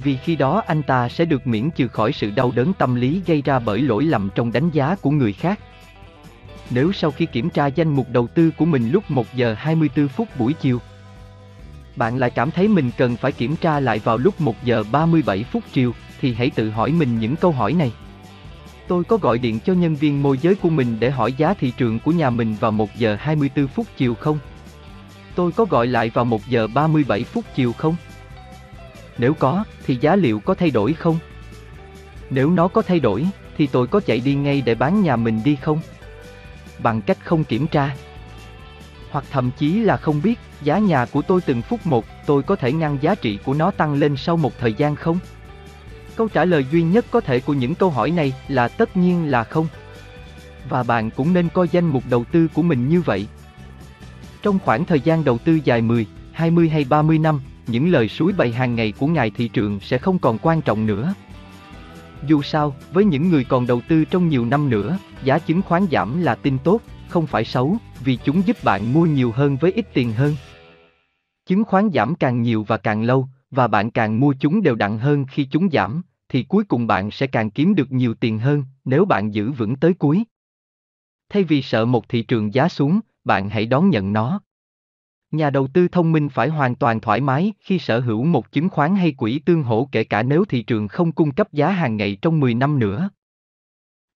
[0.04, 3.22] Vì khi đó anh ta sẽ được miễn trừ khỏi sự đau đớn tâm lý
[3.26, 5.60] gây ra bởi lỗi lầm trong đánh giá của người khác.
[6.70, 10.08] Nếu sau khi kiểm tra danh mục đầu tư của mình lúc 1 giờ 24
[10.08, 10.80] phút buổi chiều,
[11.96, 15.44] bạn lại cảm thấy mình cần phải kiểm tra lại vào lúc 1 giờ 37
[15.44, 17.92] phút chiều, thì hãy tự hỏi mình những câu hỏi này.
[18.88, 21.72] Tôi có gọi điện cho nhân viên môi giới của mình để hỏi giá thị
[21.76, 24.38] trường của nhà mình vào 1 giờ 24 phút chiều không?
[25.34, 27.96] Tôi có gọi lại vào 1 giờ 37 phút chiều không?
[29.18, 31.18] Nếu có, thì giá liệu có thay đổi không?
[32.30, 33.26] Nếu nó có thay đổi,
[33.56, 35.80] thì tôi có chạy đi ngay để bán nhà mình đi không?
[36.82, 37.94] Bằng cách không kiểm tra.
[39.10, 42.56] Hoặc thậm chí là không biết, giá nhà của tôi từng phút một, tôi có
[42.56, 45.18] thể ngăn giá trị của nó tăng lên sau một thời gian không?
[46.16, 49.30] Câu trả lời duy nhất có thể của những câu hỏi này là tất nhiên
[49.30, 49.66] là không.
[50.68, 53.26] Và bạn cũng nên coi danh mục đầu tư của mình như vậy.
[54.42, 58.32] Trong khoảng thời gian đầu tư dài 10, 20 hay 30 năm, những lời suối
[58.32, 61.14] bày hàng ngày của ngài thị trường sẽ không còn quan trọng nữa.
[62.26, 65.86] Dù sao, với những người còn đầu tư trong nhiều năm nữa, giá chứng khoán
[65.90, 69.72] giảm là tin tốt, không phải xấu, vì chúng giúp bạn mua nhiều hơn với
[69.72, 70.36] ít tiền hơn.
[71.46, 74.98] Chứng khoán giảm càng nhiều và càng lâu, và bạn càng mua chúng đều đặn
[74.98, 78.64] hơn khi chúng giảm, thì cuối cùng bạn sẽ càng kiếm được nhiều tiền hơn
[78.84, 80.24] nếu bạn giữ vững tới cuối.
[81.28, 84.40] Thay vì sợ một thị trường giá xuống, bạn hãy đón nhận nó.
[85.30, 88.68] Nhà đầu tư thông minh phải hoàn toàn thoải mái khi sở hữu một chứng
[88.68, 91.96] khoán hay quỹ tương hỗ kể cả nếu thị trường không cung cấp giá hàng
[91.96, 93.10] ngày trong 10 năm nữa.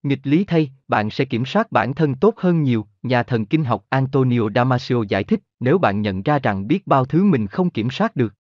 [0.03, 3.65] Nghịch lý thay, bạn sẽ kiểm soát bản thân tốt hơn nhiều, nhà thần kinh
[3.65, 7.71] học Antonio Damasio giải thích, nếu bạn nhận ra rằng biết bao thứ mình không
[7.71, 8.35] kiểm soát được.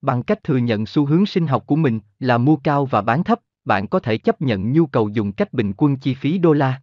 [0.00, 3.24] Bằng cách thừa nhận xu hướng sinh học của mình là mua cao và bán
[3.24, 6.52] thấp, bạn có thể chấp nhận nhu cầu dùng cách bình quân chi phí đô
[6.52, 6.82] la.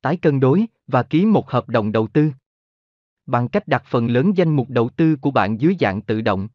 [0.00, 2.32] Tái cân đối và ký một hợp đồng đầu tư.
[3.26, 6.48] Bằng cách đặt phần lớn danh mục đầu tư của bạn dưới dạng tự động.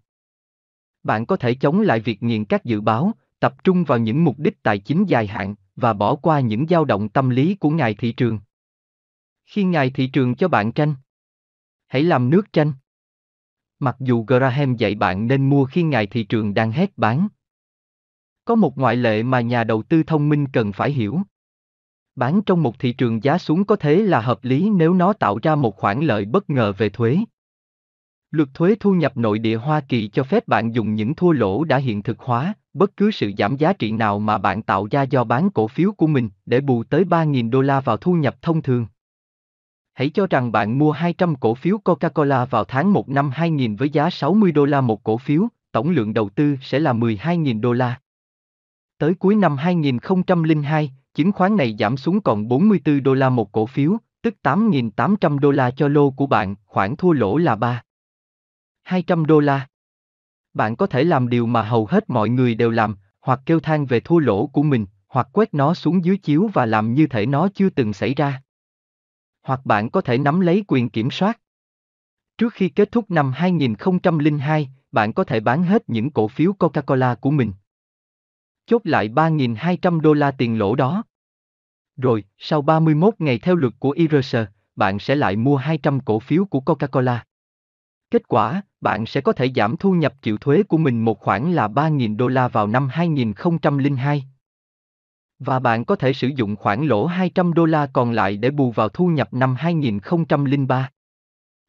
[1.04, 4.40] Bạn có thể chống lại việc nghiền các dự báo, tập trung vào những mục
[4.40, 7.94] đích tài chính dài hạn và bỏ qua những dao động tâm lý của ngài
[7.94, 8.40] thị trường.
[9.45, 10.95] Khi ngài thị trường cho bạn tranh,
[11.88, 12.74] hãy làm nước tranh.
[13.80, 17.28] Mặc dù Graham dạy bạn nên mua khi ngài thị trường đang hét bán.
[18.45, 21.22] Có một ngoại lệ mà nhà đầu tư thông minh cần phải hiểu.
[22.16, 25.40] Bán trong một thị trường giá xuống có thế là hợp lý nếu nó tạo
[25.41, 27.18] ra một khoản lợi bất ngờ về thuế.
[28.32, 31.64] Luật thuế thu nhập nội địa Hoa Kỳ cho phép bạn dùng những thua lỗ
[31.64, 35.02] đã hiện thực hóa, bất cứ sự giảm giá trị nào mà bạn tạo ra
[35.02, 38.36] do bán cổ phiếu của mình để bù tới 3.000 đô la vào thu nhập
[38.41, 38.88] thông thường.
[39.94, 43.90] Hãy cho rằng bạn mua 200 cổ phiếu Coca-Cola vào tháng 1 năm 2000 với
[43.90, 47.74] giá 60 đô la một cổ phiếu, tổng lượng đầu tư sẽ là 12.000 đô
[47.74, 47.99] la.
[48.98, 53.66] Tới cuối năm 2002, chứng khoán này giảm xuống còn 44 đô la một cổ
[53.66, 57.84] phiếu, tức 8.800 đô la cho lô của bạn, khoản thua lỗ là 3.
[58.84, 59.68] 200 đô la.
[60.58, 63.86] Bạn có thể làm điều mà hầu hết mọi người đều làm, hoặc kêu than
[63.86, 67.26] về thua lỗ của mình, hoặc quét nó xuống dưới chiếu và làm như thể
[67.26, 68.42] nó chưa từng xảy ra
[69.48, 71.40] hoặc bạn có thể nắm lấy quyền kiểm soát.
[72.38, 77.16] Trước khi kết thúc năm 2002, bạn có thể bán hết những cổ phiếu Coca-Cola
[77.16, 77.54] của mình.
[78.66, 81.04] Chốt lại 3.200 đô la tiền lỗ đó.
[81.98, 84.36] Rồi, sau 31 ngày theo luật của IRS,
[84.76, 87.18] bạn sẽ lại mua 200 cổ phiếu của Coca-Cola.
[88.12, 91.52] Kết quả, bạn sẽ có thể giảm thu nhập chịu thuế của mình một khoản
[91.52, 94.26] là 3.000 đô la vào năm 2002.
[95.40, 98.72] Và bạn có thể sử dụng khoản lỗ 200 đô la còn lại để bù
[98.72, 100.90] vào thu nhập năm 2003.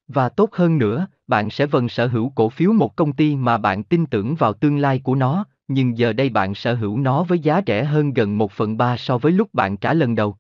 [0.09, 3.59] Và tốt hơn nữa, bạn sẽ vẫn sở hữu cổ phiếu một công ty mà
[3.59, 7.23] bạn tin tưởng vào tương lai của nó, nhưng giờ đây bạn sở hữu nó
[7.23, 10.37] với giá rẻ hơn gần 1 phần 3 so với lúc bạn trả lần đầu.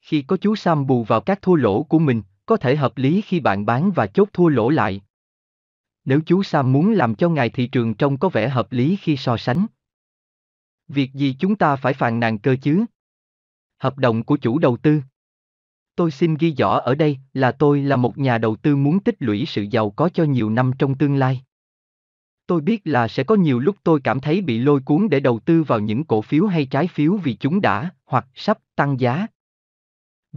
[0.00, 3.20] Khi có chú Sam bù vào các thua lỗ của mình, có thể hợp lý
[3.20, 5.00] khi bạn bán và chốt thua lỗ lại.
[6.04, 9.16] Nếu chú Sam muốn làm cho ngài thị trường trông có vẻ hợp lý khi
[9.16, 9.66] so sánh,
[10.88, 12.84] Việc gì chúng ta phải phàn nàn cơ chứ?
[13.78, 15.00] Hợp đồng của chủ đầu tư.
[15.96, 19.16] Tôi xin ghi rõ ở đây là tôi là một nhà đầu tư muốn tích
[19.18, 21.42] lũy sự giàu có cho nhiều năm trong tương lai.
[22.46, 25.38] Tôi biết là sẽ có nhiều lúc tôi cảm thấy bị lôi cuốn để đầu
[25.38, 29.26] tư vào những cổ phiếu hay trái phiếu vì chúng đã, hoặc sắp, tăng giá.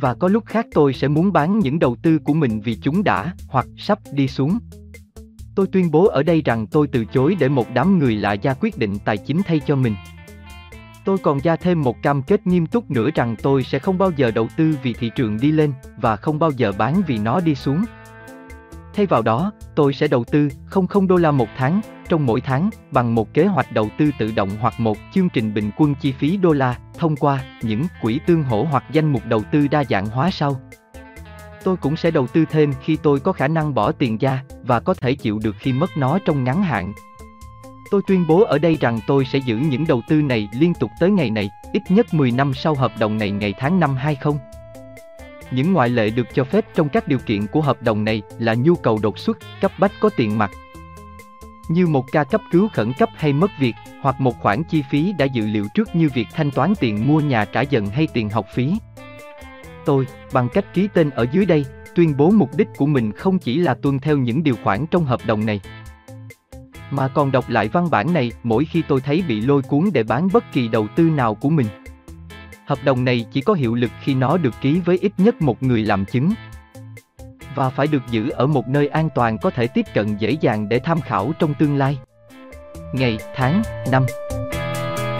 [0.01, 3.03] Và có lúc khác tôi sẽ muốn bán những đầu tư của mình vì chúng
[3.03, 4.59] đã, hoặc sắp đi xuống.
[5.55, 8.53] Tôi tuyên bố ở đây rằng tôi từ chối để một đám người lạ ra
[8.59, 9.95] quyết định tài chính thay cho mình.
[11.05, 14.11] Tôi còn ra thêm một cam kết nghiêm túc nữa rằng tôi sẽ không bao
[14.15, 17.39] giờ đầu tư vì thị trường đi lên và không bao giờ bán vì nó
[17.39, 17.85] đi xuống.
[18.93, 20.49] Thay vào đó, tôi sẽ đầu tư
[20.89, 21.81] 00 đô la một tháng,
[22.11, 25.53] trong mỗi tháng, bằng một kế hoạch đầu tư tự động hoặc một chương trình
[25.53, 29.21] bình quân chi phí đô la, thông qua những quỹ tương hỗ hoặc danh mục
[29.25, 30.61] đầu tư đa dạng hóa sau.
[31.63, 34.79] Tôi cũng sẽ đầu tư thêm khi tôi có khả năng bỏ tiền ra và
[34.79, 36.93] có thể chịu được khi mất nó trong ngắn hạn,
[37.91, 40.91] Tôi tuyên bố ở đây rằng tôi sẽ giữ những đầu tư này liên tục
[40.99, 44.33] tới ngày này, ít nhất 10 năm sau hợp đồng này ngày tháng năm 20.
[45.51, 48.53] Những ngoại lệ được cho phép trong các điều kiện của hợp đồng này là
[48.53, 50.51] nhu cầu đột xuất, cấp bách có tiền mặt
[51.73, 55.13] như một ca cấp cứu khẩn cấp hay mất việc, hoặc một khoản chi phí
[55.17, 58.29] đã dự liệu trước như việc thanh toán tiền mua nhà trả dần hay tiền
[58.29, 58.73] học phí.
[59.85, 61.65] Tôi, bằng cách ký tên ở dưới đây,
[61.95, 65.05] tuyên bố mục đích của mình không chỉ là tuân theo những điều khoản trong
[65.05, 65.61] hợp đồng này,
[66.91, 70.03] mà còn đọc lại văn bản này mỗi khi tôi thấy bị lôi cuốn để
[70.03, 71.67] bán bất kỳ đầu tư nào của mình.
[72.65, 75.63] Hợp đồng này chỉ có hiệu lực khi nó được ký với ít nhất một
[75.63, 76.29] người làm chứng.
[77.55, 80.69] Và phải được giữ ở một nơi an toàn có thể tiếp cận dễ dàng
[80.69, 81.97] để tham khảo trong tương lai.
[82.93, 83.61] Ngày, tháng,
[83.91, 84.05] năm.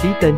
[0.02, 0.36] Ký tên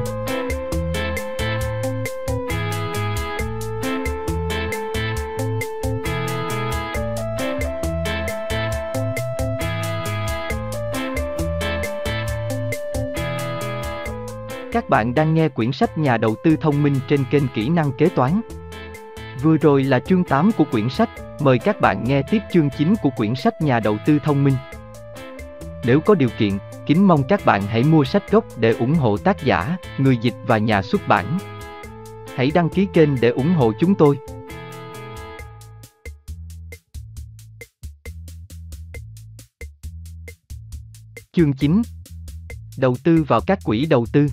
[14.74, 17.92] Các bạn đang nghe quyển sách Nhà đầu tư thông minh trên kênh Kỹ năng
[17.92, 18.42] kế toán.
[19.44, 21.10] Vừa rồi là chương 8 của quyển sách,
[21.40, 24.54] mời các bạn nghe tiếp chương 9 của quyển sách Nhà đầu tư thông minh.
[25.86, 29.18] Nếu có điều kiện, kính mong các bạn hãy mua sách gốc để ủng hộ
[29.18, 31.38] tác giả, người dịch và nhà xuất bản.
[32.36, 34.18] Hãy đăng ký kênh để ủng hộ chúng tôi.
[41.32, 41.82] Chương 9
[42.78, 44.28] Đầu tư vào các quỹ đầu tư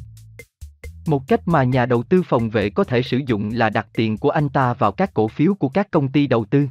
[1.10, 4.18] một cách mà nhà đầu tư phòng vệ có thể sử dụng là đặt tiền
[4.18, 6.68] của anh ta vào các cổ phiếu của các công ty đầu tư.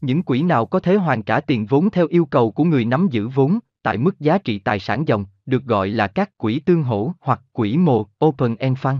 [0.00, 3.08] Những quỹ nào có thể hoàn trả tiền vốn theo yêu cầu của người nắm
[3.10, 6.82] giữ vốn, tại mức giá trị tài sản dòng, được gọi là các quỹ tương
[6.82, 8.98] hỗ hoặc quỹ mồ, open end fund.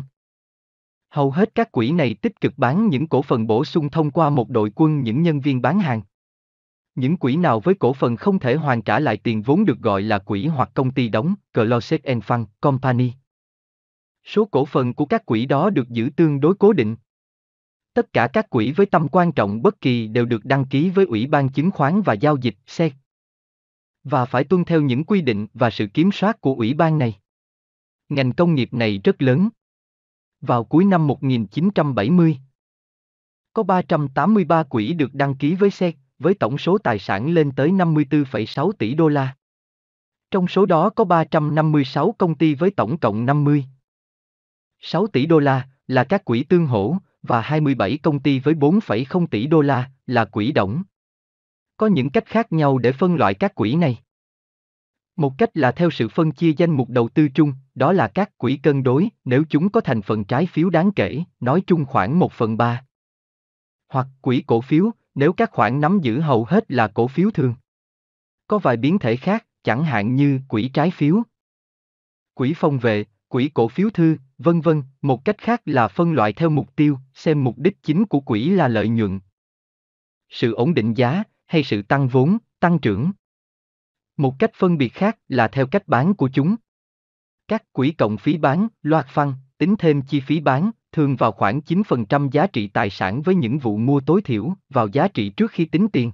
[1.10, 4.30] Hầu hết các quỹ này tích cực bán những cổ phần bổ sung thông qua
[4.30, 6.02] một đội quân những nhân viên bán hàng.
[6.94, 10.02] Những quỹ nào với cổ phần không thể hoàn trả lại tiền vốn được gọi
[10.02, 13.12] là quỹ hoặc công ty đóng, Closed End Fund Company.
[14.24, 16.96] Số cổ phần của các quỹ đó được giữ tương đối cố định.
[17.94, 21.04] Tất cả các quỹ với tầm quan trọng bất kỳ đều được đăng ký với
[21.04, 22.92] Ủy ban Chứng khoán và Giao dịch SEC
[24.04, 27.14] và phải tuân theo những quy định và sự kiểm soát của ủy ban này.
[28.08, 29.48] Ngành công nghiệp này rất lớn.
[30.40, 32.38] Vào cuối năm 1970,
[33.52, 37.70] có 383 quỹ được đăng ký với SEC, với tổng số tài sản lên tới
[37.70, 39.36] 54,6 tỷ đô la.
[40.30, 43.64] Trong số đó có 356 công ty với tổng cộng 50
[44.86, 49.26] 6 tỷ đô la là các quỹ tương hỗ và 27 công ty với 4,0
[49.26, 50.82] tỷ đô la là quỹ đổng.
[51.76, 53.98] Có những cách khác nhau để phân loại các quỹ này.
[55.16, 58.38] Một cách là theo sự phân chia danh mục đầu tư chung, đó là các
[58.38, 62.18] quỹ cân đối, nếu chúng có thành phần trái phiếu đáng kể, nói chung khoảng
[62.18, 62.84] 1 phần 3.
[63.88, 67.54] Hoặc quỹ cổ phiếu, nếu các khoản nắm giữ hầu hết là cổ phiếu thường.
[68.46, 71.22] Có vài biến thể khác, chẳng hạn như quỹ trái phiếu.
[72.34, 73.04] Quỹ phong vệ,
[73.34, 76.98] quỹ cổ phiếu thư, vân vân, một cách khác là phân loại theo mục tiêu,
[77.14, 79.20] xem mục đích chính của quỹ là lợi nhuận.
[80.28, 83.12] Sự ổn định giá, hay sự tăng vốn, tăng trưởng.
[84.16, 86.56] Một cách phân biệt khác là theo cách bán của chúng.
[87.48, 91.60] Các quỹ cộng phí bán, loạt phăng, tính thêm chi phí bán, thường vào khoảng
[91.60, 95.50] 9% giá trị tài sản với những vụ mua tối thiểu vào giá trị trước
[95.50, 96.12] khi tính tiền.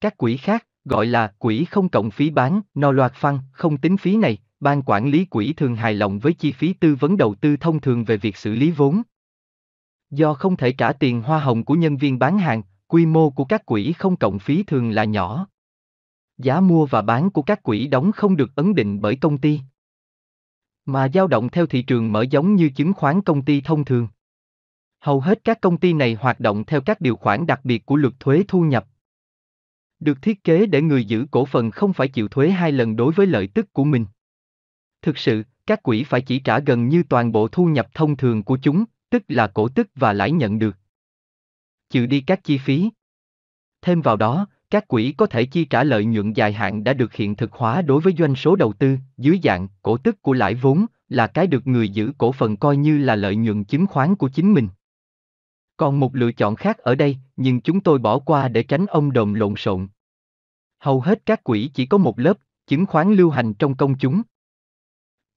[0.00, 3.96] Các quỹ khác, gọi là quỹ không cộng phí bán, no loạt phăng, không tính
[3.96, 7.34] phí này, ban quản lý quỹ thường hài lòng với chi phí tư vấn đầu
[7.34, 9.02] tư thông thường về việc xử lý vốn.
[10.10, 13.44] Do không thể trả tiền hoa hồng của nhân viên bán hàng, quy mô của
[13.44, 15.48] các quỹ không cộng phí thường là nhỏ.
[16.38, 19.60] Giá mua và bán của các quỹ đóng không được ấn định bởi công ty,
[20.86, 24.08] mà dao động theo thị trường mở giống như chứng khoán công ty thông thường.
[25.00, 27.96] Hầu hết các công ty này hoạt động theo các điều khoản đặc biệt của
[27.96, 28.86] luật thuế thu nhập.
[30.00, 33.12] Được thiết kế để người giữ cổ phần không phải chịu thuế hai lần đối
[33.12, 34.06] với lợi tức của mình.
[35.06, 38.42] Thực sự, các quỹ phải chỉ trả gần như toàn bộ thu nhập thông thường
[38.42, 40.76] của chúng, tức là cổ tức và lãi nhận được.
[41.90, 42.90] Trừ đi các chi phí.
[43.82, 47.14] Thêm vào đó, các quỹ có thể chi trả lợi nhuận dài hạn đã được
[47.14, 50.54] hiện thực hóa đối với doanh số đầu tư, dưới dạng cổ tức của lãi
[50.54, 54.14] vốn, là cái được người giữ cổ phần coi như là lợi nhuận chứng khoán
[54.14, 54.68] của chính mình.
[55.76, 59.12] Còn một lựa chọn khác ở đây, nhưng chúng tôi bỏ qua để tránh ông
[59.12, 59.88] đồng lộn xộn.
[60.78, 64.22] Hầu hết các quỹ chỉ có một lớp, chứng khoán lưu hành trong công chúng.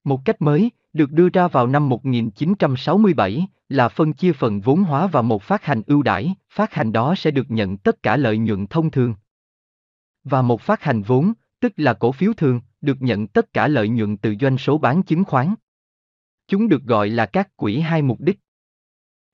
[0.04, 5.08] Một cách mới, được đưa ra vào năm 1967, là phân chia phần vốn hóa
[5.08, 8.38] vào một phát hành ưu đãi, phát hành đó sẽ được nhận tất cả lợi
[8.38, 9.16] nhuận thông thường.
[10.24, 13.90] Và một phát hành vốn, tức là cổ phiếu thường, được nhận tất cả lợi
[13.90, 15.56] nhuận từ doanh số bán chứng khoán.
[16.48, 18.40] Chúng được gọi là các quỹ hai mục đích.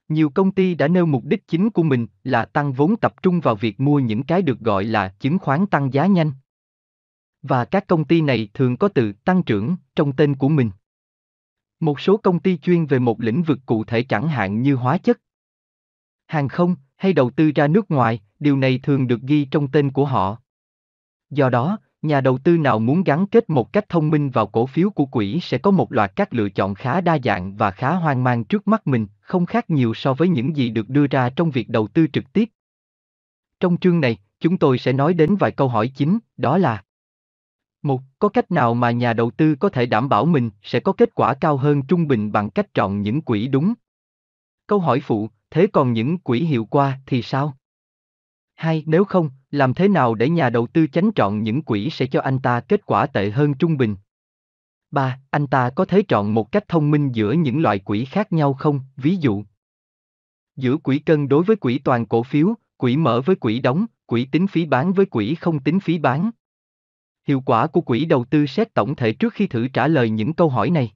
[0.08, 3.40] Nhiều công ty đã nêu mục đích chính của mình là tăng vốn tập trung
[3.40, 6.32] vào việc mua những cái được gọi là chứng khoán tăng giá nhanh.
[7.48, 10.72] Và các công ty này thường có từ tăng trưởng trong tên của mình.
[11.80, 14.98] Một số công ty chuyên về một lĩnh vực cụ thể chẳng hạn như hóa
[14.98, 15.22] chất,
[16.28, 19.92] hàng không hay đầu tư ra nước ngoài, điều này thường được ghi trong tên
[19.92, 20.38] của họ.
[21.30, 24.66] Do đó, Nhà đầu tư nào muốn gắn kết một cách thông minh vào cổ
[24.66, 27.94] phiếu của quỹ sẽ có một loạt các lựa chọn khá đa dạng và khá
[27.94, 31.30] hoang mang trước mắt mình, không khác nhiều so với những gì được đưa ra
[31.30, 32.50] trong việc đầu tư trực tiếp.
[33.60, 36.84] Trong chương này, chúng tôi sẽ nói đến vài câu hỏi chính, đó là
[37.86, 40.94] một, có cách nào mà nhà đầu tư có thể đảm bảo mình sẽ có
[40.94, 43.74] kết quả cao hơn trung bình bằng cách chọn những quỹ đúng?
[44.68, 47.58] Câu hỏi phụ, thế còn những quỹ hiệu quả thì sao?
[48.56, 52.08] Hai, nếu không, làm thế nào để nhà đầu tư tránh chọn những quỹ sẽ
[52.08, 53.96] cho anh ta kết quả tệ hơn trung bình?
[54.92, 55.20] 3.
[55.30, 58.54] Anh ta có thể chọn một cách thông minh giữa những loại quỹ khác nhau
[58.54, 58.80] không?
[58.98, 59.44] Ví dụ,
[60.56, 64.26] giữa quỹ cân đối với quỹ toàn cổ phiếu, quỹ mở với quỹ đóng, quỹ
[64.26, 66.32] tính phí bán với quỹ không tính phí bán.
[67.28, 70.34] Hiệu quả của quỹ đầu tư xét tổng thể trước khi thử trả lời những
[70.34, 70.92] câu hỏi này.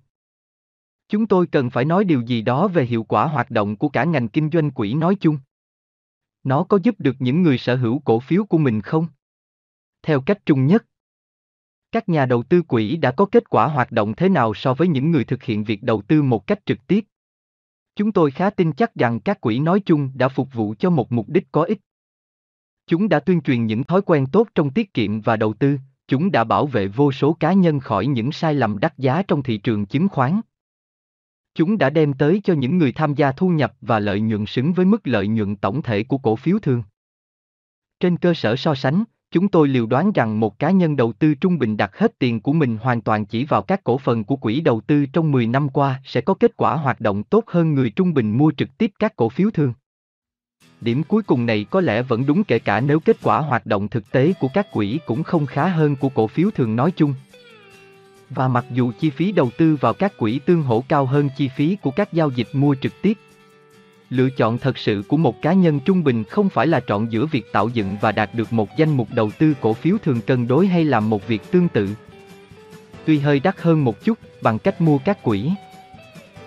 [1.07, 4.03] Chúng tôi cần phải nói điều gì đó về hiệu quả hoạt động của cả
[4.03, 5.37] ngành kinh doanh quỹ nói chung.
[6.43, 9.07] Nó có giúp được những người sở hữu cổ phiếu của mình không?
[10.01, 10.85] Theo cách trung nhất.
[11.91, 14.87] Các nhà đầu tư quỹ đã có kết quả hoạt động thế nào so với
[14.87, 17.05] những người thực hiện việc đầu tư một cách trực tiếp?
[17.95, 21.11] Chúng tôi khá tin chắc rằng các quỹ nói chung đã phục vụ cho một
[21.11, 21.79] mục đích có ích.
[22.87, 25.77] Chúng đã tuyên truyền những thói quen tốt trong tiết kiệm và đầu tư,
[26.09, 29.43] chúng đã bảo vệ vô số cá nhân khỏi những sai lầm đắt giá trong
[29.43, 30.41] thị trường chứng khoán.
[31.55, 34.73] Chúng đã đem tới cho những người tham gia thu nhập và lợi nhuận xứng
[34.73, 36.83] với mức lợi nhuận tổng thể của cổ phiếu thường.
[37.99, 41.35] Trên cơ sở so sánh, chúng tôi liều đoán rằng một cá nhân đầu tư
[41.35, 44.35] trung bình đặt hết tiền của mình hoàn toàn chỉ vào các cổ phần của
[44.35, 47.73] quỹ đầu tư trong 10 năm qua sẽ có kết quả hoạt động tốt hơn
[47.73, 49.73] người trung bình mua trực tiếp các cổ phiếu thường.
[50.81, 53.87] Điểm cuối cùng này có lẽ vẫn đúng kể cả nếu kết quả hoạt động
[53.87, 57.13] thực tế của các quỹ cũng không khá hơn của cổ phiếu thường nói chung.
[58.29, 61.49] Và mặc dù chi phí đầu tư vào các quỹ tương hỗ cao hơn chi
[61.55, 63.17] phí của các giao dịch mua trực tiếp,
[64.09, 67.25] lựa chọn thật sự của một cá nhân trung bình không phải là chọn giữa
[67.25, 70.47] việc tạo dựng và đạt được một danh mục đầu tư cổ phiếu thường cân
[70.47, 71.89] đối hay làm một việc tương tự.
[73.05, 75.51] Tuy hơi đắt hơn một chút bằng cách mua các quỹ.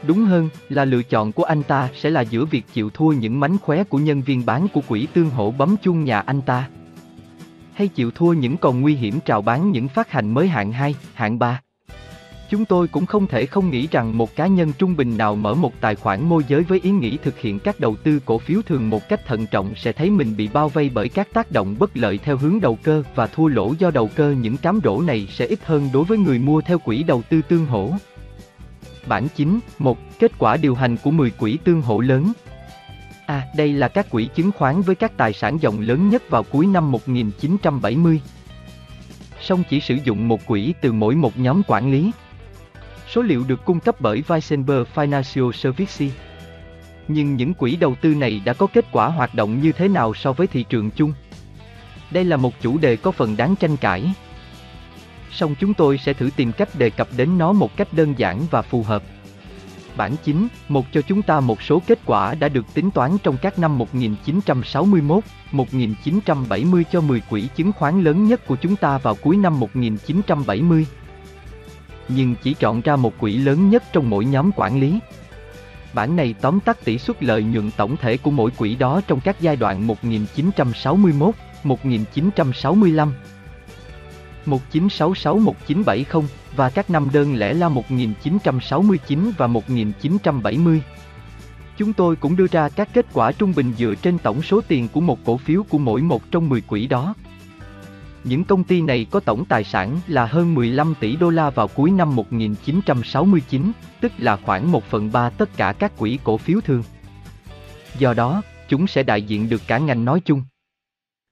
[0.07, 3.41] Đúng hơn là lựa chọn của anh ta sẽ là giữa việc chịu thua những
[3.41, 6.69] mánh khóe của nhân viên bán của quỹ tương hỗ bấm chuông nhà anh ta.
[7.75, 10.95] Hay chịu thua những còn nguy hiểm trào bán những phát hành mới hạng 2,
[11.15, 11.61] hạng 3.
[12.51, 15.55] Chúng tôi cũng không thể không nghĩ rằng một cá nhân trung bình nào mở
[15.55, 18.63] một tài khoản môi giới với ý nghĩ thực hiện các đầu tư cổ phiếu
[18.63, 21.77] thường một cách thận trọng sẽ thấy mình bị bao vây bởi các tác động
[21.79, 25.03] bất lợi theo hướng đầu cơ và thua lỗ do đầu cơ những cám đổ
[25.03, 27.91] này sẽ ít hơn đối với người mua theo quỹ đầu tư tương hỗ.
[29.07, 29.99] Bản 9, 1.
[30.19, 32.33] Kết quả điều hành của 10 quỹ tương hỗ lớn.
[33.27, 36.43] À, đây là các quỹ chứng khoán với các tài sản dòng lớn nhất vào
[36.43, 38.21] cuối năm 1970.
[39.41, 42.11] Song chỉ sử dụng một quỹ từ mỗi một nhóm quản lý.
[43.11, 46.13] Số liệu được cung cấp bởi Weisenberg Financial Services.
[47.09, 50.15] Nhưng những quỹ đầu tư này đã có kết quả hoạt động như thế nào
[50.15, 51.13] so với thị trường chung?
[52.11, 54.13] Đây là một chủ đề có phần đáng tranh cãi.
[55.33, 58.41] Song chúng tôi sẽ thử tìm cách đề cập đến nó một cách đơn giản
[58.51, 59.03] và phù hợp.
[59.97, 63.37] Bản chính một cho chúng ta một số kết quả đã được tính toán trong
[63.43, 69.15] các năm 1961, 1970 cho 10 quỹ chứng khoán lớn nhất của chúng ta vào
[69.15, 70.87] cuối năm 1970
[72.09, 74.99] nhưng chỉ chọn ra một quỹ lớn nhất trong mỗi nhóm quản lý.
[75.93, 79.21] Bản này tóm tắt tỷ suất lợi nhuận tổng thể của mỗi quỹ đó trong
[79.21, 81.35] các giai đoạn 1961,
[81.65, 83.15] 1965,
[84.47, 86.23] 1966-1970
[86.57, 90.83] và các năm đơn lẻ là 1969 và 1970.
[91.77, 94.89] Chúng tôi cũng đưa ra các kết quả trung bình dựa trên tổng số tiền
[94.89, 97.15] của một cổ phiếu của mỗi một trong 10 quỹ đó.
[98.25, 101.69] Những công ty này có tổng tài sản là hơn 15 tỷ đô la vào
[101.69, 106.61] cuối năm 1969, tức là khoảng 1 phần 3 tất cả các quỹ cổ phiếu
[106.61, 106.83] thường.
[107.99, 110.43] Do đó, chúng sẽ đại diện được cả ngành nói chung.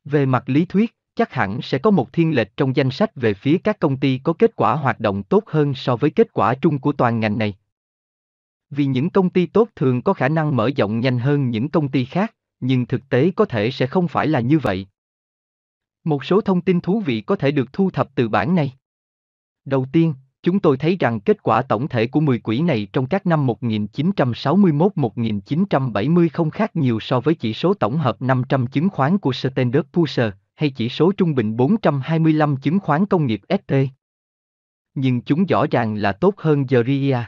[0.05, 3.35] Về mặt lý thuyết, chắc hẳn sẽ có một thiên lệch trong danh sách về
[3.35, 6.55] phía các công ty có kết quả hoạt động tốt hơn so với kết quả
[6.55, 7.55] trung của toàn ngành này.
[8.71, 11.89] Vì những công ty tốt thường có khả năng mở rộng nhanh hơn những công
[11.89, 14.87] ty khác, nhưng thực tế có thể sẽ không phải là như vậy.
[16.05, 18.73] Một số thông tin thú vị có thể được thu thập từ bản này.
[19.65, 23.07] Đầu tiên, chúng tôi thấy rằng kết quả tổng thể của 10 quỹ này trong
[23.07, 29.19] các năm 1961-1970 không khác nhiều so với chỉ số tổng hợp 500 chứng khoán
[29.19, 30.31] của Standard Poor's
[30.61, 33.75] hay chỉ số trung bình 425 chứng khoán công nghiệp ST.
[34.95, 37.23] Nhưng chúng rõ ràng là tốt hơn Zeria.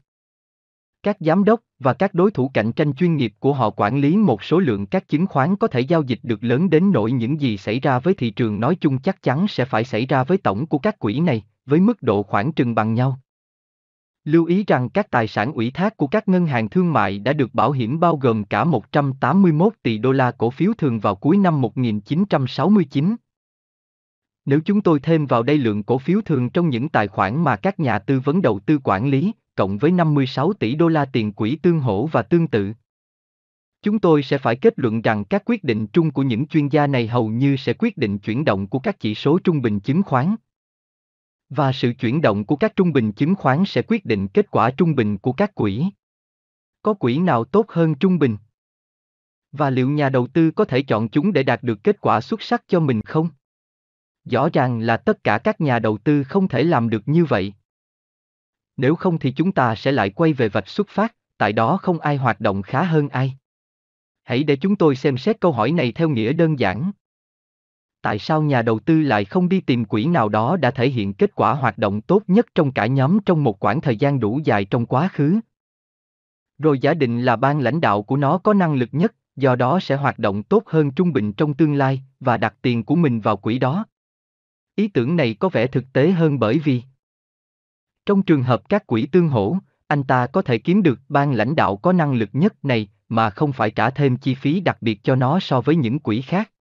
[1.06, 4.18] Các giám đốc và các đối thủ cạnh tranh chuyên nghiệp của họ quản lý
[4.18, 7.42] một số lượng các chứng khoán có thể giao dịch được lớn đến nỗi những
[7.42, 10.38] gì xảy ra với thị trường nói chung chắc chắn sẽ phải xảy ra với
[10.38, 13.20] tổng của các quỹ này, với mức độ khoảng trừng bằng nhau.
[14.24, 17.34] Lưu ý rằng các tài sản ủy thác của các ngân hàng thương mại đã
[17.34, 21.38] được bảo hiểm bao gồm cả 181 tỷ đô la cổ phiếu thường vào cuối
[21.38, 23.16] năm 1969.
[24.46, 27.56] Nếu chúng tôi thêm vào đây lượng cổ phiếu thường trong những tài khoản mà
[27.56, 31.34] các nhà tư vấn đầu tư quản lý, cộng với 56 tỷ đô la tiền
[31.34, 32.74] quỹ tương hỗ và tương tự.
[33.82, 36.88] Chúng tôi sẽ phải kết luận rằng các quyết định chung của những chuyên gia
[36.88, 40.04] này hầu như sẽ quyết định chuyển động của các chỉ số trung bình chứng
[40.04, 40.36] khoán.
[41.50, 44.72] Và sự chuyển động của các trung bình chứng khoán sẽ quyết định kết quả
[44.72, 45.86] trung bình của các quỹ.
[46.82, 48.38] Có quỹ nào tốt hơn trung bình?
[49.52, 52.42] Và liệu nhà đầu tư có thể chọn chúng để đạt được kết quả xuất
[52.42, 53.30] sắc cho mình không?
[54.26, 57.54] Rõ ràng là tất cả các nhà đầu tư không thể làm được như vậy.
[58.78, 62.00] Nếu không thì chúng ta sẽ lại quay về vạch xuất phát, tại đó không
[62.00, 63.38] ai hoạt động khá hơn ai.
[64.24, 66.92] Hãy để chúng tôi xem xét câu hỏi này theo nghĩa đơn giản.
[68.02, 71.14] Tại sao nhà đầu tư lại không đi tìm quỹ nào đó đã thể hiện
[71.14, 74.40] kết quả hoạt động tốt nhất trong cả nhóm trong một khoảng thời gian đủ
[74.44, 75.40] dài trong quá khứ?
[76.58, 79.80] Rồi giả định là ban lãnh đạo của nó có năng lực nhất, do đó
[79.80, 83.20] sẽ hoạt động tốt hơn trung bình trong tương lai, và đặt tiền của mình
[83.22, 83.86] vào quỹ đó.
[84.76, 86.84] Ý tưởng này có vẻ thực tế hơn bởi vì
[88.06, 89.58] trong trường hợp các quỹ tương hỗ,
[89.88, 93.30] anh ta có thể kiếm được ban lãnh đạo có năng lực nhất này mà
[93.30, 96.52] không phải trả thêm chi phí đặc biệt cho nó so với những quỹ khác.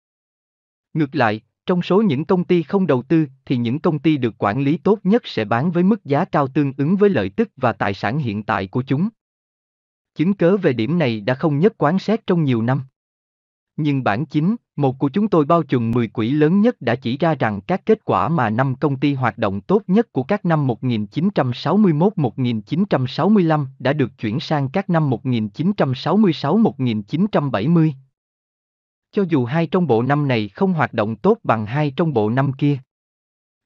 [0.95, 4.35] Ngược lại, trong số những công ty không đầu tư thì những công ty được
[4.39, 7.49] quản lý tốt nhất sẽ bán với mức giá cao tương ứng với lợi tức
[7.57, 9.09] và tài sản hiện tại của chúng.
[10.15, 12.83] Chứng cớ về điểm này đã không nhất quán xét trong nhiều năm.
[13.77, 17.19] Nhưng bản chính, một của chúng tôi bao trùm 10 quỹ lớn nhất đã chỉ
[17.19, 20.45] ra rằng các kết quả mà năm công ty hoạt động tốt nhất của các
[20.45, 27.93] năm 1961-1965 đã được chuyển sang các năm 1966-1970.
[29.13, 32.31] Cho dù hai trong bộ năm này không hoạt động tốt bằng hai trong bộ
[32.31, 32.79] năm kia.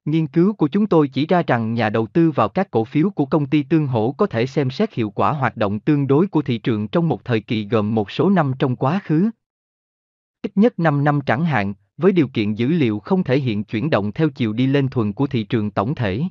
[0.04, 3.10] Nghiên cứu của chúng tôi chỉ ra rằng nhà đầu tư vào các cổ phiếu
[3.10, 6.26] của công ty tương hỗ có thể xem xét hiệu quả hoạt động tương đối
[6.26, 9.30] của thị trường trong một thời kỳ gồm một số năm trong quá khứ,
[10.48, 13.90] ít nhất 5 năm chẳng hạn, với điều kiện dữ liệu không thể hiện chuyển
[13.90, 16.22] động theo chiều đi lên thuần của thị trường tổng thể.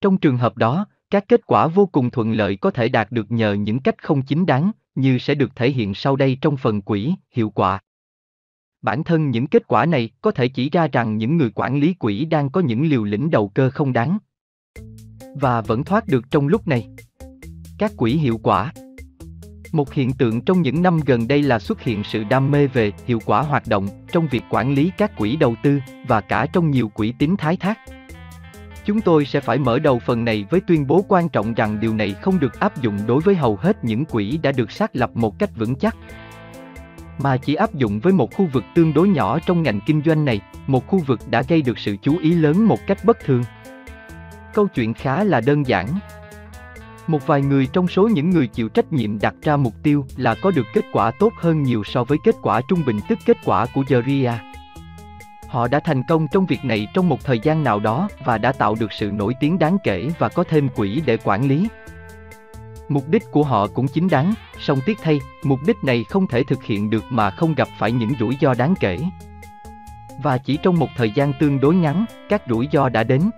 [0.00, 3.30] Trong trường hợp đó, các kết quả vô cùng thuận lợi có thể đạt được
[3.30, 6.82] nhờ những cách không chính đáng, như sẽ được thể hiện sau đây trong phần
[6.82, 7.80] quỹ, hiệu quả.
[8.82, 11.94] Bản thân những kết quả này có thể chỉ ra rằng những người quản lý
[11.94, 14.18] quỹ đang có những liều lĩnh đầu cơ không đáng.
[15.34, 16.88] Và vẫn thoát được trong lúc này.
[17.78, 18.72] Các quỹ hiệu quả
[19.72, 22.92] một hiện tượng trong những năm gần đây là xuất hiện sự đam mê về
[23.06, 25.78] hiệu quả hoạt động trong việc quản lý các quỹ đầu tư
[26.08, 27.78] và cả trong nhiều quỹ tín thái thác.
[28.84, 31.94] Chúng tôi sẽ phải mở đầu phần này với tuyên bố quan trọng rằng điều
[31.94, 35.10] này không được áp dụng đối với hầu hết những quỹ đã được xác lập
[35.14, 35.96] một cách vững chắc,
[37.18, 40.24] mà chỉ áp dụng với một khu vực tương đối nhỏ trong ngành kinh doanh
[40.24, 43.42] này, một khu vực đã gây được sự chú ý lớn một cách bất thường.
[44.54, 45.86] Câu chuyện khá là đơn giản,
[47.06, 50.34] một vài người trong số những người chịu trách nhiệm đặt ra mục tiêu là
[50.34, 53.36] có được kết quả tốt hơn nhiều so với kết quả trung bình tức kết
[53.44, 54.32] quả của Jaria.
[55.48, 58.52] Họ đã thành công trong việc này trong một thời gian nào đó và đã
[58.52, 61.68] tạo được sự nổi tiếng đáng kể và có thêm quỹ để quản lý.
[62.88, 66.42] Mục đích của họ cũng chính đáng, song tiếc thay, mục đích này không thể
[66.44, 68.98] thực hiện được mà không gặp phải những rủi ro đáng kể.
[70.22, 73.30] Và chỉ trong một thời gian tương đối ngắn, các rủi ro đã đến,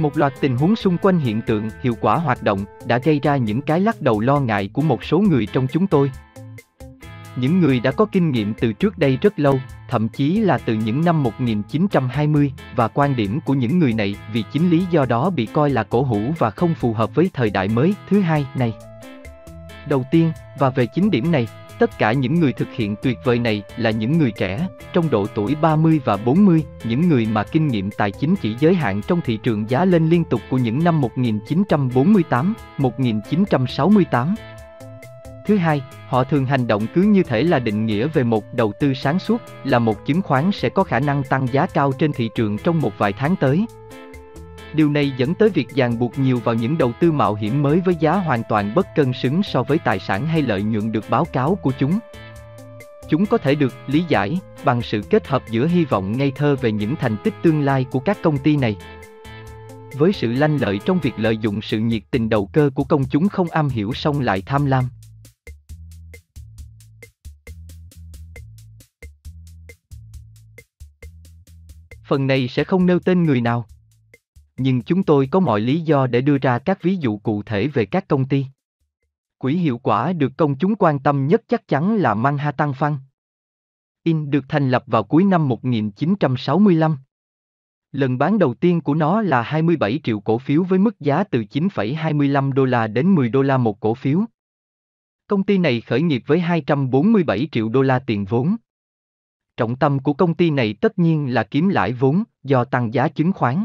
[0.00, 3.36] một loạt tình huống xung quanh hiện tượng hiệu quả hoạt động đã gây ra
[3.36, 6.10] những cái lắc đầu lo ngại của một số người trong chúng tôi.
[7.36, 10.74] Những người đã có kinh nghiệm từ trước đây rất lâu, thậm chí là từ
[10.74, 15.30] những năm 1920 và quan điểm của những người này vì chính lý do đó
[15.30, 18.46] bị coi là cổ hủ và không phù hợp với thời đại mới thứ hai
[18.54, 18.72] này.
[19.88, 21.48] Đầu tiên, và về chính điểm này,
[21.78, 25.26] Tất cả những người thực hiện tuyệt vời này là những người trẻ, trong độ
[25.34, 29.20] tuổi 30 và 40, những người mà kinh nghiệm tài chính chỉ giới hạn trong
[29.24, 34.34] thị trường giá lên liên tục của những năm 1948, 1968.
[35.46, 38.72] Thứ hai, họ thường hành động cứ như thể là định nghĩa về một đầu
[38.80, 42.12] tư sáng suốt, là một chứng khoán sẽ có khả năng tăng giá cao trên
[42.12, 43.66] thị trường trong một vài tháng tới.
[44.74, 47.80] Điều này dẫn tới việc ràng buộc nhiều vào những đầu tư mạo hiểm mới
[47.80, 51.04] với giá hoàn toàn bất cân xứng so với tài sản hay lợi nhuận được
[51.10, 51.98] báo cáo của chúng.
[53.08, 56.56] Chúng có thể được lý giải bằng sự kết hợp giữa hy vọng ngây thơ
[56.56, 58.76] về những thành tích tương lai của các công ty này
[59.98, 63.04] với sự lanh lợi trong việc lợi dụng sự nhiệt tình đầu cơ của công
[63.04, 64.84] chúng không am hiểu song lại tham lam.
[72.08, 73.66] Phần này sẽ không nêu tên người nào.
[74.56, 77.68] Nhưng chúng tôi có mọi lý do để đưa ra các ví dụ cụ thể
[77.68, 78.46] về các công ty.
[79.38, 82.96] Quỹ hiệu quả được công chúng quan tâm nhất chắc chắn là Manhattan Fund.
[84.02, 86.96] In được thành lập vào cuối năm 1965.
[87.92, 91.44] Lần bán đầu tiên của nó là 27 triệu cổ phiếu với mức giá từ
[91.50, 94.24] 9,25 đô la đến 10 đô la một cổ phiếu.
[95.26, 98.56] Công ty này khởi nghiệp với 247 triệu đô la tiền vốn.
[99.56, 103.08] Trọng tâm của công ty này tất nhiên là kiếm lãi vốn do tăng giá
[103.08, 103.64] chứng khoán.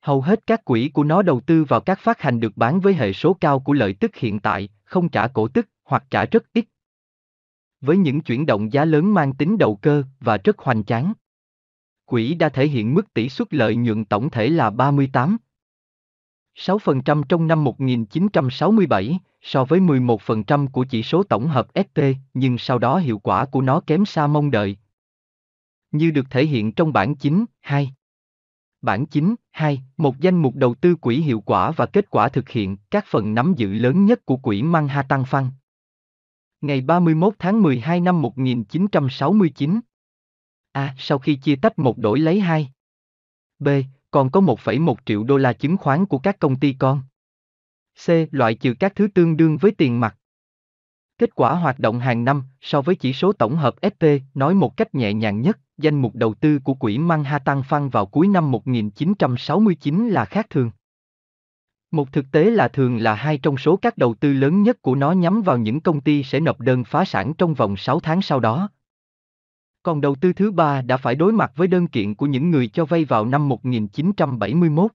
[0.00, 2.94] Hầu hết các quỹ của nó đầu tư vào các phát hành được bán với
[2.94, 6.52] hệ số cao của lợi tức hiện tại, không trả cổ tức hoặc trả rất
[6.52, 6.64] ít.
[7.80, 11.12] Với những chuyển động giá lớn mang tính đầu cơ và rất hoành tráng.
[12.04, 15.36] Quỹ đã thể hiện mức tỷ suất lợi nhuận tổng thể là 38
[16.56, 22.00] 6% trong năm 1967, so với 11% của chỉ số tổng hợp ST,
[22.34, 24.76] nhưng sau đó hiệu quả của nó kém xa mong đợi.
[25.92, 27.94] Như được thể hiện trong bảng 9, 2.
[28.82, 32.48] Bản 9, 2, một danh mục đầu tư quỹ hiệu quả và kết quả thực
[32.48, 35.46] hiện các phần nắm giữ lớn nhất của quỹ Manhattan Fund.
[36.60, 39.80] Ngày 31 tháng 12 năm 1969.
[40.72, 40.94] A.
[40.98, 42.72] Sau khi chia tách một đổi lấy hai.
[43.58, 43.68] B.
[44.10, 47.02] Còn có 1,1 triệu đô la chứng khoán của các công ty con.
[48.06, 48.08] C.
[48.30, 50.16] Loại trừ các thứ tương đương với tiền mặt.
[51.18, 54.04] Kết quả hoạt động hàng năm so với chỉ số tổng hợp SP
[54.34, 58.06] nói một cách nhẹ nhàng nhất, danh mục đầu tư của quỹ Manhattan Fund vào
[58.06, 60.70] cuối năm 1969 là khác thường.
[61.90, 64.94] Một thực tế là thường là hai trong số các đầu tư lớn nhất của
[64.94, 68.22] nó nhắm vào những công ty sẽ nộp đơn phá sản trong vòng 6 tháng
[68.22, 68.68] sau đó.
[69.82, 72.68] Còn đầu tư thứ ba đã phải đối mặt với đơn kiện của những người
[72.68, 74.90] cho vay vào năm 1971.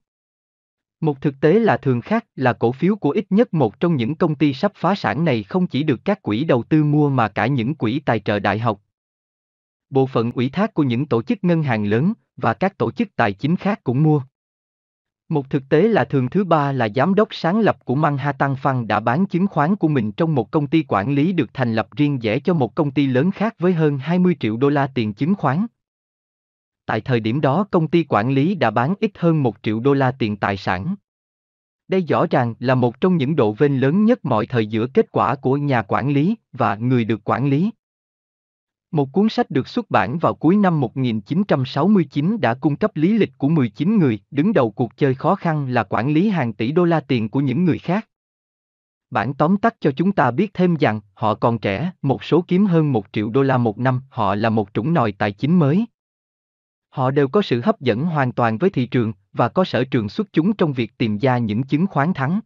[1.02, 4.16] Một thực tế là thường khác là cổ phiếu của ít nhất một trong những
[4.16, 7.28] công ty sắp phá sản này không chỉ được các quỹ đầu tư mua mà
[7.28, 8.82] cả những quỹ tài trợ đại học.
[9.90, 13.16] Bộ phận ủy thác của những tổ chức ngân hàng lớn và các tổ chức
[13.16, 14.22] tài chính khác cũng mua.
[15.30, 18.88] Một thực tế là thường thứ ba là giám đốc sáng lập của Manhattan Fund
[18.88, 21.88] đã bán chứng khoán của mình trong một công ty quản lý được thành lập
[21.96, 25.14] riêng rẽ cho một công ty lớn khác với hơn 20 triệu đô la tiền
[25.14, 25.66] chứng khoán.
[26.86, 29.94] Tại thời điểm đó, công ty quản lý đã bán ít hơn 1 triệu đô
[29.94, 30.96] la tiền tài sản.
[31.88, 35.12] Đây rõ ràng là một trong những độ vênh lớn nhất mọi thời giữa kết
[35.12, 37.72] quả của nhà quản lý và người được quản lý.
[38.96, 43.32] Một cuốn sách được xuất bản vào cuối năm 1969 đã cung cấp lý lịch
[43.38, 46.86] của 19 người đứng đầu cuộc chơi khó khăn là quản lý hàng tỷ đô
[46.86, 48.08] la tiền của những người khác.
[49.10, 52.66] Bản tóm tắt cho chúng ta biết thêm rằng họ còn trẻ, một số kiếm
[52.66, 55.86] hơn một triệu đô la một năm, họ là một chủng nòi tài chính mới.
[56.90, 60.10] Họ đều có sự hấp dẫn hoàn toàn với thị trường và có sở trường
[60.10, 62.40] xuất chúng trong việc tìm ra những chứng khoán thắng.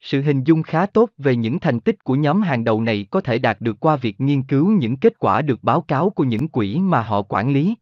[0.00, 3.20] Sự hình dung khá tốt về những thành tích của nhóm hàng đầu này có
[3.20, 6.48] thể đạt được qua việc nghiên cứu những kết quả được báo cáo của những
[6.48, 7.74] quỹ mà họ quản lý.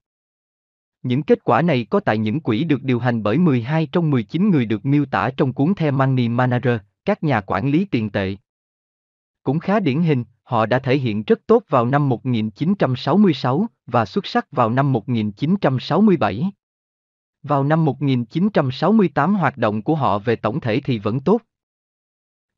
[1.02, 4.50] Những kết quả này có tại những quỹ được điều hành bởi 12 trong 19
[4.50, 8.36] người được miêu tả trong cuốn The Money Manager, các nhà quản lý tiền tệ.
[9.42, 14.26] Cũng khá điển hình, họ đã thể hiện rất tốt vào năm 1966 và xuất
[14.26, 16.52] sắc vào năm 1967.
[17.42, 21.40] Vào năm 1968 hoạt động của họ về tổng thể thì vẫn tốt.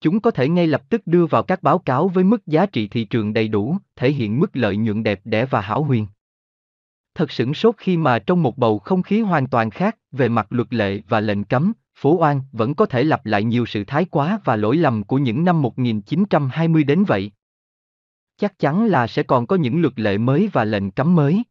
[0.00, 2.88] Chúng có thể ngay lập tức đưa vào các báo cáo với mức giá trị
[2.88, 6.06] thị trường đầy đủ, thể hiện mức lợi nhuận đẹp đẽ và hảo huyền.
[7.14, 10.46] Thật sửng sốt khi mà trong một bầu không khí hoàn toàn khác về mặt
[10.50, 14.04] luật lệ và lệnh cấm, phố oan vẫn có thể lặp lại nhiều sự thái
[14.04, 17.32] quá và lỗi lầm của những năm 1920 đến vậy.
[18.36, 21.42] Chắc chắn là sẽ còn có những luật lệ mới và lệnh cấm mới.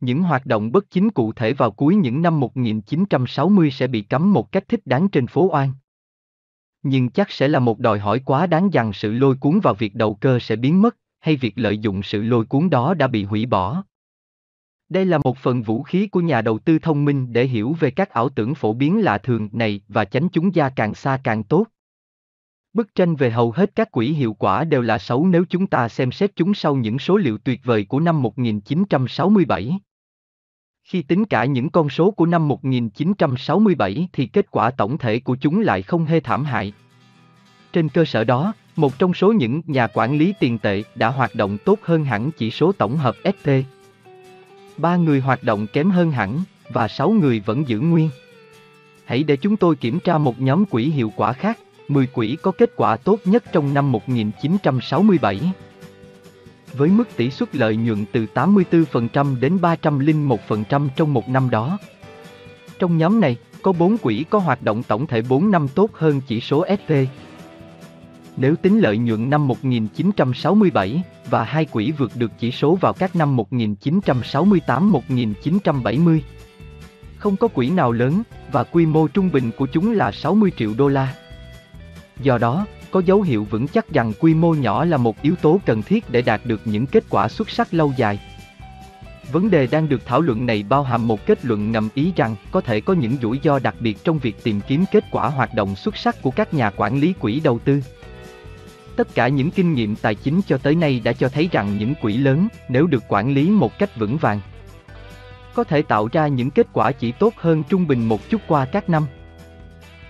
[0.00, 4.32] Những hoạt động bất chính cụ thể vào cuối những năm 1960 sẽ bị cấm
[4.32, 5.72] một cách thích đáng trên phố Oan.
[6.82, 9.94] Nhưng chắc sẽ là một đòi hỏi quá đáng rằng sự lôi cuốn vào việc
[9.94, 13.24] đầu cơ sẽ biến mất, hay việc lợi dụng sự lôi cuốn đó đã bị
[13.24, 13.82] hủy bỏ.
[14.88, 17.90] Đây là một phần vũ khí của nhà đầu tư thông minh để hiểu về
[17.90, 21.42] các ảo tưởng phổ biến lạ thường này và tránh chúng ra càng xa càng
[21.42, 21.66] tốt.
[22.72, 25.88] Bức tranh về hầu hết các quỹ hiệu quả đều là xấu nếu chúng ta
[25.88, 29.80] xem xét chúng sau những số liệu tuyệt vời của năm 1967.
[30.90, 35.36] Khi tính cả những con số của năm 1967 thì kết quả tổng thể của
[35.40, 36.72] chúng lại không hề thảm hại.
[37.72, 41.34] Trên cơ sở đó, một trong số những nhà quản lý tiền tệ đã hoạt
[41.34, 43.50] động tốt hơn hẳn chỉ số tổng hợp ST.
[44.76, 46.38] Ba người hoạt động kém hơn hẳn,
[46.72, 48.10] và sáu người vẫn giữ nguyên.
[49.04, 51.58] Hãy để chúng tôi kiểm tra một nhóm quỹ hiệu quả khác,
[51.88, 55.40] 10 quỹ có kết quả tốt nhất trong năm 1967
[56.72, 61.78] với mức tỷ suất lợi nhuận từ 84% đến 301% trong một năm đó.
[62.78, 66.20] Trong nhóm này, có 4 quỹ có hoạt động tổng thể 4 năm tốt hơn
[66.26, 66.90] chỉ số SP.
[68.36, 73.16] Nếu tính lợi nhuận năm 1967 và hai quỹ vượt được chỉ số vào các
[73.16, 76.20] năm 1968-1970.
[77.16, 78.22] Không có quỹ nào lớn
[78.52, 81.14] và quy mô trung bình của chúng là 60 triệu đô la.
[82.22, 85.60] Do đó, có dấu hiệu vững chắc rằng quy mô nhỏ là một yếu tố
[85.66, 88.20] cần thiết để đạt được những kết quả xuất sắc lâu dài.
[89.32, 92.36] Vấn đề đang được thảo luận này bao hàm một kết luận ngầm ý rằng
[92.50, 95.54] có thể có những rủi ro đặc biệt trong việc tìm kiếm kết quả hoạt
[95.54, 97.82] động xuất sắc của các nhà quản lý quỹ đầu tư.
[98.96, 101.94] Tất cả những kinh nghiệm tài chính cho tới nay đã cho thấy rằng những
[101.94, 104.40] quỹ lớn, nếu được quản lý một cách vững vàng,
[105.54, 108.64] có thể tạo ra những kết quả chỉ tốt hơn trung bình một chút qua
[108.64, 109.06] các năm.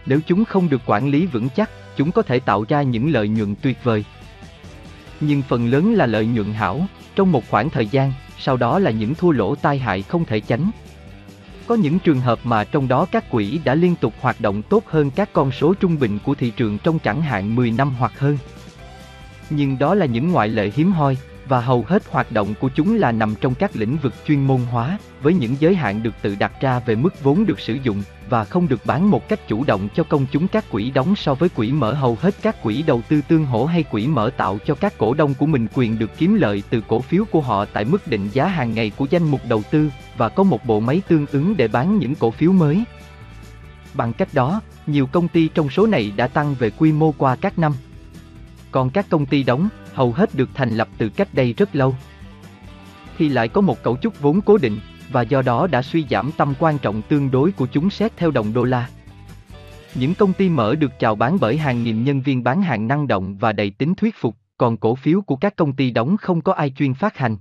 [0.07, 1.70] Nếu chúng không được quản lý vững chắc,
[2.01, 4.05] chúng có thể tạo ra những lợi nhuận tuyệt vời.
[5.20, 6.86] Nhưng phần lớn là lợi nhuận hảo,
[7.16, 10.40] trong một khoảng thời gian, sau đó là những thua lỗ tai hại không thể
[10.40, 10.70] tránh.
[11.66, 14.85] Có những trường hợp mà trong đó các quỹ đã liên tục hoạt động tốt
[14.86, 18.18] hơn các con số trung bình của thị trường trong chẳng hạn 10 năm hoặc
[18.18, 18.39] hơn.
[19.51, 21.16] Nhưng đó là những ngoại lệ hiếm hoi,
[21.51, 24.60] và hầu hết hoạt động của chúng là nằm trong các lĩnh vực chuyên môn
[24.70, 28.02] hóa, với những giới hạn được tự đặt ra về mức vốn được sử dụng,
[28.28, 31.35] và không được bán một cách chủ động cho công chúng các quỹ đóng so
[31.35, 34.59] với quỹ mở hầu hết các quỹ đầu tư tương hỗ hay quỹ mở tạo
[34.66, 37.64] cho các cổ đông của mình quyền được kiếm lợi từ cổ phiếu của họ
[37.64, 40.81] tại mức định giá hàng ngày của danh mục đầu tư và có một bộ
[40.81, 42.85] máy tương ứng để bán những cổ phiếu mới.
[43.94, 47.36] Bằng cách đó, nhiều công ty trong số này đã tăng về quy mô qua
[47.36, 47.72] các năm.
[48.70, 51.94] Còn các công ty đóng, hầu hết được thành lập từ cách đây rất lâu.
[53.18, 54.78] Thì lại có một cấu trúc vốn cố định,
[55.12, 58.30] và do đó đã suy giảm tầm quan trọng tương đối của chúng xét theo
[58.30, 58.88] đồng đô la.
[59.94, 63.06] Những công ty mở được chào bán bởi hàng nghìn nhân viên bán hàng năng
[63.06, 66.40] động và đầy tính thuyết phục, còn cổ phiếu của các công ty đóng không
[66.40, 67.36] có ai chuyên phát hành.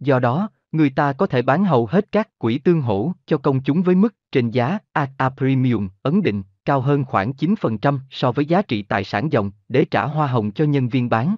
[0.00, 3.62] Do đó, người ta có thể bán hầu hết các quỹ tương hỗ cho công
[3.62, 8.46] chúng với mức trên giá AA Premium ấn định cao hơn khoảng 9% so với
[8.46, 11.36] giá trị tài sản dòng để trả hoa hồng cho nhân viên bán.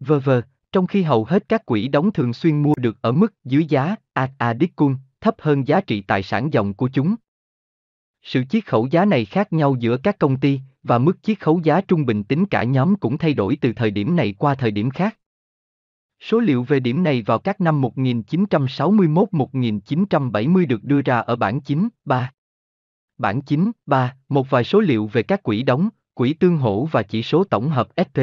[0.00, 3.34] Vờ vờ, trong khi hầu hết các quỹ đóng thường xuyên mua được ở mức
[3.44, 4.54] dưới giá AA
[5.20, 7.14] thấp hơn giá trị tài sản dòng của chúng.
[8.22, 11.60] Sự chiết khấu giá này khác nhau giữa các công ty, và mức chiết khấu
[11.64, 14.70] giá trung bình tính cả nhóm cũng thay đổi từ thời điểm này qua thời
[14.70, 15.18] điểm khác.
[16.20, 21.88] Số liệu về điểm này vào các năm 1961-1970 được đưa ra ở bản 9,
[22.04, 22.32] 3.
[23.22, 27.02] Bản 9, 3, một vài số liệu về các quỹ đóng, quỹ tương hỗ và
[27.02, 28.18] chỉ số tổng hợp SP.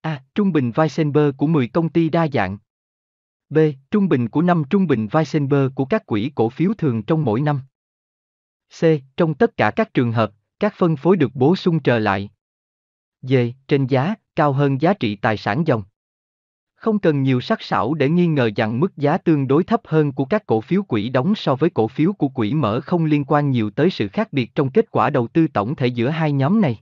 [0.00, 0.22] A.
[0.34, 2.58] Trung bình Weisenberg của 10 công ty đa dạng.
[3.48, 3.58] B.
[3.90, 7.40] Trung bình của năm trung bình Weisenberg của các quỹ cổ phiếu thường trong mỗi
[7.40, 7.60] năm.
[8.80, 8.84] C.
[9.16, 12.30] Trong tất cả các trường hợp, các phân phối được bổ sung trở lại.
[13.22, 13.34] D.
[13.68, 15.82] Trên giá, cao hơn giá trị tài sản dòng.
[16.84, 20.12] Không cần nhiều sắc sảo để nghi ngờ rằng mức giá tương đối thấp hơn
[20.12, 23.24] của các cổ phiếu quỹ đóng so với cổ phiếu của quỹ mở không liên
[23.24, 26.32] quan nhiều tới sự khác biệt trong kết quả đầu tư tổng thể giữa hai
[26.32, 26.78] nhóm này.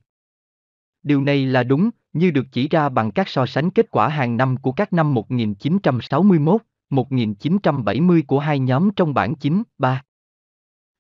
[1.03, 4.37] Điều này là đúng, như được chỉ ra bằng các so sánh kết quả hàng
[4.37, 10.03] năm của các năm 1961, 1970 của hai nhóm trong bảng 9, 3.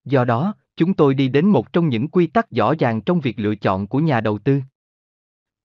[0.04, 3.38] Do đó, chúng tôi đi đến một trong những quy tắc rõ ràng trong việc
[3.38, 4.60] lựa chọn của nhà đầu tư.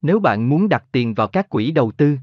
[0.01, 2.17] Nếu bạn muốn đặt tiền vào các quỹ đầu tư,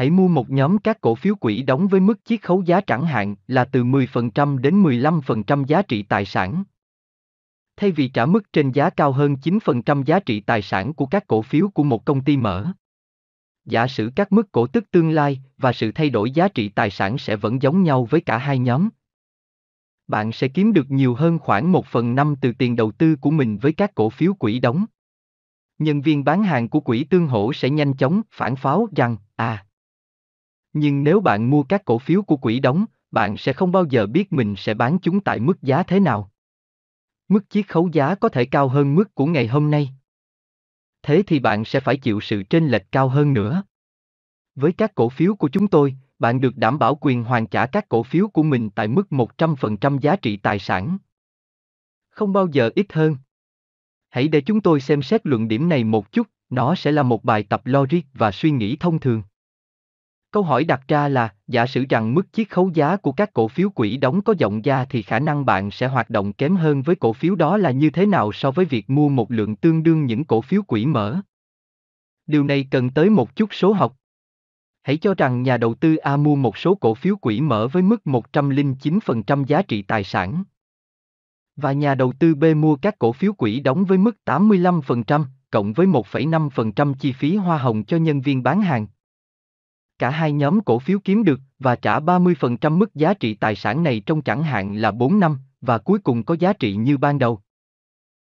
[0.00, 3.04] hãy mua một nhóm các cổ phiếu quỹ đóng với mức chiết khấu giá chẳng
[3.04, 6.64] hạn là từ 10% đến 15% giá trị tài sản.
[7.76, 11.26] Thay vì trả mức trên giá cao hơn 9% giá trị tài sản của các
[11.26, 12.66] cổ phiếu của một công ty mở.
[13.64, 16.90] Giả sử các mức cổ tức tương lai và sự thay đổi giá trị tài
[16.90, 18.88] sản sẽ vẫn giống nhau với cả hai nhóm.
[20.06, 23.30] Bạn sẽ kiếm được nhiều hơn khoảng 1 phần 5 từ tiền đầu tư của
[23.30, 24.84] mình với các cổ phiếu quỹ đóng.
[25.78, 29.64] Nhân viên bán hàng của quỹ tương hỗ sẽ nhanh chóng phản pháo rằng, à,
[30.72, 34.06] nhưng nếu bạn mua các cổ phiếu của quỹ đóng, bạn sẽ không bao giờ
[34.06, 36.30] biết mình sẽ bán chúng tại mức giá thế nào.
[37.28, 39.90] Mức chiết khấu giá có thể cao hơn mức của ngày hôm nay.
[41.02, 43.62] Thế thì bạn sẽ phải chịu sự chênh lệch cao hơn nữa.
[44.54, 47.88] Với các cổ phiếu của chúng tôi, bạn được đảm bảo quyền hoàn trả các
[47.88, 50.98] cổ phiếu của mình tại mức 100% giá trị tài sản.
[52.10, 53.16] Không bao giờ ít hơn.
[54.08, 57.24] Hãy để chúng tôi xem xét luận điểm này một chút, nó sẽ là một
[57.24, 59.22] bài tập logic và suy nghĩ thông thường.
[60.30, 63.48] Câu hỏi đặt ra là, giả sử rằng mức chiết khấu giá của các cổ
[63.48, 66.82] phiếu quỹ đóng có rộng ra thì khả năng bạn sẽ hoạt động kém hơn
[66.82, 69.82] với cổ phiếu đó là như thế nào so với việc mua một lượng tương
[69.82, 71.20] đương những cổ phiếu quỹ mở?
[72.26, 73.96] Điều này cần tới một chút số học.
[74.82, 77.82] Hãy cho rằng nhà đầu tư A mua một số cổ phiếu quỹ mở với
[77.82, 80.44] mức 109% giá trị tài sản.
[81.56, 85.72] Và nhà đầu tư B mua các cổ phiếu quỹ đóng với mức 85%, cộng
[85.72, 88.86] với 1,5% chi phí hoa hồng cho nhân viên bán hàng.
[90.00, 93.82] Cả hai nhóm cổ phiếu kiếm được và trả 30% mức giá trị tài sản
[93.82, 97.18] này trong chẳng hạn là 4 năm, và cuối cùng có giá trị như ban
[97.18, 97.40] đầu.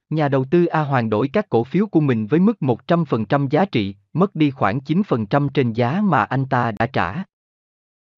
[0.09, 3.65] Nhà đầu tư A hoàn đổi các cổ phiếu của mình với mức 100% giá
[3.65, 7.23] trị, mất đi khoảng 9% trên giá mà anh ta đã trả.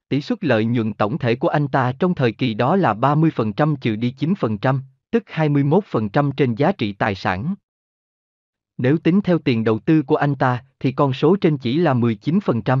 [0.08, 3.76] Tỷ suất lợi nhuận tổng thể của anh ta trong thời kỳ đó là 30%
[3.76, 4.80] trừ đi 9%,
[5.10, 7.54] tức 21% trên giá trị tài sản.
[8.78, 11.94] Nếu tính theo tiền đầu tư của anh ta, thì con số trên chỉ là
[11.94, 12.80] 19%.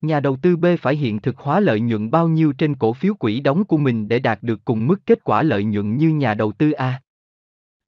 [0.00, 3.14] Nhà đầu tư B phải hiện thực hóa lợi nhuận bao nhiêu trên cổ phiếu
[3.14, 6.34] quỹ đóng của mình để đạt được cùng mức kết quả lợi nhuận như nhà
[6.34, 7.02] đầu tư A?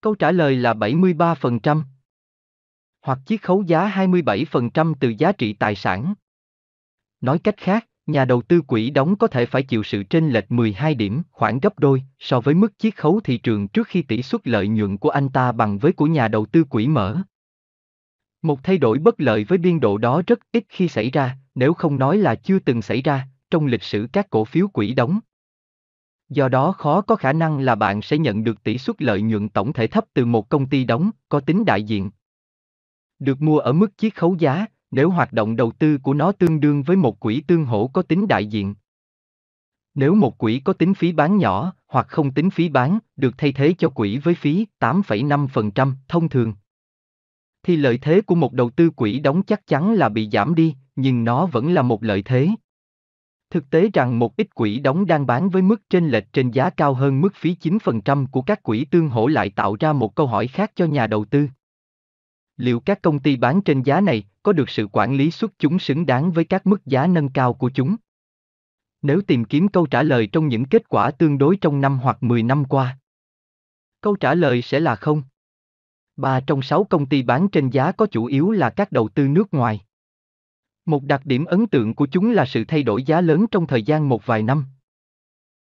[0.00, 1.82] Câu trả lời là 73%.
[3.02, 6.14] Hoặc chiết khấu giá 27% từ giá trị tài sản.
[7.20, 10.50] Nói cách khác, nhà đầu tư quỹ đóng có thể phải chịu sự chênh lệch
[10.50, 14.22] 12 điểm, khoảng gấp đôi, so với mức chiết khấu thị trường trước khi tỷ
[14.22, 17.18] suất lợi nhuận của anh ta bằng với của nhà đầu tư quỹ mở.
[18.42, 21.74] Một thay đổi bất lợi với biên độ đó rất ít khi xảy ra, nếu
[21.74, 25.20] không nói là chưa từng xảy ra, trong lịch sử các cổ phiếu quỹ đóng.
[26.28, 29.48] Do đó khó có khả năng là bạn sẽ nhận được tỷ suất lợi nhuận
[29.48, 32.10] tổng thể thấp từ một công ty đóng, có tính đại diện.
[33.18, 36.60] Được mua ở mức chiết khấu giá, nếu hoạt động đầu tư của nó tương
[36.60, 38.74] đương với một quỹ tương hỗ có tính đại diện.
[39.94, 43.52] Nếu một quỹ có tính phí bán nhỏ, hoặc không tính phí bán, được thay
[43.52, 46.54] thế cho quỹ với phí 8,5% thông thường.
[47.62, 50.74] Thì lợi thế của một đầu tư quỹ đóng chắc chắn là bị giảm đi,
[50.96, 52.48] nhưng nó vẫn là một lợi thế.
[53.50, 56.70] Thực tế rằng một ít quỹ đóng đang bán với mức trên lệch trên giá
[56.70, 60.26] cao hơn mức phí 9% của các quỹ tương hỗ lại tạo ra một câu
[60.26, 61.48] hỏi khác cho nhà đầu tư.
[62.56, 65.78] Liệu các công ty bán trên giá này có được sự quản lý xuất chúng
[65.78, 67.96] xứng đáng với các mức giá nâng cao của chúng?
[69.02, 72.22] Nếu tìm kiếm câu trả lời trong những kết quả tương đối trong năm hoặc
[72.22, 72.98] 10 năm qua.
[74.00, 75.22] Câu trả lời sẽ là không.
[76.16, 79.28] Ba trong sáu công ty bán trên giá có chủ yếu là các đầu tư
[79.28, 79.80] nước ngoài.
[80.86, 83.82] Một đặc điểm ấn tượng của chúng là sự thay đổi giá lớn trong thời
[83.82, 84.64] gian một vài năm.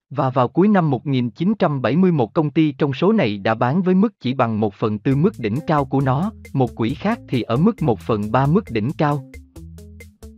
[0.09, 4.33] Và vào cuối năm 1971 công ty trong số này đã bán với mức chỉ
[4.33, 7.81] bằng một phần tư mức đỉnh cao của nó, một quỹ khác thì ở mức
[7.81, 9.23] một phần ba mức đỉnh cao.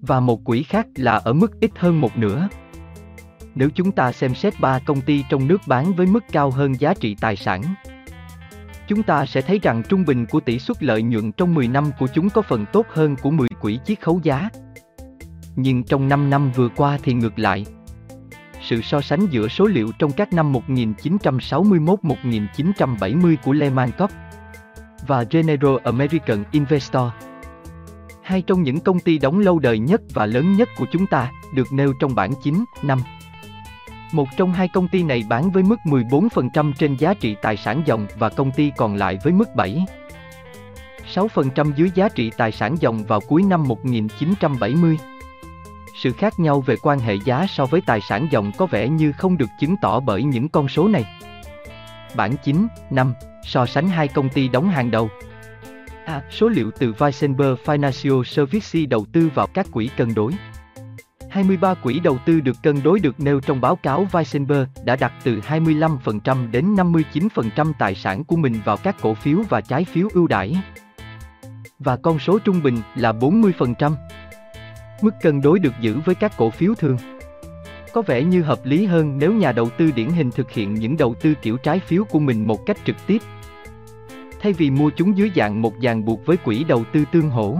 [0.01, 2.47] Và một quỹ khác là ở mức ít hơn một nửa.
[3.55, 6.79] Nếu chúng ta xem xét ba công ty trong nước bán với mức cao hơn
[6.79, 7.61] giá trị tài sản,
[8.91, 11.91] chúng ta sẽ thấy rằng trung bình của tỷ suất lợi nhuận trong 10 năm
[11.99, 14.49] của chúng có phần tốt hơn của 10 quỹ chiết khấu giá.
[15.55, 17.65] Nhưng trong 5 năm vừa qua thì ngược lại.
[18.61, 24.11] Sự so sánh giữa số liệu trong các năm 1961-1970 của Lehman Cup
[25.07, 27.07] và General American Investor
[28.23, 31.31] hai trong những công ty đóng lâu đời nhất và lớn nhất của chúng ta,
[31.53, 32.99] được nêu trong bảng 9, năm
[34.11, 37.83] một trong hai công ty này bán với mức 14% trên giá trị tài sản
[37.85, 39.85] dòng và công ty còn lại với mức 7.
[41.13, 44.97] 6% dưới giá trị tài sản dòng vào cuối năm 1970.
[46.03, 49.11] sự khác nhau về quan hệ giá so với tài sản dòng có vẻ như
[49.11, 51.05] không được chứng tỏ bởi những con số này.
[52.15, 53.13] Bản 9, 5,
[53.43, 55.09] so sánh hai công ty đóng hàng đầu.
[56.05, 56.21] A.
[56.31, 60.31] Số liệu từ Weisenberg Financial Services đầu tư vào các quỹ cân đối.
[61.31, 65.13] 23 quỹ đầu tư được cân đối được nêu trong báo cáo Weisenberg đã đặt
[65.23, 70.07] từ 25% đến 59% tài sản của mình vào các cổ phiếu và trái phiếu
[70.13, 70.57] ưu đãi.
[71.79, 73.91] Và con số trung bình là 40%.
[75.01, 76.97] Mức cân đối được giữ với các cổ phiếu thường.
[77.93, 80.97] Có vẻ như hợp lý hơn nếu nhà đầu tư điển hình thực hiện những
[80.97, 83.21] đầu tư kiểu trái phiếu của mình một cách trực tiếp.
[84.41, 87.57] Thay vì mua chúng dưới dạng một dàn buộc với quỹ đầu tư tương hỗ.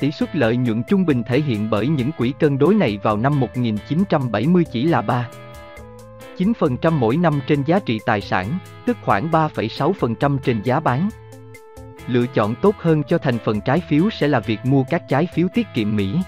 [0.00, 3.16] Tỷ suất lợi nhuận trung bình thể hiện bởi những quỹ cân đối này vào
[3.16, 5.28] năm 1970 chỉ là 3.
[6.38, 11.08] 9% mỗi năm trên giá trị tài sản, tức khoảng 3,6% trên giá bán.
[12.06, 15.28] Lựa chọn tốt hơn cho thành phần trái phiếu sẽ là việc mua các trái
[15.34, 16.18] phiếu tiết kiệm Mỹ.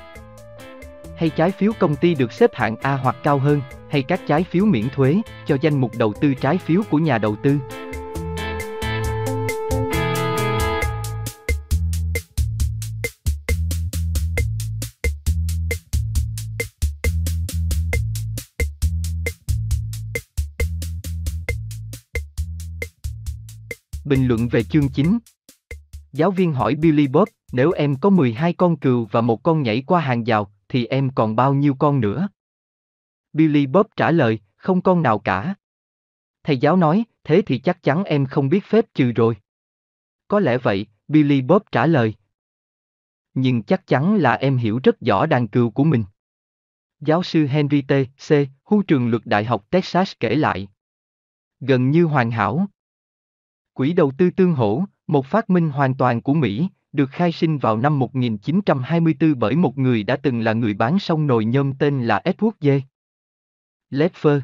[1.16, 4.44] Hay trái phiếu công ty được xếp hạng A hoặc cao hơn, hay các trái
[4.44, 5.16] phiếu miễn thuế,
[5.46, 7.58] cho danh mục đầu tư trái phiếu của nhà đầu tư.
[24.08, 25.18] Bình luận về chương 9
[26.12, 29.82] Giáo viên hỏi Billy Bob, nếu em có 12 con cừu và một con nhảy
[29.86, 32.28] qua hàng rào, thì em còn bao nhiêu con nữa?
[33.32, 35.54] Billy Bob trả lời, không con nào cả.
[36.44, 39.36] Thầy giáo nói, thế thì chắc chắn em không biết phép trừ rồi.
[40.28, 42.14] Có lẽ vậy, Billy Bob trả lời.
[43.34, 46.04] Nhưng chắc chắn là em hiểu rất rõ đàn cừu của mình.
[47.00, 47.92] Giáo sư Henry T.
[48.28, 48.32] C.
[48.64, 50.68] Hu trường luật Đại học Texas kể lại.
[51.60, 52.68] Gần như hoàn hảo.
[53.78, 57.58] Quỹ đầu tư tương hỗ, một phát minh hoàn toàn của Mỹ, được khai sinh
[57.58, 62.04] vào năm 1924 bởi một người đã từng là người bán sông nồi nhôm tên
[62.04, 62.80] là Edward J.
[63.90, 64.40] Ledfer.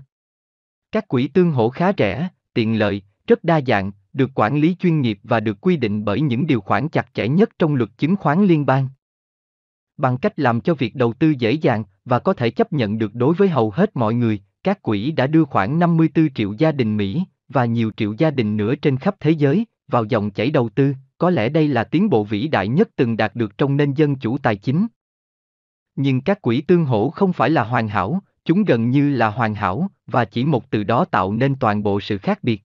[0.92, 5.00] Các quỹ tương hỗ khá rẻ, tiện lợi, rất đa dạng, được quản lý chuyên
[5.00, 8.16] nghiệp và được quy định bởi những điều khoản chặt chẽ nhất trong luật chứng
[8.16, 8.88] khoán liên bang.
[9.96, 13.14] Bằng cách làm cho việc đầu tư dễ dàng và có thể chấp nhận được
[13.14, 16.96] đối với hầu hết mọi người, các quỹ đã đưa khoảng 54 triệu gia đình
[16.96, 20.68] Mỹ và nhiều triệu gia đình nữa trên khắp thế giới vào dòng chảy đầu
[20.68, 23.92] tư, có lẽ đây là tiến bộ vĩ đại nhất từng đạt được trong nền
[23.92, 24.86] dân chủ tài chính.
[25.96, 29.54] Nhưng các quỹ tương hỗ không phải là hoàn hảo, chúng gần như là hoàn
[29.54, 32.62] hảo, và chỉ một từ đó tạo nên toàn bộ sự khác biệt.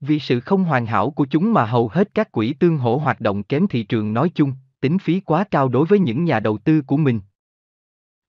[0.00, 3.20] Vì sự không hoàn hảo của chúng mà hầu hết các quỹ tương hỗ hoạt
[3.20, 6.58] động kém thị trường nói chung, tính phí quá cao đối với những nhà đầu
[6.58, 7.20] tư của mình.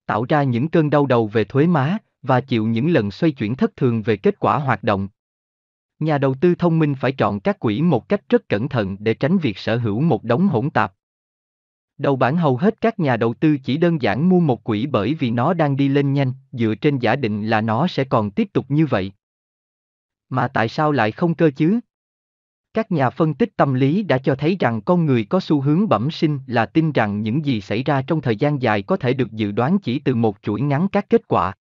[0.06, 3.56] Tạo ra những cơn đau đầu về thuế má, và chịu những lần xoay chuyển
[3.56, 5.08] thất thường về kết quả hoạt động.
[6.04, 9.14] Nhà đầu tư thông minh phải chọn các quỹ một cách rất cẩn thận để
[9.14, 10.94] tránh việc sở hữu một đống hỗn tạp.
[11.98, 15.14] Đầu bản hầu hết các nhà đầu tư chỉ đơn giản mua một quỹ bởi
[15.14, 18.50] vì nó đang đi lên nhanh, dựa trên giả định là nó sẽ còn tiếp
[18.54, 19.12] tục như vậy.
[20.30, 21.80] Mà tại sao lại không cơ chứ?
[22.74, 25.90] Các nhà phân tích tâm lý đã cho thấy rằng con người có xu hướng
[25.90, 29.14] bẩm sinh là tin rằng những gì xảy ra trong thời gian dài có thể
[29.14, 31.54] được dự đoán chỉ từ một chuỗi ngắn các kết quả.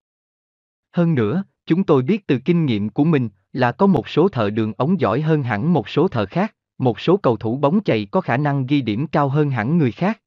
[0.92, 4.50] Hơn nữa, chúng tôi biết từ kinh nghiệm của mình, là có một số thợ
[4.50, 8.06] đường ống giỏi hơn hẳn một số thợ khác, một số cầu thủ bóng chày
[8.10, 10.20] có khả năng ghi điểm cao hơn hẳn người khác.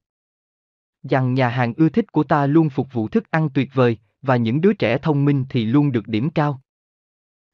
[1.10, 4.36] Rằng nhà hàng ưa thích của ta luôn phục vụ thức ăn tuyệt vời, và
[4.36, 6.62] những đứa trẻ thông minh thì luôn được điểm cao.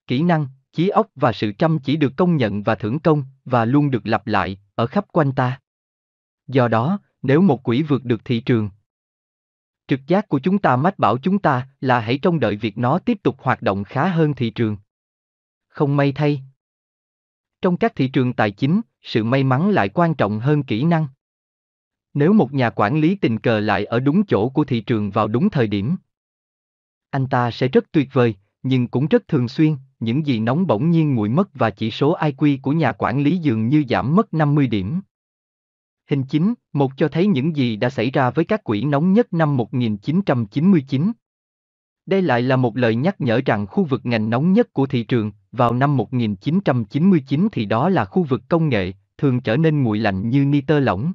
[0.07, 3.65] Kỹ năng, trí óc và sự chăm chỉ được công nhận và thưởng công, và
[3.65, 5.59] luôn được lặp lại, ở khắp quanh ta.
[6.47, 8.69] Do đó, nếu một quỹ vượt được thị trường,
[9.91, 12.99] trực giác của chúng ta mách bảo chúng ta là hãy trông đợi việc nó
[12.99, 14.77] tiếp tục hoạt động khá hơn thị trường.
[15.71, 16.41] Không may thay.
[17.61, 21.07] Trong các thị trường tài chính, sự may mắn lại quan trọng hơn kỹ năng.
[22.13, 25.27] Nếu một nhà quản lý tình cờ lại ở đúng chỗ của thị trường vào
[25.27, 25.95] đúng thời điểm,
[27.11, 30.89] anh ta sẽ rất tuyệt vời, nhưng cũng rất thường xuyên, những gì nóng bỗng
[30.89, 34.33] nhiên nguội mất và chỉ số IQ của nhà quản lý dường như giảm mất
[34.33, 35.01] 50 điểm.
[36.09, 39.33] Hình 9, một cho thấy những gì đã xảy ra với các quỹ nóng nhất
[39.33, 41.11] năm 1999.
[42.05, 45.03] Đây lại là một lời nhắc nhở rằng khu vực ngành nóng nhất của thị
[45.03, 49.99] trường, vào năm 1999 thì đó là khu vực công nghệ, thường trở nên nguội
[49.99, 51.13] lạnh như nitơ lỏng.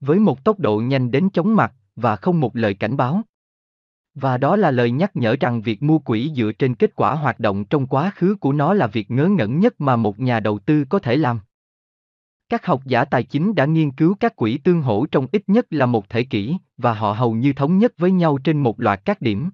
[0.00, 3.22] Với một tốc độ nhanh đến chóng mặt, và không một lời cảnh báo.
[4.14, 7.40] Và đó là lời nhắc nhở rằng việc mua quỹ dựa trên kết quả hoạt
[7.40, 10.58] động trong quá khứ của nó là việc ngớ ngẩn nhất mà một nhà đầu
[10.58, 11.40] tư có thể làm.
[12.48, 15.66] Các học giả tài chính đã nghiên cứu các quỹ tương hỗ trong ít nhất
[15.70, 19.04] là một thế kỷ, và họ hầu như thống nhất với nhau trên một loạt
[19.04, 19.50] các điểm.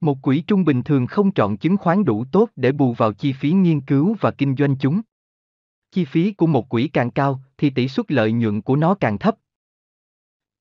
[0.00, 3.32] Một quỹ trung bình thường không chọn chứng khoán đủ tốt để bù vào chi
[3.32, 5.00] phí nghiên cứu và kinh doanh chúng.
[5.90, 9.18] Chi phí của một quỹ càng cao thì tỷ suất lợi nhuận của nó càng
[9.18, 9.36] thấp.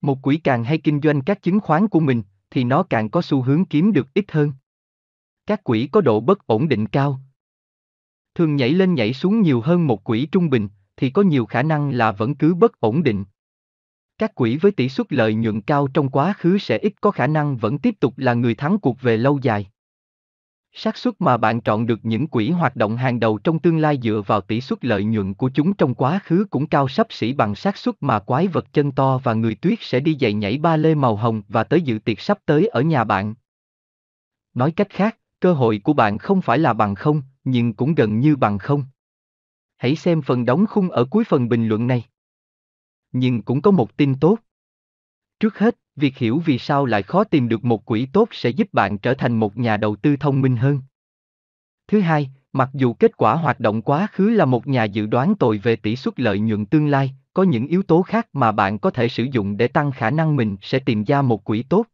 [0.02, 3.22] Một quỹ càng hay kinh doanh các chứng khoán của mình, thì nó càng có
[3.22, 4.52] xu hướng kiếm được ít hơn.
[5.46, 7.20] Các quỹ có độ bất ổn định cao.
[8.36, 11.64] Thường nhảy lên nhảy xuống nhiều hơn một quỹ trung bình, thì có nhiều khả
[11.64, 13.26] năng là vẫn cứ bất ổn định.
[14.18, 17.28] Các quỹ với tỷ suất lợi nhuận cao trong quá khứ sẽ ít có khả
[17.28, 19.68] năng vẫn tiếp tục là người thắng cuộc về lâu dài.
[20.74, 24.00] xác suất mà bạn chọn được những quỹ hoạt động hàng đầu trong tương lai
[24.04, 27.34] dựa vào tỷ suất lợi nhuận của chúng trong quá khứ cũng cao sắp xỉ
[27.34, 30.58] bằng xác suất mà quái vật chân to và người tuyết sẽ đi dạy nhảy
[30.58, 33.36] ba lê màu hồng và tới dự tiệc sắp tới ở nhà bạn.
[34.54, 38.20] Nói cách khác, cơ hội của bạn không phải là bằng không, nhưng cũng gần
[38.20, 38.84] như bằng không.
[39.78, 42.04] Hãy xem phần đóng khung ở cuối phần bình luận này.
[43.18, 44.38] Nhưng cũng có một tin tốt.
[45.40, 48.68] Trước hết, việc hiểu vì sao lại khó tìm được một quỹ tốt sẽ giúp
[48.72, 50.82] bạn trở thành một nhà đầu tư thông minh hơn.
[51.88, 55.36] Thứ hai, mặc dù kết quả hoạt động quá khứ là một nhà dự đoán
[55.36, 58.80] tồi về tỷ suất lợi nhuận tương lai, có những yếu tố khác mà bạn
[58.80, 61.86] có thể sử dụng để tăng khả năng mình sẽ tìm ra một quỹ tốt.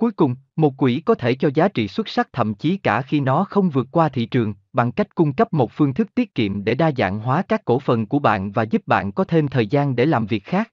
[0.00, 3.20] Cuối cùng, một quỹ có thể cho giá trị xuất sắc thậm chí cả khi
[3.20, 6.64] nó không vượt qua thị trường, bằng cách cung cấp một phương thức tiết kiệm
[6.64, 9.66] để đa dạng hóa các cổ phần của bạn và giúp bạn có thêm thời
[9.66, 10.72] gian để làm việc khác.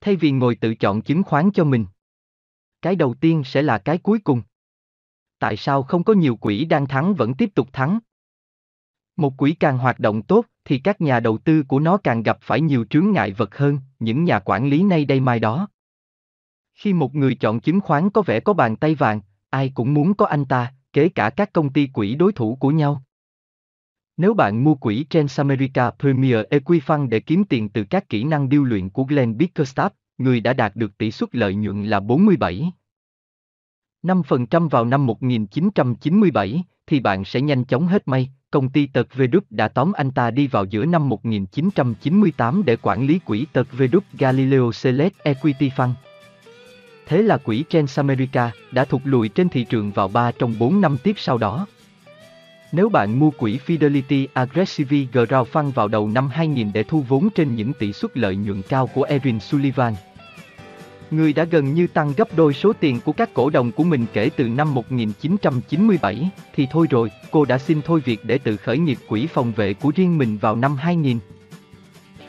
[0.00, 1.86] Thay vì ngồi tự chọn chứng khoán cho mình.
[2.82, 4.42] Cái đầu tiên sẽ là cái cuối cùng.
[5.38, 7.98] Tại sao không có nhiều quỹ đang thắng vẫn tiếp tục thắng?
[9.16, 12.38] Một quỹ càng hoạt động tốt thì các nhà đầu tư của nó càng gặp
[12.40, 15.68] phải nhiều chướng ngại vật hơn, những nhà quản lý nay đây mai đó.
[16.82, 20.14] Khi một người chọn chứng khoán có vẻ có bàn tay vàng, ai cũng muốn
[20.14, 23.02] có anh ta, kể cả các công ty quỹ đối thủ của nhau.
[24.16, 28.64] Nếu bạn mua quỹ Transamerica Premier Equifund để kiếm tiền từ các kỹ năng điêu
[28.64, 32.72] luyện của Glenn Bickerstaff, người đã đạt được tỷ suất lợi nhuận là 47.
[34.02, 38.30] 5% vào năm 1997, thì bạn sẽ nhanh chóng hết may.
[38.50, 43.06] Công ty Tật Veduk đã tóm anh ta đi vào giữa năm 1998 để quản
[43.06, 45.92] lý quỹ Tật Veduk Galileo Select Equity Fund.
[47.12, 50.96] Thế là quỹ Transamerica đã thụt lùi trên thị trường vào 3 trong 4 năm
[51.02, 51.66] tiếp sau đó.
[52.72, 57.28] Nếu bạn mua quỹ Fidelity Aggressive Growth Fund vào đầu năm 2000 để thu vốn
[57.30, 59.94] trên những tỷ suất lợi nhuận cao của Erin Sullivan,
[61.10, 64.06] người đã gần như tăng gấp đôi số tiền của các cổ đồng của mình
[64.12, 68.78] kể từ năm 1997, thì thôi rồi, cô đã xin thôi việc để tự khởi
[68.78, 71.18] nghiệp quỹ phòng vệ của riêng mình vào năm 2000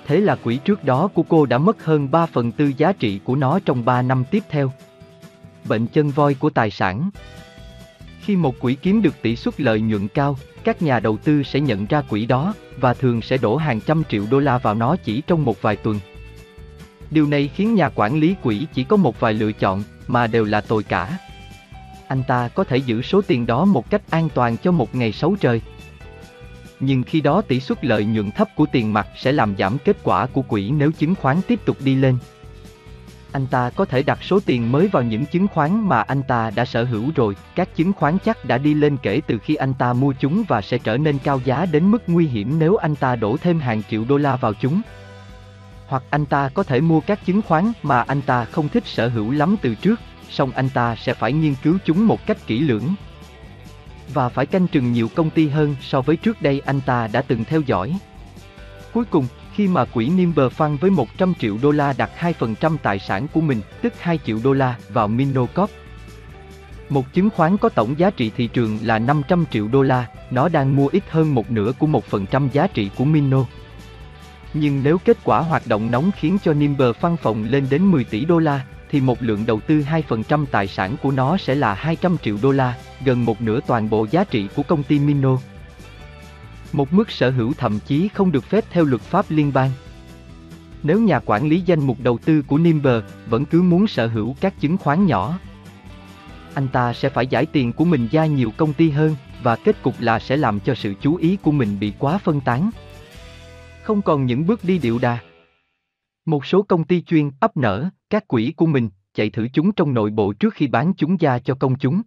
[0.07, 3.19] thế là quỹ trước đó của cô đã mất hơn 3 phần tư giá trị
[3.23, 4.71] của nó trong 3 năm tiếp theo.
[5.65, 7.09] Bệnh chân voi của tài sản
[8.21, 11.59] Khi một quỹ kiếm được tỷ suất lợi nhuận cao, các nhà đầu tư sẽ
[11.59, 14.95] nhận ra quỹ đó và thường sẽ đổ hàng trăm triệu đô la vào nó
[14.95, 15.99] chỉ trong một vài tuần.
[17.11, 20.45] Điều này khiến nhà quản lý quỹ chỉ có một vài lựa chọn, mà đều
[20.45, 21.17] là tồi cả.
[22.07, 25.11] Anh ta có thể giữ số tiền đó một cách an toàn cho một ngày
[25.11, 25.61] xấu trời,
[26.85, 29.97] nhưng khi đó tỷ suất lợi nhuận thấp của tiền mặt sẽ làm giảm kết
[30.03, 32.17] quả của quỹ nếu chứng khoán tiếp tục đi lên.
[33.31, 36.51] Anh ta có thể đặt số tiền mới vào những chứng khoán mà anh ta
[36.55, 39.73] đã sở hữu rồi, các chứng khoán chắc đã đi lên kể từ khi anh
[39.73, 42.95] ta mua chúng và sẽ trở nên cao giá đến mức nguy hiểm nếu anh
[42.95, 44.81] ta đổ thêm hàng triệu đô la vào chúng.
[45.87, 49.07] Hoặc anh ta có thể mua các chứng khoán mà anh ta không thích sở
[49.07, 49.99] hữu lắm từ trước,
[50.29, 52.95] song anh ta sẽ phải nghiên cứu chúng một cách kỹ lưỡng,
[54.13, 57.21] và phải canh chừng nhiều công ty hơn so với trước đây anh ta đã
[57.21, 57.97] từng theo dõi.
[58.93, 62.99] Cuối cùng, khi mà quỹ Nimber Fund với 100 triệu đô la đặt 2% tài
[62.99, 65.69] sản của mình, tức 2 triệu đô la, vào Minocorp.
[66.89, 70.49] Một chứng khoán có tổng giá trị thị trường là 500 triệu đô la, nó
[70.49, 73.45] đang mua ít hơn một nửa của 1% giá trị của Mino.
[74.53, 78.03] Nhưng nếu kết quả hoạt động nóng khiến cho Nimber Fund phòng lên đến 10
[78.03, 81.73] tỷ đô la, thì một lượng đầu tư 2% tài sản của nó sẽ là
[81.73, 85.37] 200 triệu đô la, gần một nửa toàn bộ giá trị của công ty Mino.
[86.73, 89.71] Một mức sở hữu thậm chí không được phép theo luật pháp liên bang.
[90.83, 94.35] Nếu nhà quản lý danh mục đầu tư của Nimber vẫn cứ muốn sở hữu
[94.41, 95.39] các chứng khoán nhỏ,
[96.53, 99.83] anh ta sẽ phải giải tiền của mình ra nhiều công ty hơn và kết
[99.83, 102.69] cục là sẽ làm cho sự chú ý của mình bị quá phân tán.
[103.83, 105.17] Không còn những bước đi điệu đà.
[106.25, 109.93] Một số công ty chuyên ấp nở các quỹ của mình, chạy thử chúng trong
[109.93, 112.01] nội bộ trước khi bán chúng ra cho công chúng.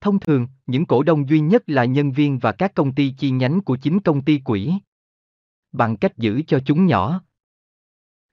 [0.00, 3.30] Thông thường, những cổ đông duy nhất là nhân viên và các công ty chi
[3.30, 4.72] nhánh của chính công ty quỹ.
[5.72, 7.20] Bằng cách giữ cho chúng nhỏ.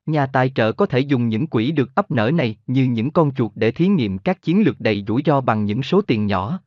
[0.06, 3.34] Nhà tài trợ có thể dùng những quỹ được ấp nở này như những con
[3.34, 6.60] chuột để thí nghiệm các chiến lược đầy rủi ro bằng những số tiền nhỏ.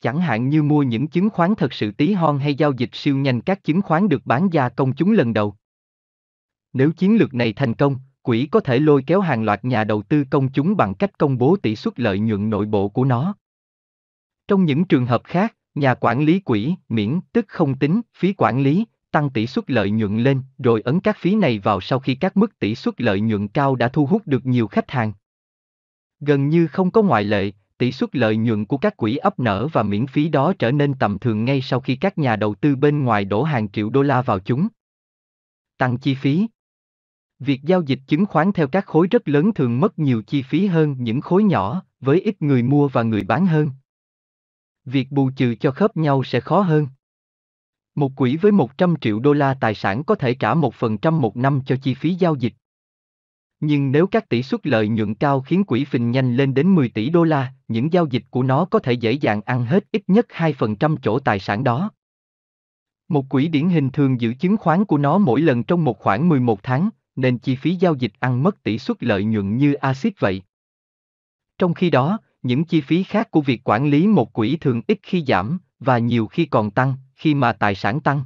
[0.00, 3.16] Chẳng hạn như mua những chứng khoán thật sự tí hon hay giao dịch siêu
[3.16, 5.54] nhanh các chứng khoán được bán ra công chúng lần đầu.
[6.72, 7.96] Nếu chiến lược này thành công,
[8.30, 11.38] quỹ có thể lôi kéo hàng loạt nhà đầu tư công chúng bằng cách công
[11.38, 13.34] bố tỷ suất lợi nhuận nội bộ của nó.
[14.48, 18.62] Trong những trường hợp khác, nhà quản lý quỹ miễn tức không tính phí quản
[18.62, 22.14] lý, tăng tỷ suất lợi nhuận lên, rồi ấn các phí này vào sau khi
[22.14, 25.12] các mức tỷ suất lợi nhuận cao đã thu hút được nhiều khách hàng.
[26.20, 29.68] Gần như không có ngoại lệ, tỷ suất lợi nhuận của các quỹ ấp nở
[29.72, 32.76] và miễn phí đó trở nên tầm thường ngay sau khi các nhà đầu tư
[32.76, 34.68] bên ngoài đổ hàng triệu đô la vào chúng.
[35.78, 36.46] Tăng chi phí
[37.40, 40.66] Việc giao dịch chứng khoán theo các khối rất lớn thường mất nhiều chi phí
[40.66, 43.70] hơn những khối nhỏ, với ít người mua và người bán hơn.
[44.84, 46.86] Việc bù trừ cho khớp nhau sẽ khó hơn.
[47.94, 51.60] Một quỹ với 100 triệu đô la tài sản có thể trả 1% một năm
[51.66, 52.52] cho chi phí giao dịch.
[53.60, 56.88] Nhưng nếu các tỷ suất lợi nhuận cao khiến quỹ phình nhanh lên đến 10
[56.88, 60.02] tỷ đô la, những giao dịch của nó có thể dễ dàng ăn hết ít
[60.06, 61.90] nhất 2% chỗ tài sản đó.
[63.08, 66.28] Một quỹ điển hình thường giữ chứng khoán của nó mỗi lần trong một khoảng
[66.28, 66.90] 11 tháng,
[67.20, 70.42] nên chi phí giao dịch ăn mất tỷ suất lợi nhuận như axit vậy.
[71.58, 74.98] Trong khi đó, những chi phí khác của việc quản lý một quỹ thường ít
[75.02, 78.24] khi giảm, và nhiều khi còn tăng, khi mà tài sản tăng.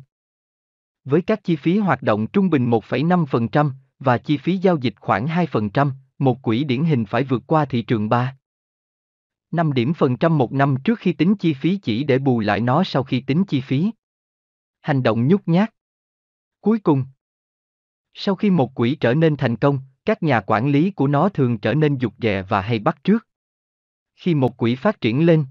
[1.05, 5.27] Với các chi phí hoạt động trung bình 1,5% và chi phí giao dịch khoảng
[5.27, 8.37] 2%, một quỹ điển hình phải vượt qua thị trường 3.
[9.51, 12.61] 5 điểm phần trăm một năm trước khi tính chi phí chỉ để bù lại
[12.61, 13.91] nó sau khi tính chi phí.
[14.81, 15.71] Hành động nhút nhát.
[16.61, 17.05] Cuối cùng,
[18.15, 21.59] sau khi một quỹ trở nên thành công, các nhà quản lý của nó thường
[21.59, 23.27] trở nên dục dè và hay bắt trước.
[24.15, 25.45] Khi một quỹ phát triển lên,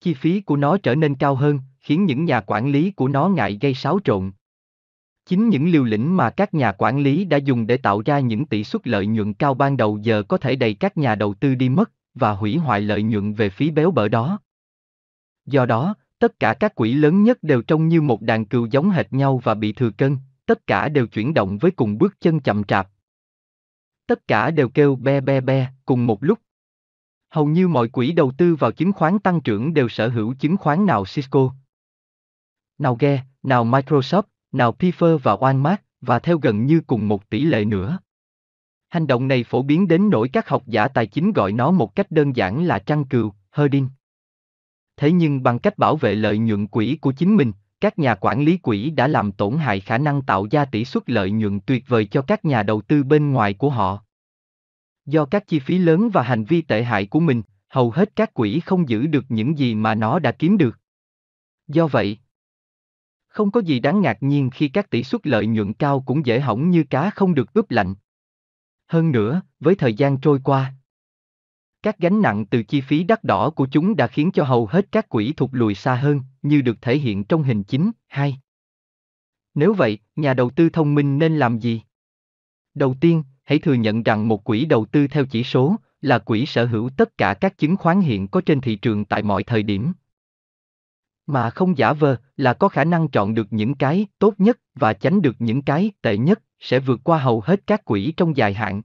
[0.00, 3.28] chi phí của nó trở nên cao hơn, khiến những nhà quản lý của nó
[3.28, 4.32] ngại gây xáo trộn.
[5.26, 8.46] Chính những liều lĩnh mà các nhà quản lý đã dùng để tạo ra những
[8.46, 11.54] tỷ suất lợi nhuận cao ban đầu giờ có thể đẩy các nhà đầu tư
[11.54, 14.40] đi mất và hủy hoại lợi nhuận về phí béo bở đó.
[15.46, 18.90] Do đó, tất cả các quỹ lớn nhất đều trông như một đàn cừu giống
[18.90, 20.16] hệt nhau và bị thừa cân,
[20.48, 22.88] tất cả đều chuyển động với cùng bước chân chậm chạp.
[24.06, 26.38] Tất cả đều kêu be be be cùng một lúc.
[27.30, 30.56] Hầu như mọi quỹ đầu tư vào chứng khoán tăng trưởng đều sở hữu chứng
[30.56, 31.50] khoán nào Cisco,
[32.78, 34.22] nào Ge, nào Microsoft,
[34.52, 37.98] nào Pfizer và Walmart, và theo gần như cùng một tỷ lệ nữa.
[38.88, 41.94] Hành động này phổ biến đến nỗi các học giả tài chính gọi nó một
[41.94, 43.88] cách đơn giản là trăng cừu, herding.
[44.96, 48.42] Thế nhưng bằng cách bảo vệ lợi nhuận quỹ của chính mình, các nhà quản
[48.42, 51.84] lý quỹ đã làm tổn hại khả năng tạo ra tỷ suất lợi nhuận tuyệt
[51.88, 54.04] vời cho các nhà đầu tư bên ngoài của họ.
[55.06, 58.34] Do các chi phí lớn và hành vi tệ hại của mình, hầu hết các
[58.34, 60.78] quỹ không giữ được những gì mà nó đã kiếm được.
[61.68, 62.18] Do vậy,
[63.28, 66.40] không có gì đáng ngạc nhiên khi các tỷ suất lợi nhuận cao cũng dễ
[66.40, 67.94] hỏng như cá không được ướp lạnh.
[68.86, 70.74] Hơn nữa, với thời gian trôi qua,
[71.82, 74.92] các gánh nặng từ chi phí đắt đỏ của chúng đã khiến cho hầu hết
[74.92, 78.38] các quỹ thụt lùi xa hơn, như được thể hiện trong hình chính 2.
[79.54, 81.82] Nếu vậy, nhà đầu tư thông minh nên làm gì?
[82.74, 86.46] Đầu tiên, hãy thừa nhận rằng một quỹ đầu tư theo chỉ số là quỹ
[86.46, 89.62] sở hữu tất cả các chứng khoán hiện có trên thị trường tại mọi thời
[89.62, 89.92] điểm.
[91.26, 94.92] Mà không giả vờ là có khả năng chọn được những cái tốt nhất và
[94.92, 98.54] tránh được những cái tệ nhất, sẽ vượt qua hầu hết các quỹ trong dài
[98.54, 98.82] hạn.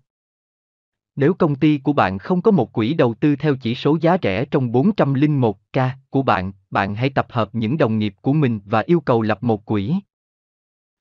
[1.15, 4.17] Nếu công ty của bạn không có một quỹ đầu tư theo chỉ số giá
[4.21, 8.83] rẻ trong 401k của bạn, bạn hãy tập hợp những đồng nghiệp của mình và
[8.85, 9.95] yêu cầu lập một quỹ.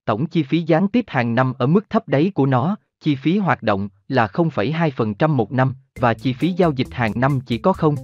[0.04, 3.38] Tổng chi phí gián tiếp hàng năm ở mức thấp đáy của nó, chi phí
[3.38, 7.72] hoạt động là 0,2% một năm và chi phí giao dịch hàng năm chỉ có
[7.72, 7.94] 0.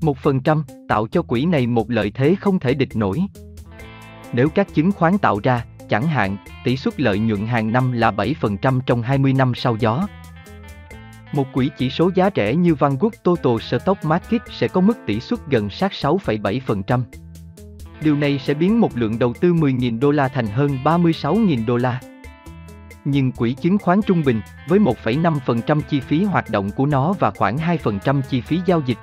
[0.00, 3.22] 1% tạo cho quỹ này một lợi thế không thể địch nổi.
[4.32, 8.10] Nếu các chứng khoán tạo ra, chẳng hạn, tỷ suất lợi nhuận hàng năm là
[8.10, 10.06] 7% trong 20 năm sau gió,
[11.34, 15.20] một quỹ chỉ số giá rẻ như Vanguard Total Stock Market sẽ có mức tỷ
[15.20, 17.00] suất gần sát 6,7%.
[18.02, 21.76] Điều này sẽ biến một lượng đầu tư 10.000 đô la thành hơn 36.000 đô
[21.76, 22.00] la.
[23.04, 27.30] Nhưng quỹ chứng khoán trung bình, với 1,5% chi phí hoạt động của nó và
[27.30, 28.98] khoảng 2% chi phí giao dịch,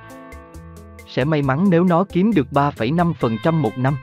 [1.07, 3.95] sẽ may mắn nếu nó kiếm được 3,5% một năm.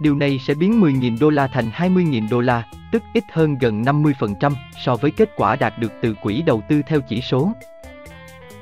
[0.00, 3.82] Điều này sẽ biến 10.000 đô la thành 20.000 đô la, tức ít hơn gần
[3.82, 4.52] 50%
[4.84, 7.52] so với kết quả đạt được từ quỹ đầu tư theo chỉ số.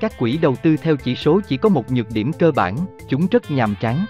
[0.01, 2.77] Các quỹ đầu tư theo chỉ số chỉ có một nhược điểm cơ bản,
[3.09, 4.07] chúng rất nhàm chán.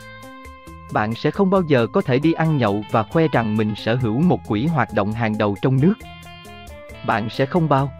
[0.93, 3.94] Bạn sẽ không bao giờ có thể đi ăn nhậu và khoe rằng mình sở
[3.94, 5.94] hữu một quỹ hoạt động hàng đầu trong nước.
[7.06, 7.90] Bạn sẽ không bao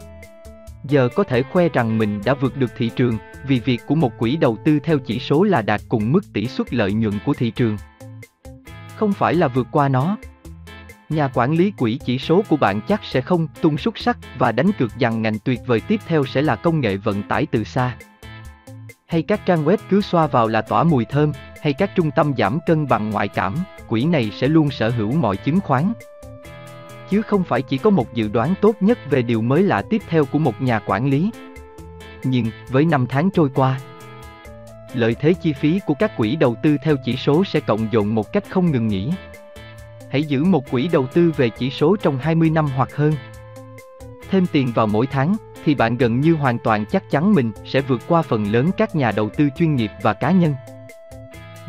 [0.84, 4.12] giờ có thể khoe rằng mình đã vượt được thị trường, vì việc của một
[4.18, 7.34] quỹ đầu tư theo chỉ số là đạt cùng mức tỷ suất lợi nhuận của
[7.34, 7.76] thị trường.
[8.97, 10.16] Không phải là vượt qua nó,
[11.09, 14.53] Nhà quản lý quỹ chỉ số của bạn chắc sẽ không tung xuất sắc và
[14.53, 17.65] đánh cược rằng ngành tuyệt vời tiếp theo sẽ là công nghệ vận tải từ
[17.65, 17.97] xa.
[19.07, 22.33] Hay các trang web cứ xoa vào là tỏa mùi thơm, hay các trung tâm
[22.39, 23.55] giảm cân bằng ngoại cảm,
[23.89, 25.93] quỹ này sẽ luôn sở hữu mọi chứng khoán.
[27.11, 30.03] Chứ không phải chỉ có một dự đoán tốt nhất về điều mới lạ tiếp
[30.09, 31.31] theo của một nhà quản lý.
[32.24, 33.81] Nhưng, với năm tháng trôi qua,
[34.95, 38.15] lợi thế chi phí của các quỹ đầu tư theo chỉ số sẽ cộng dồn
[38.15, 39.11] một cách không ngừng nghỉ
[40.16, 43.12] hãy giữ một quỹ đầu tư về chỉ số trong 20 năm hoặc hơn.
[44.30, 47.80] Thêm tiền vào mỗi tháng, thì bạn gần như hoàn toàn chắc chắn mình sẽ
[47.80, 50.55] vượt qua phần lớn các nhà đầu tư chuyên nghiệp và cá nhân.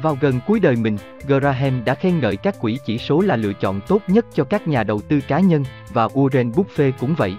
[0.02, 0.98] Vào gần cuối đời mình,
[1.28, 4.68] Graham đã khen ngợi các quỹ chỉ số là lựa chọn tốt nhất cho các
[4.68, 5.64] nhà đầu tư cá nhân,
[5.94, 7.36] và Warren Buffett cũng vậy.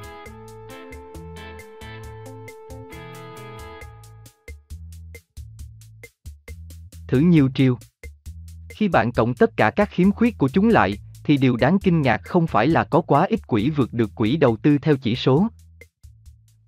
[7.09, 7.79] Thử nhiều chiều.
[8.79, 12.03] Khi bạn cộng tất cả các khiếm khuyết của chúng lại, thì điều đáng kinh
[12.03, 15.17] ngạc không phải là có quá ít quỹ vượt được quỹ đầu tư theo chỉ
[15.17, 15.49] số,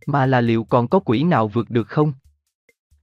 [0.07, 2.13] mà là liệu còn có quỹ nào vượt được không?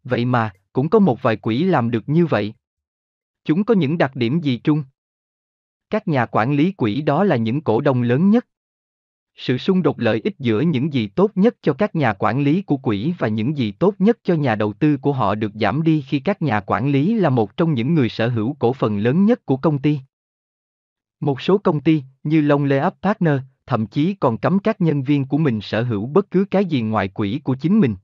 [0.04, 2.54] Vậy mà, cũng có một vài quỹ làm được như vậy.
[3.46, 4.84] Chúng có những đặc điểm gì chung?
[5.90, 8.46] Các nhà quản lý quỹ đó là những cổ đông lớn nhất.
[9.38, 12.62] Sự xung đột lợi ích giữa những gì tốt nhất cho các nhà quản lý
[12.62, 15.84] của quỹ và những gì tốt nhất cho nhà đầu tư của họ được giảm
[15.84, 18.98] đi khi các nhà quản lý là một trong những người sở hữu cổ phần
[18.98, 20.00] lớn nhất của công ty.
[21.20, 25.38] Một số công ty, như Longley Partner, thậm chí còn cấm các nhân viên của
[25.38, 27.96] mình sở hữu bất cứ cái gì ngoài quỹ của chính mình.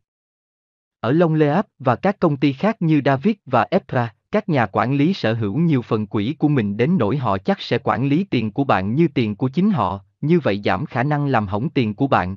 [0.99, 5.14] Ở Longley và các công ty khác như David và Epra, các nhà quản lý
[5.14, 8.51] sở hữu nhiều phần quỹ của mình đến nỗi họ chắc sẽ quản lý tiền
[8.51, 11.94] của bạn như tiền của chính họ, như vậy giảm khả năng làm hỏng tiền
[11.94, 12.36] của bạn.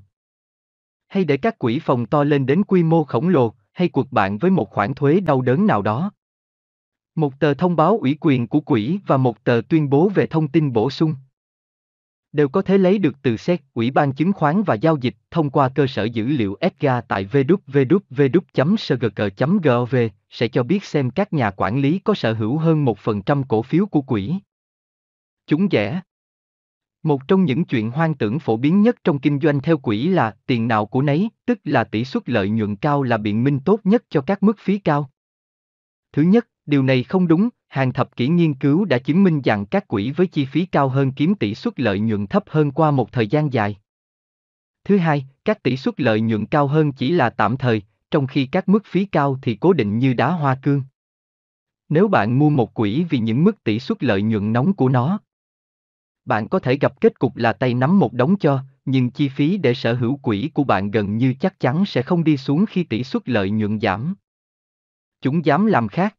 [1.09, 4.39] Hay để các quỹ phòng to lên đến quy mô khổng lồ, hay cuộc bạn
[4.39, 6.11] với một khoản thuế đau đớn nào đó.
[7.15, 10.49] Một tờ thông báo ủy quyền của quỹ và một tờ tuyên bố về thông
[10.49, 11.15] tin bổ sung
[12.37, 15.51] đều có thể lấy được từ xét Ủy ban chứng khoán và giao dịch, thông
[15.51, 18.35] qua cơ sở dữ liệu EDGA tại www.sgc.gov,
[20.31, 23.87] sẽ cho biết xem các nhà quản lý có sở hữu hơn 1% cổ phiếu
[23.87, 24.35] của quỹ.
[25.47, 26.01] Chúng rẻ.
[27.07, 30.37] Một trong những chuyện hoang tưởng phổ biến nhất trong kinh doanh theo quỹ là
[30.47, 33.81] tiền nào của nấy, tức là tỷ suất lợi nhuận cao là biện minh tốt
[33.85, 35.11] nhất cho các mức phí cao.
[36.13, 39.67] Thứ nhất, điều này không đúng, hàng thập kỷ nghiên cứu đã chứng minh rằng
[39.67, 42.91] các quỹ với chi phí cao hơn kiếm tỷ suất lợi nhuận thấp hơn qua
[42.91, 43.77] một thời gian dài.
[44.85, 48.47] Thứ hai, các tỷ suất lợi nhuận cao hơn chỉ là tạm thời, trong khi
[48.47, 50.83] các mức phí cao thì cố định như đá hoa cương.
[51.89, 55.19] Nếu bạn mua một quỹ vì những mức tỷ suất lợi nhuận nóng của nó,
[56.27, 59.57] bạn có thể gặp kết cục là tay nắm một đống cho, nhưng chi phí
[59.57, 62.85] để sở hữu quỹ của bạn gần như chắc chắn sẽ không đi xuống khi
[62.85, 64.15] tỷ suất lợi nhuận giảm.
[65.21, 66.17] Chúng dám làm khác.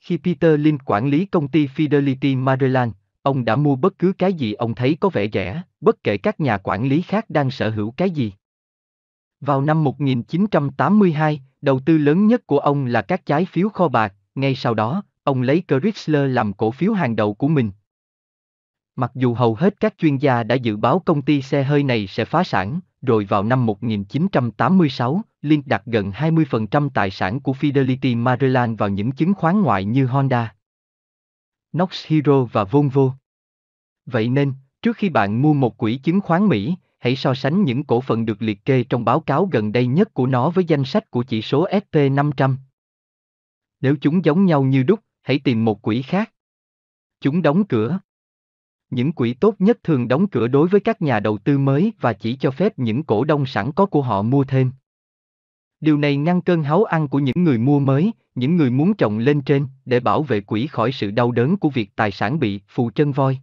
[0.00, 2.92] Khi Peter Lynn quản lý công ty Fidelity Maryland,
[3.22, 6.40] ông đã mua bất cứ cái gì ông thấy có vẻ rẻ, bất kể các
[6.40, 8.32] nhà quản lý khác đang sở hữu cái gì.
[9.40, 14.14] Vào năm 1982, đầu tư lớn nhất của ông là các trái phiếu kho bạc,
[14.34, 17.70] ngay sau đó, ông lấy Chrysler làm cổ phiếu hàng đầu của mình.
[18.96, 22.06] Mặc dù hầu hết các chuyên gia đã dự báo công ty xe hơi này
[22.06, 28.18] sẽ phá sản, rồi vào năm 1986, Link đặt gần 20% tài sản của Fidelity
[28.18, 30.54] Maryland vào những chứng khoán ngoại như Honda,
[31.72, 33.14] Knox Hero và Volvo.
[34.06, 34.52] Vậy nên,
[34.82, 38.26] trước khi bạn mua một quỹ chứng khoán Mỹ, hãy so sánh những cổ phần
[38.26, 41.22] được liệt kê trong báo cáo gần đây nhất của nó với danh sách của
[41.22, 42.56] chỉ số SP500.
[43.80, 46.32] Nếu chúng giống nhau như đúc, hãy tìm một quỹ khác.
[47.20, 47.98] Chúng đóng cửa.
[48.92, 52.12] Những quỹ tốt nhất thường đóng cửa đối với các nhà đầu tư mới và
[52.12, 54.70] chỉ cho phép những cổ đông sẵn có của họ mua thêm.
[55.80, 59.18] Điều này ngăn cơn háu ăn của những người mua mới, những người muốn trồng
[59.18, 62.60] lên trên để bảo vệ quỹ khỏi sự đau đớn của việc tài sản bị
[62.68, 63.38] phù chân voi.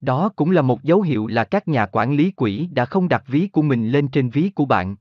[0.00, 3.24] Đó cũng là một dấu hiệu là các nhà quản lý quỹ đã không đặt
[3.26, 4.96] ví của mình lên trên ví của bạn.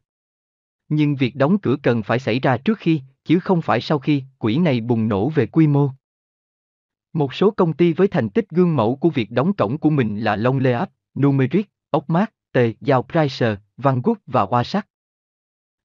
[0.89, 4.23] Nhưng việc đóng cửa cần phải xảy ra trước khi, chứ không phải sau khi
[4.37, 5.89] quỹ này bùng nổ về quy mô.
[7.18, 10.19] Một số công ty với thành tích gương mẫu của việc đóng cổng của mình
[10.19, 10.89] là Long Leap,
[11.19, 14.88] Numeric, Ocmart, T, Giao Pricer, Van Gogh và Hoa Sắc.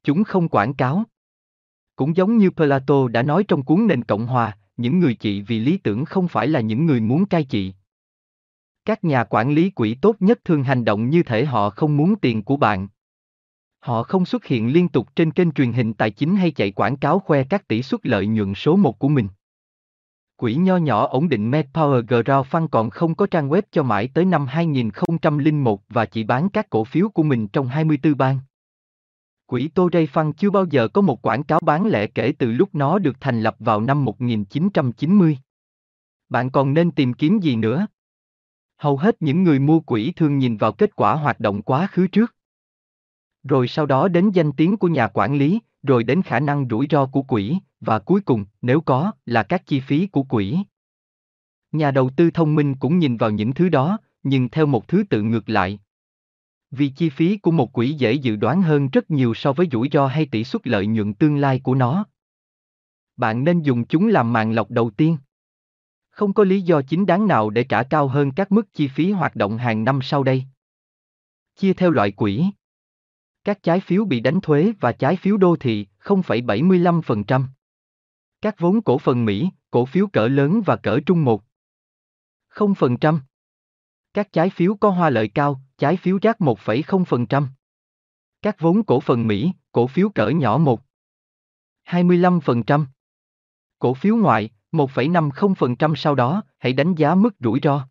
[0.05, 1.05] Chúng không quảng cáo.
[1.97, 5.61] Cũng giống như Plato đã nói trong cuốn Nền Cộng Hòa, những người trị vì
[5.61, 7.75] lý tưởng không phải là những người muốn cai trị.
[8.85, 12.17] Các nhà quản lý quỹ tốt nhất thường hành động như thể họ không muốn
[12.17, 12.89] tiền của bạn.
[13.81, 16.97] Họ không xuất hiện liên tục trên kênh truyền hình tài chính hay chạy quảng
[16.97, 19.29] cáo khoe các tỷ suất lợi nhuận số một của mình.
[20.43, 24.25] Quỹ nho nhỏ ổn định MedPower Crowdfund còn không có trang web cho mãi tới
[24.25, 28.39] năm 2001 và chỉ bán các cổ phiếu của mình trong 24 bang.
[29.47, 32.75] Quỹ Torrey Fund chưa bao giờ có một quảng cáo bán lẻ kể từ lúc
[32.75, 35.39] nó được thành lập vào năm 1990.
[36.29, 37.87] Bạn còn nên tìm kiếm gì nữa?
[38.77, 42.07] Hầu hết những người mua quỹ thường nhìn vào kết quả hoạt động quá khứ
[42.07, 42.35] trước.
[43.43, 46.87] Rồi sau đó đến danh tiếng của nhà quản lý, rồi đến khả năng rủi
[46.91, 50.59] ro của quỹ, và cuối cùng, nếu có, là các chi phí của quỹ.
[51.73, 55.05] Nhà đầu tư thông minh cũng nhìn vào những thứ đó, nhưng theo một thứ
[55.11, 55.81] tự ngược lại.
[56.71, 59.89] Vì chi phí của một quỹ dễ dự đoán hơn rất nhiều so với rủi
[59.93, 62.05] ro hay tỷ suất lợi nhuận tương lai của nó.
[63.17, 65.17] Bạn nên dùng chúng làm màng lọc đầu tiên.
[66.11, 69.11] Không có lý do chính đáng nào để trả cao hơn các mức chi phí
[69.11, 70.45] hoạt động hàng năm sau đây.
[71.57, 72.45] Chia theo loại quỹ.
[73.45, 77.45] Các trái phiếu bị đánh thuế và trái phiếu đô thị, 0,75%.
[78.43, 81.43] Các vốn cổ phần Mỹ, cổ phiếu cỡ lớn và cỡ trung 1.
[82.55, 83.19] 0%.
[84.15, 87.47] Các trái phiếu có hoa lợi cao, trái phiếu rác 1,0%.
[88.43, 90.81] Các vốn cổ phần Mỹ, cổ phiếu cỡ nhỏ 1.
[91.85, 92.85] 25%.
[93.79, 97.89] Cổ phiếu ngoại, 1,50% sau đó, hãy đánh giá mức rủi ro.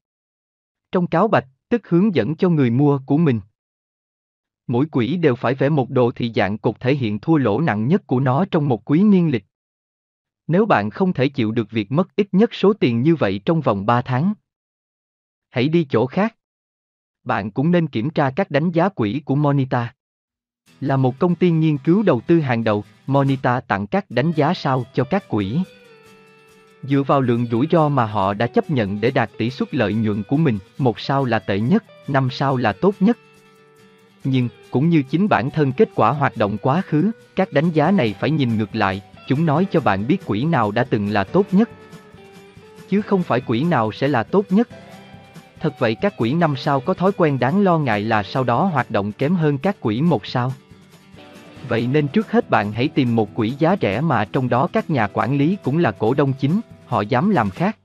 [0.92, 3.42] Trong cáo bạch, tức hướng dẫn cho người mua của mình.
[4.68, 7.88] Mỗi quỹ đều phải vẽ một đồ thị dạng cục thể hiện thua lỗ nặng
[7.88, 9.46] nhất của nó trong một quý niên lịch.
[10.52, 13.62] Nếu bạn không thể chịu được việc mất ít nhất số tiền như vậy trong
[13.62, 14.34] vòng 3 tháng,
[15.50, 16.36] hãy đi chỗ khác.
[17.24, 19.94] Bạn cũng nên kiểm tra các đánh giá quỹ của Monita.
[20.82, 24.54] Là một công ty nghiên cứu đầu tư hàng đầu, Monita tặng các đánh giá
[24.54, 25.60] sao cho các quỹ.
[26.84, 29.94] Dựa vào lượng rủi ro mà họ đã chấp nhận để đạt tỷ suất lợi
[29.94, 33.18] nhuận của mình, một sao là tệ nhất, năm sao là tốt nhất.
[34.24, 37.92] Nhưng, cũng như chính bản thân kết quả hoạt động quá khứ, các đánh giá
[37.92, 39.02] này phải nhìn ngược lại,
[39.32, 41.70] chúng nói cho bạn biết quỹ nào đã từng là tốt nhất.
[42.90, 44.70] Chứ không phải quỹ nào sẽ là tốt nhất.
[45.60, 48.66] Thật vậy các quỹ năm sao có thói quen đáng lo ngại là sau đó
[48.66, 50.54] hoạt động kém hơn các quỹ một sao.
[51.68, 54.90] Vậy nên trước hết bạn hãy tìm một quỹ giá rẻ mà trong đó các
[54.90, 57.78] nhà quản lý cũng là cổ đông chính, họ dám làm khác.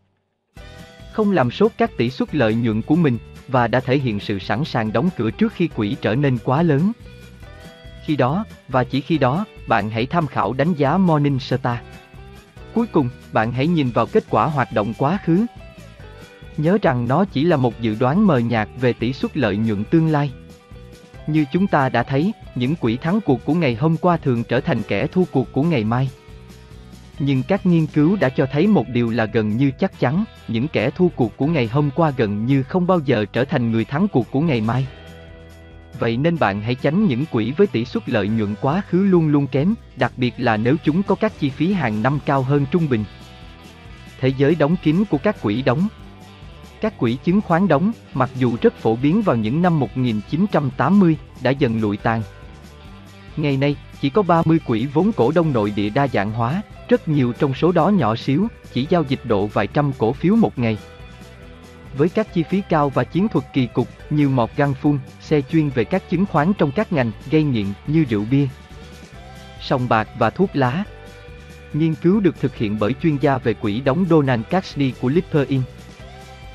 [1.13, 3.19] Không làm sốt các tỷ suất lợi nhuận của mình,
[3.49, 6.63] và đã thể hiện sự sẵn sàng đóng cửa trước khi quỹ trở nên quá
[6.63, 6.93] lớn.
[8.07, 11.79] Khi đó, và chỉ khi đó, bạn hãy tham khảo đánh giá Morningstar.
[12.75, 15.47] Cuối cùng, bạn hãy nhìn vào kết quả hoạt động quá khứ.
[16.57, 19.85] Nhớ rằng nó chỉ là một dự đoán mờ nhạt về tỷ suất lợi nhuận
[19.85, 20.33] tương lai.
[21.27, 24.61] Như chúng ta đã thấy, những quỹ thắng cuộc của ngày hôm qua thường trở
[24.61, 26.11] thành kẻ thua cuộc của ngày mai.
[27.19, 30.69] Nhưng các nghiên cứu đã cho thấy một điều là gần như chắc chắn, những
[30.69, 33.85] kẻ thua cuộc của ngày hôm qua gần như không bao giờ trở thành người
[33.85, 34.87] thắng cuộc của ngày mai.
[35.99, 39.29] Vậy nên bạn hãy tránh những quỹ với tỷ suất lợi nhuận quá khứ luôn
[39.29, 42.67] luôn kém, đặc biệt là nếu chúng có các chi phí hàng năm cao hơn
[42.71, 43.05] trung bình.
[44.21, 45.89] Thế giới đóng kín của các quỹ đóng
[46.81, 51.51] Các quỹ chứng khoán đóng, mặc dù rất phổ biến vào những năm 1980, đã
[51.51, 52.23] dần lụi tàn.
[53.37, 57.09] Ngày nay, chỉ có 30 quỹ vốn cổ đông nội địa đa dạng hóa, rất
[57.09, 60.59] nhiều trong số đó nhỏ xíu, chỉ giao dịch độ vài trăm cổ phiếu một
[60.59, 60.79] ngày.
[61.97, 65.41] Với các chi phí cao và chiến thuật kỳ cục như mọt găng phun, xe
[65.41, 68.47] chuyên về các chứng khoán trong các ngành gây nghiện như rượu bia,
[69.61, 70.85] sòng bạc và thuốc lá.
[71.73, 75.49] Nghiên cứu được thực hiện bởi chuyên gia về quỹ đóng Donald Cassidy của Lipper
[75.49, 75.65] Inc.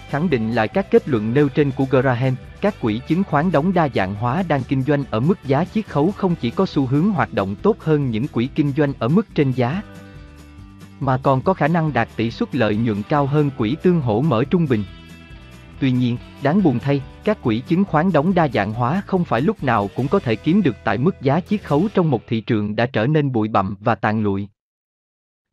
[0.10, 3.74] Khẳng định lại các kết luận nêu trên của Graham, các quỹ chứng khoán đóng
[3.74, 6.86] đa dạng hóa đang kinh doanh ở mức giá chiết khấu không chỉ có xu
[6.86, 9.82] hướng hoạt động tốt hơn những quỹ kinh doanh ở mức trên giá,
[11.00, 14.22] mà còn có khả năng đạt tỷ suất lợi nhuận cao hơn quỹ tương hỗ
[14.22, 14.84] mở trung bình.
[15.82, 19.42] Tuy nhiên, đáng buồn thay, các quỹ chứng khoán đóng đa dạng hóa không phải
[19.42, 22.42] lúc nào cũng có thể kiếm được tại mức giá chiết khấu trong một thị
[22.42, 24.48] trường đã trở nên bụi bặm và tàn lụi.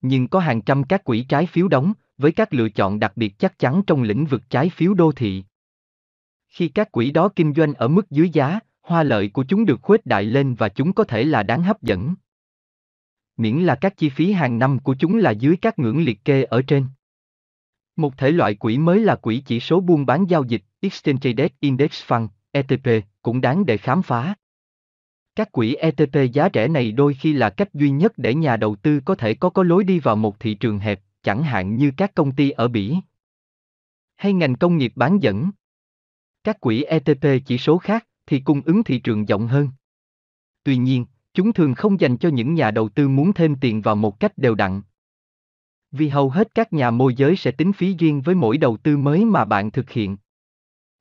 [0.01, 3.39] Nhưng có hàng trăm các quỹ trái phiếu đóng, với các lựa chọn đặc biệt
[3.39, 5.45] chắc chắn trong lĩnh vực trái phiếu đô thị.
[6.49, 9.83] Khi các quỹ đó kinh doanh ở mức dưới giá, hoa lợi của chúng được
[9.83, 12.15] khuếch đại lên và chúng có thể là đáng hấp dẫn
[13.37, 16.43] miễn là các chi phí hàng năm của chúng là dưới các ngưỡng liệt kê
[16.43, 16.87] ở trên.
[17.99, 21.51] Một thể loại quỹ mới là quỹ chỉ số buôn bán giao dịch, Exchange Traded
[21.61, 24.35] Index Fund, ETP, cũng đáng để khám phá.
[25.35, 28.77] Các quỹ ETP giá rẻ này đôi khi là cách duy nhất để nhà đầu
[28.77, 31.93] tư có thể có có lối đi vào một thị trường hẹp, chẳng hạn như
[31.97, 32.97] các công ty ở Bỉ
[34.17, 35.51] hay ngành công nghiệp bán dẫn.
[36.45, 39.69] Các quỹ ETP chỉ số khác thì cung ứng thị trường rộng hơn.
[40.65, 41.05] Tuy nhiên,
[41.39, 44.39] Chúng thường không dành cho những nhà đầu tư muốn thêm tiền vào một cách
[44.39, 44.83] đều đặn.
[45.91, 48.97] Vì hầu hết các nhà môi giới sẽ tính phí riêng với mỗi đầu tư
[48.97, 50.17] mới mà bạn thực hiện.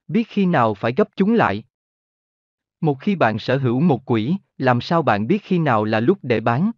[0.07, 1.63] Biết khi nào phải gấp chúng lại.
[2.81, 6.17] Một khi bạn sở hữu một quỹ, làm sao bạn biết khi nào là lúc
[6.21, 6.71] để bán?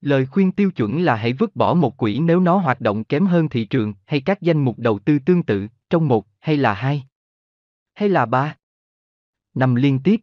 [0.00, 3.26] Lời khuyên tiêu chuẩn là hãy vứt bỏ một quỹ nếu nó hoạt động kém
[3.26, 6.74] hơn thị trường hay các danh mục đầu tư tương tự, trong một, hay là
[6.74, 7.04] hai,
[7.94, 8.56] hay là ba.
[9.54, 10.20] Năm liên tiếp.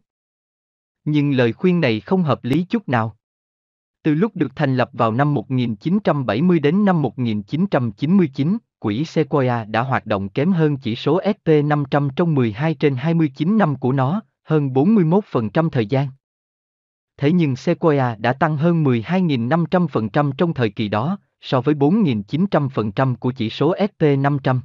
[1.04, 3.16] Nhưng lời khuyên này không hợp lý chút nào.
[4.02, 10.06] Từ lúc được thành lập vào năm 1970 đến năm 1999, quỹ Sequoia đã hoạt
[10.06, 15.70] động kém hơn chỉ số SP500 trong 12 trên 29 năm của nó, hơn 41%
[15.70, 16.08] thời gian.
[17.16, 23.32] Thế nhưng Sequoia đã tăng hơn 12.500% trong thời kỳ đó, so với 4.900% của
[23.32, 24.60] chỉ số SP500.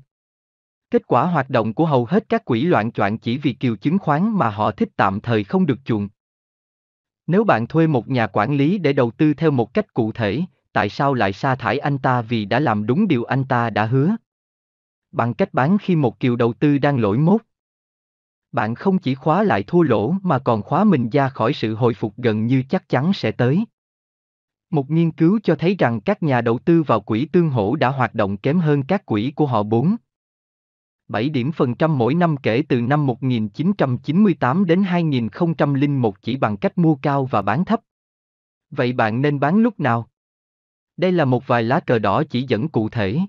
[0.91, 3.98] Kết quả hoạt động của hầu hết các quỹ loạn choạng chỉ vì kiều chứng
[3.98, 6.07] khoán mà họ thích tạm thời không được chuộng,
[7.27, 10.41] nếu bạn thuê một nhà quản lý để đầu tư theo một cách cụ thể,
[10.73, 13.85] tại sao lại sa thải anh ta vì đã làm đúng điều anh ta đã
[13.85, 14.15] hứa?
[15.15, 17.41] bằng cách bán khi một kiều đầu tư đang lỗi mốt.
[18.52, 21.93] Bạn không chỉ khóa lại thua lỗ mà còn khóa mình ra khỏi sự hồi
[21.93, 23.65] phục gần như chắc chắn sẽ tới.
[24.69, 27.89] Một nghiên cứu cho thấy rằng các nhà đầu tư vào quỹ tương hỗ đã
[27.89, 29.95] hoạt động kém hơn các quỹ của họ 4.
[31.07, 36.77] 7 điểm phần trăm mỗi năm kể từ năm 1998 đến 2001 chỉ bằng cách
[36.77, 37.80] mua cao và bán thấp.
[38.69, 40.07] Vậy bạn nên bán lúc nào?
[40.98, 43.19] Đây là một vài lá cờ đỏ chỉ dẫn cụ thể.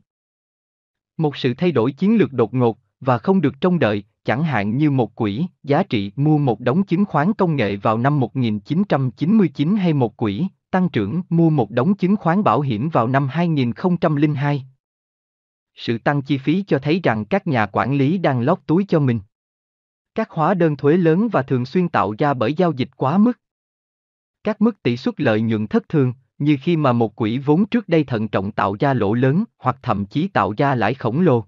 [1.16, 4.76] Một sự thay đổi chiến lược đột ngột và không được trông đợi, chẳng hạn
[4.76, 9.76] như một quỹ giá trị mua một đống chứng khoán công nghệ vào năm 1999
[9.76, 14.64] hay một quỹ tăng trưởng mua một đống chứng khoán bảo hiểm vào năm 2002.
[15.76, 19.00] Sự tăng chi phí cho thấy rằng các nhà quản lý đang lót túi cho
[19.00, 19.20] mình.
[20.14, 23.40] Các hóa đơn thuế lớn và thường xuyên tạo ra bởi giao dịch quá mức.
[24.44, 27.88] Các mức tỷ suất lợi nhuận thất thường, như khi mà một quỹ vốn trước
[27.88, 31.44] đây thận trọng tạo ra lỗ lớn hoặc thậm chí tạo ra lãi khổng lồ.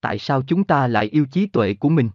[0.00, 2.10] Tại sao chúng ta lại yêu trí tuệ của mình?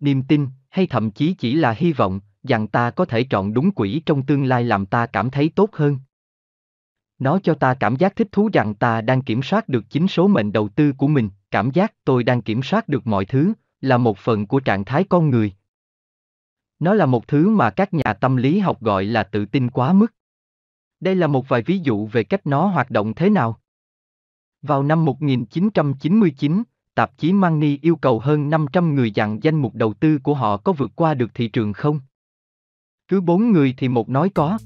[0.00, 3.72] Niềm tin, hay thậm chí chỉ là hy vọng, rằng ta có thể chọn đúng
[3.72, 5.98] quỹ trong tương lai làm ta cảm thấy tốt hơn.
[7.22, 10.28] Nó cho ta cảm giác thích thú rằng ta đang kiểm soát được chính số
[10.28, 13.98] mệnh đầu tư của mình, cảm giác tôi đang kiểm soát được mọi thứ, là
[13.98, 15.52] một phần của trạng thái con người.
[16.78, 19.92] Nó là một thứ mà các nhà tâm lý học gọi là tự tin quá
[19.92, 20.14] mức.
[21.00, 23.60] Đây là một vài ví dụ về cách nó hoạt động thế nào.
[24.62, 26.62] Vào năm 1999,
[26.94, 30.56] tạp chí Money yêu cầu hơn 500 người dặn danh mục đầu tư của họ
[30.56, 32.00] có vượt qua được thị trường không?
[33.08, 34.58] Cứ bốn người thì một nói có.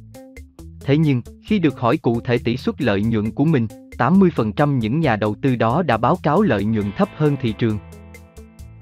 [0.86, 3.66] Thế nhưng, khi được hỏi cụ thể tỷ suất lợi nhuận của mình,
[3.98, 7.78] 80% những nhà đầu tư đó đã báo cáo lợi nhuận thấp hơn thị trường.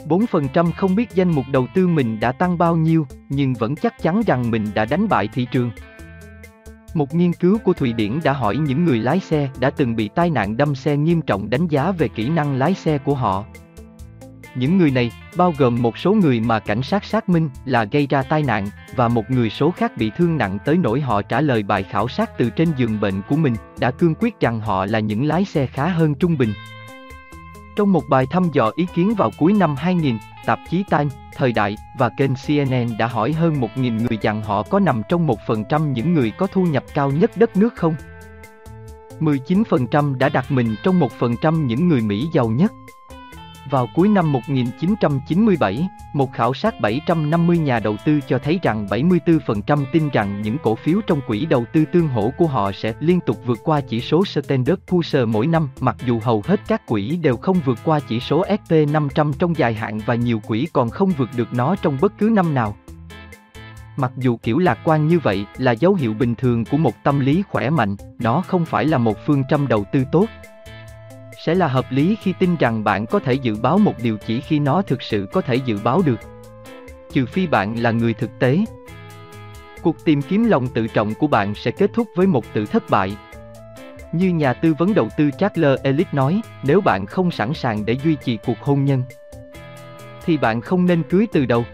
[0.08, 4.02] 4% không biết danh mục đầu tư mình đã tăng bao nhiêu, nhưng vẫn chắc
[4.02, 5.70] chắn rằng mình đã đánh bại thị trường.
[6.94, 10.08] Một nghiên cứu của Thụy Điển đã hỏi những người lái xe đã từng bị
[10.14, 13.44] tai nạn đâm xe nghiêm trọng đánh giá về kỹ năng lái xe của họ.
[14.54, 18.06] Những người này, bao gồm một số người mà cảnh sát xác minh là gây
[18.06, 21.40] ra tai nạn, và một người số khác bị thương nặng tới nỗi họ trả
[21.40, 24.86] lời bài khảo sát từ trên giường bệnh của mình, đã cương quyết rằng họ
[24.86, 26.52] là những lái xe khá hơn trung bình.
[27.76, 31.52] Trong một bài thăm dò ý kiến vào cuối năm 2000, tạp chí Time, Thời
[31.52, 35.92] đại và kênh CNN đã hỏi hơn 1.000 người rằng họ có nằm trong 1%
[35.92, 37.94] những người có thu nhập cao nhất đất nước không?
[39.20, 42.72] 19% đã đặt mình trong 1% những người Mỹ giàu nhất.
[43.70, 49.84] Vào cuối năm 1997, một khảo sát 750 nhà đầu tư cho thấy rằng 74%
[49.92, 53.20] tin rằng những cổ phiếu trong quỹ đầu tư tương hỗ của họ sẽ liên
[53.20, 57.16] tục vượt qua chỉ số Standard Poor's mỗi năm, mặc dù hầu hết các quỹ
[57.16, 61.10] đều không vượt qua chỉ số SP500 trong dài hạn và nhiều quỹ còn không
[61.10, 62.76] vượt được nó trong bất cứ năm nào.
[63.96, 67.20] Mặc dù kiểu lạc quan như vậy là dấu hiệu bình thường của một tâm
[67.20, 70.26] lý khỏe mạnh, nó không phải là một phương châm đầu tư tốt,
[71.46, 74.40] sẽ là hợp lý khi tin rằng bạn có thể dự báo một điều chỉ
[74.40, 76.20] khi nó thực sự có thể dự báo được.
[77.12, 78.58] Trừ phi bạn là người thực tế.
[79.82, 82.90] Cuộc tìm kiếm lòng tự trọng của bạn sẽ kết thúc với một tự thất
[82.90, 83.16] bại.
[84.12, 87.96] Như nhà tư vấn đầu tư Charles Ellis nói, nếu bạn không sẵn sàng để
[88.04, 89.02] duy trì cuộc hôn nhân,
[90.24, 91.64] thì bạn không nên cưới từ đầu.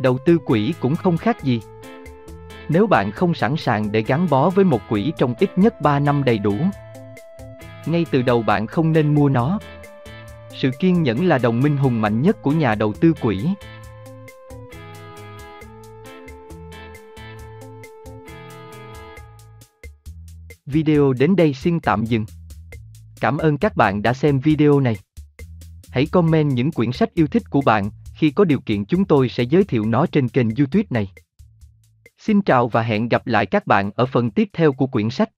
[0.00, 1.60] Đầu tư quỹ cũng không khác gì.
[2.68, 5.98] Nếu bạn không sẵn sàng để gắn bó với một quỹ trong ít nhất 3
[5.98, 6.56] năm đầy đủ,
[7.86, 9.58] ngay từ đầu bạn không nên mua nó.
[10.50, 13.46] Sự kiên nhẫn là đồng minh hùng mạnh nhất của nhà đầu tư quỹ.
[20.66, 22.24] Video đến đây xin tạm dừng.
[23.20, 24.96] Cảm ơn các bạn đã xem video này.
[25.90, 29.28] Hãy comment những quyển sách yêu thích của bạn, khi có điều kiện chúng tôi
[29.28, 31.12] sẽ giới thiệu nó trên kênh YouTube này.
[32.18, 35.28] Xin chào và hẹn gặp lại các bạn ở phần tiếp theo của quyển sách.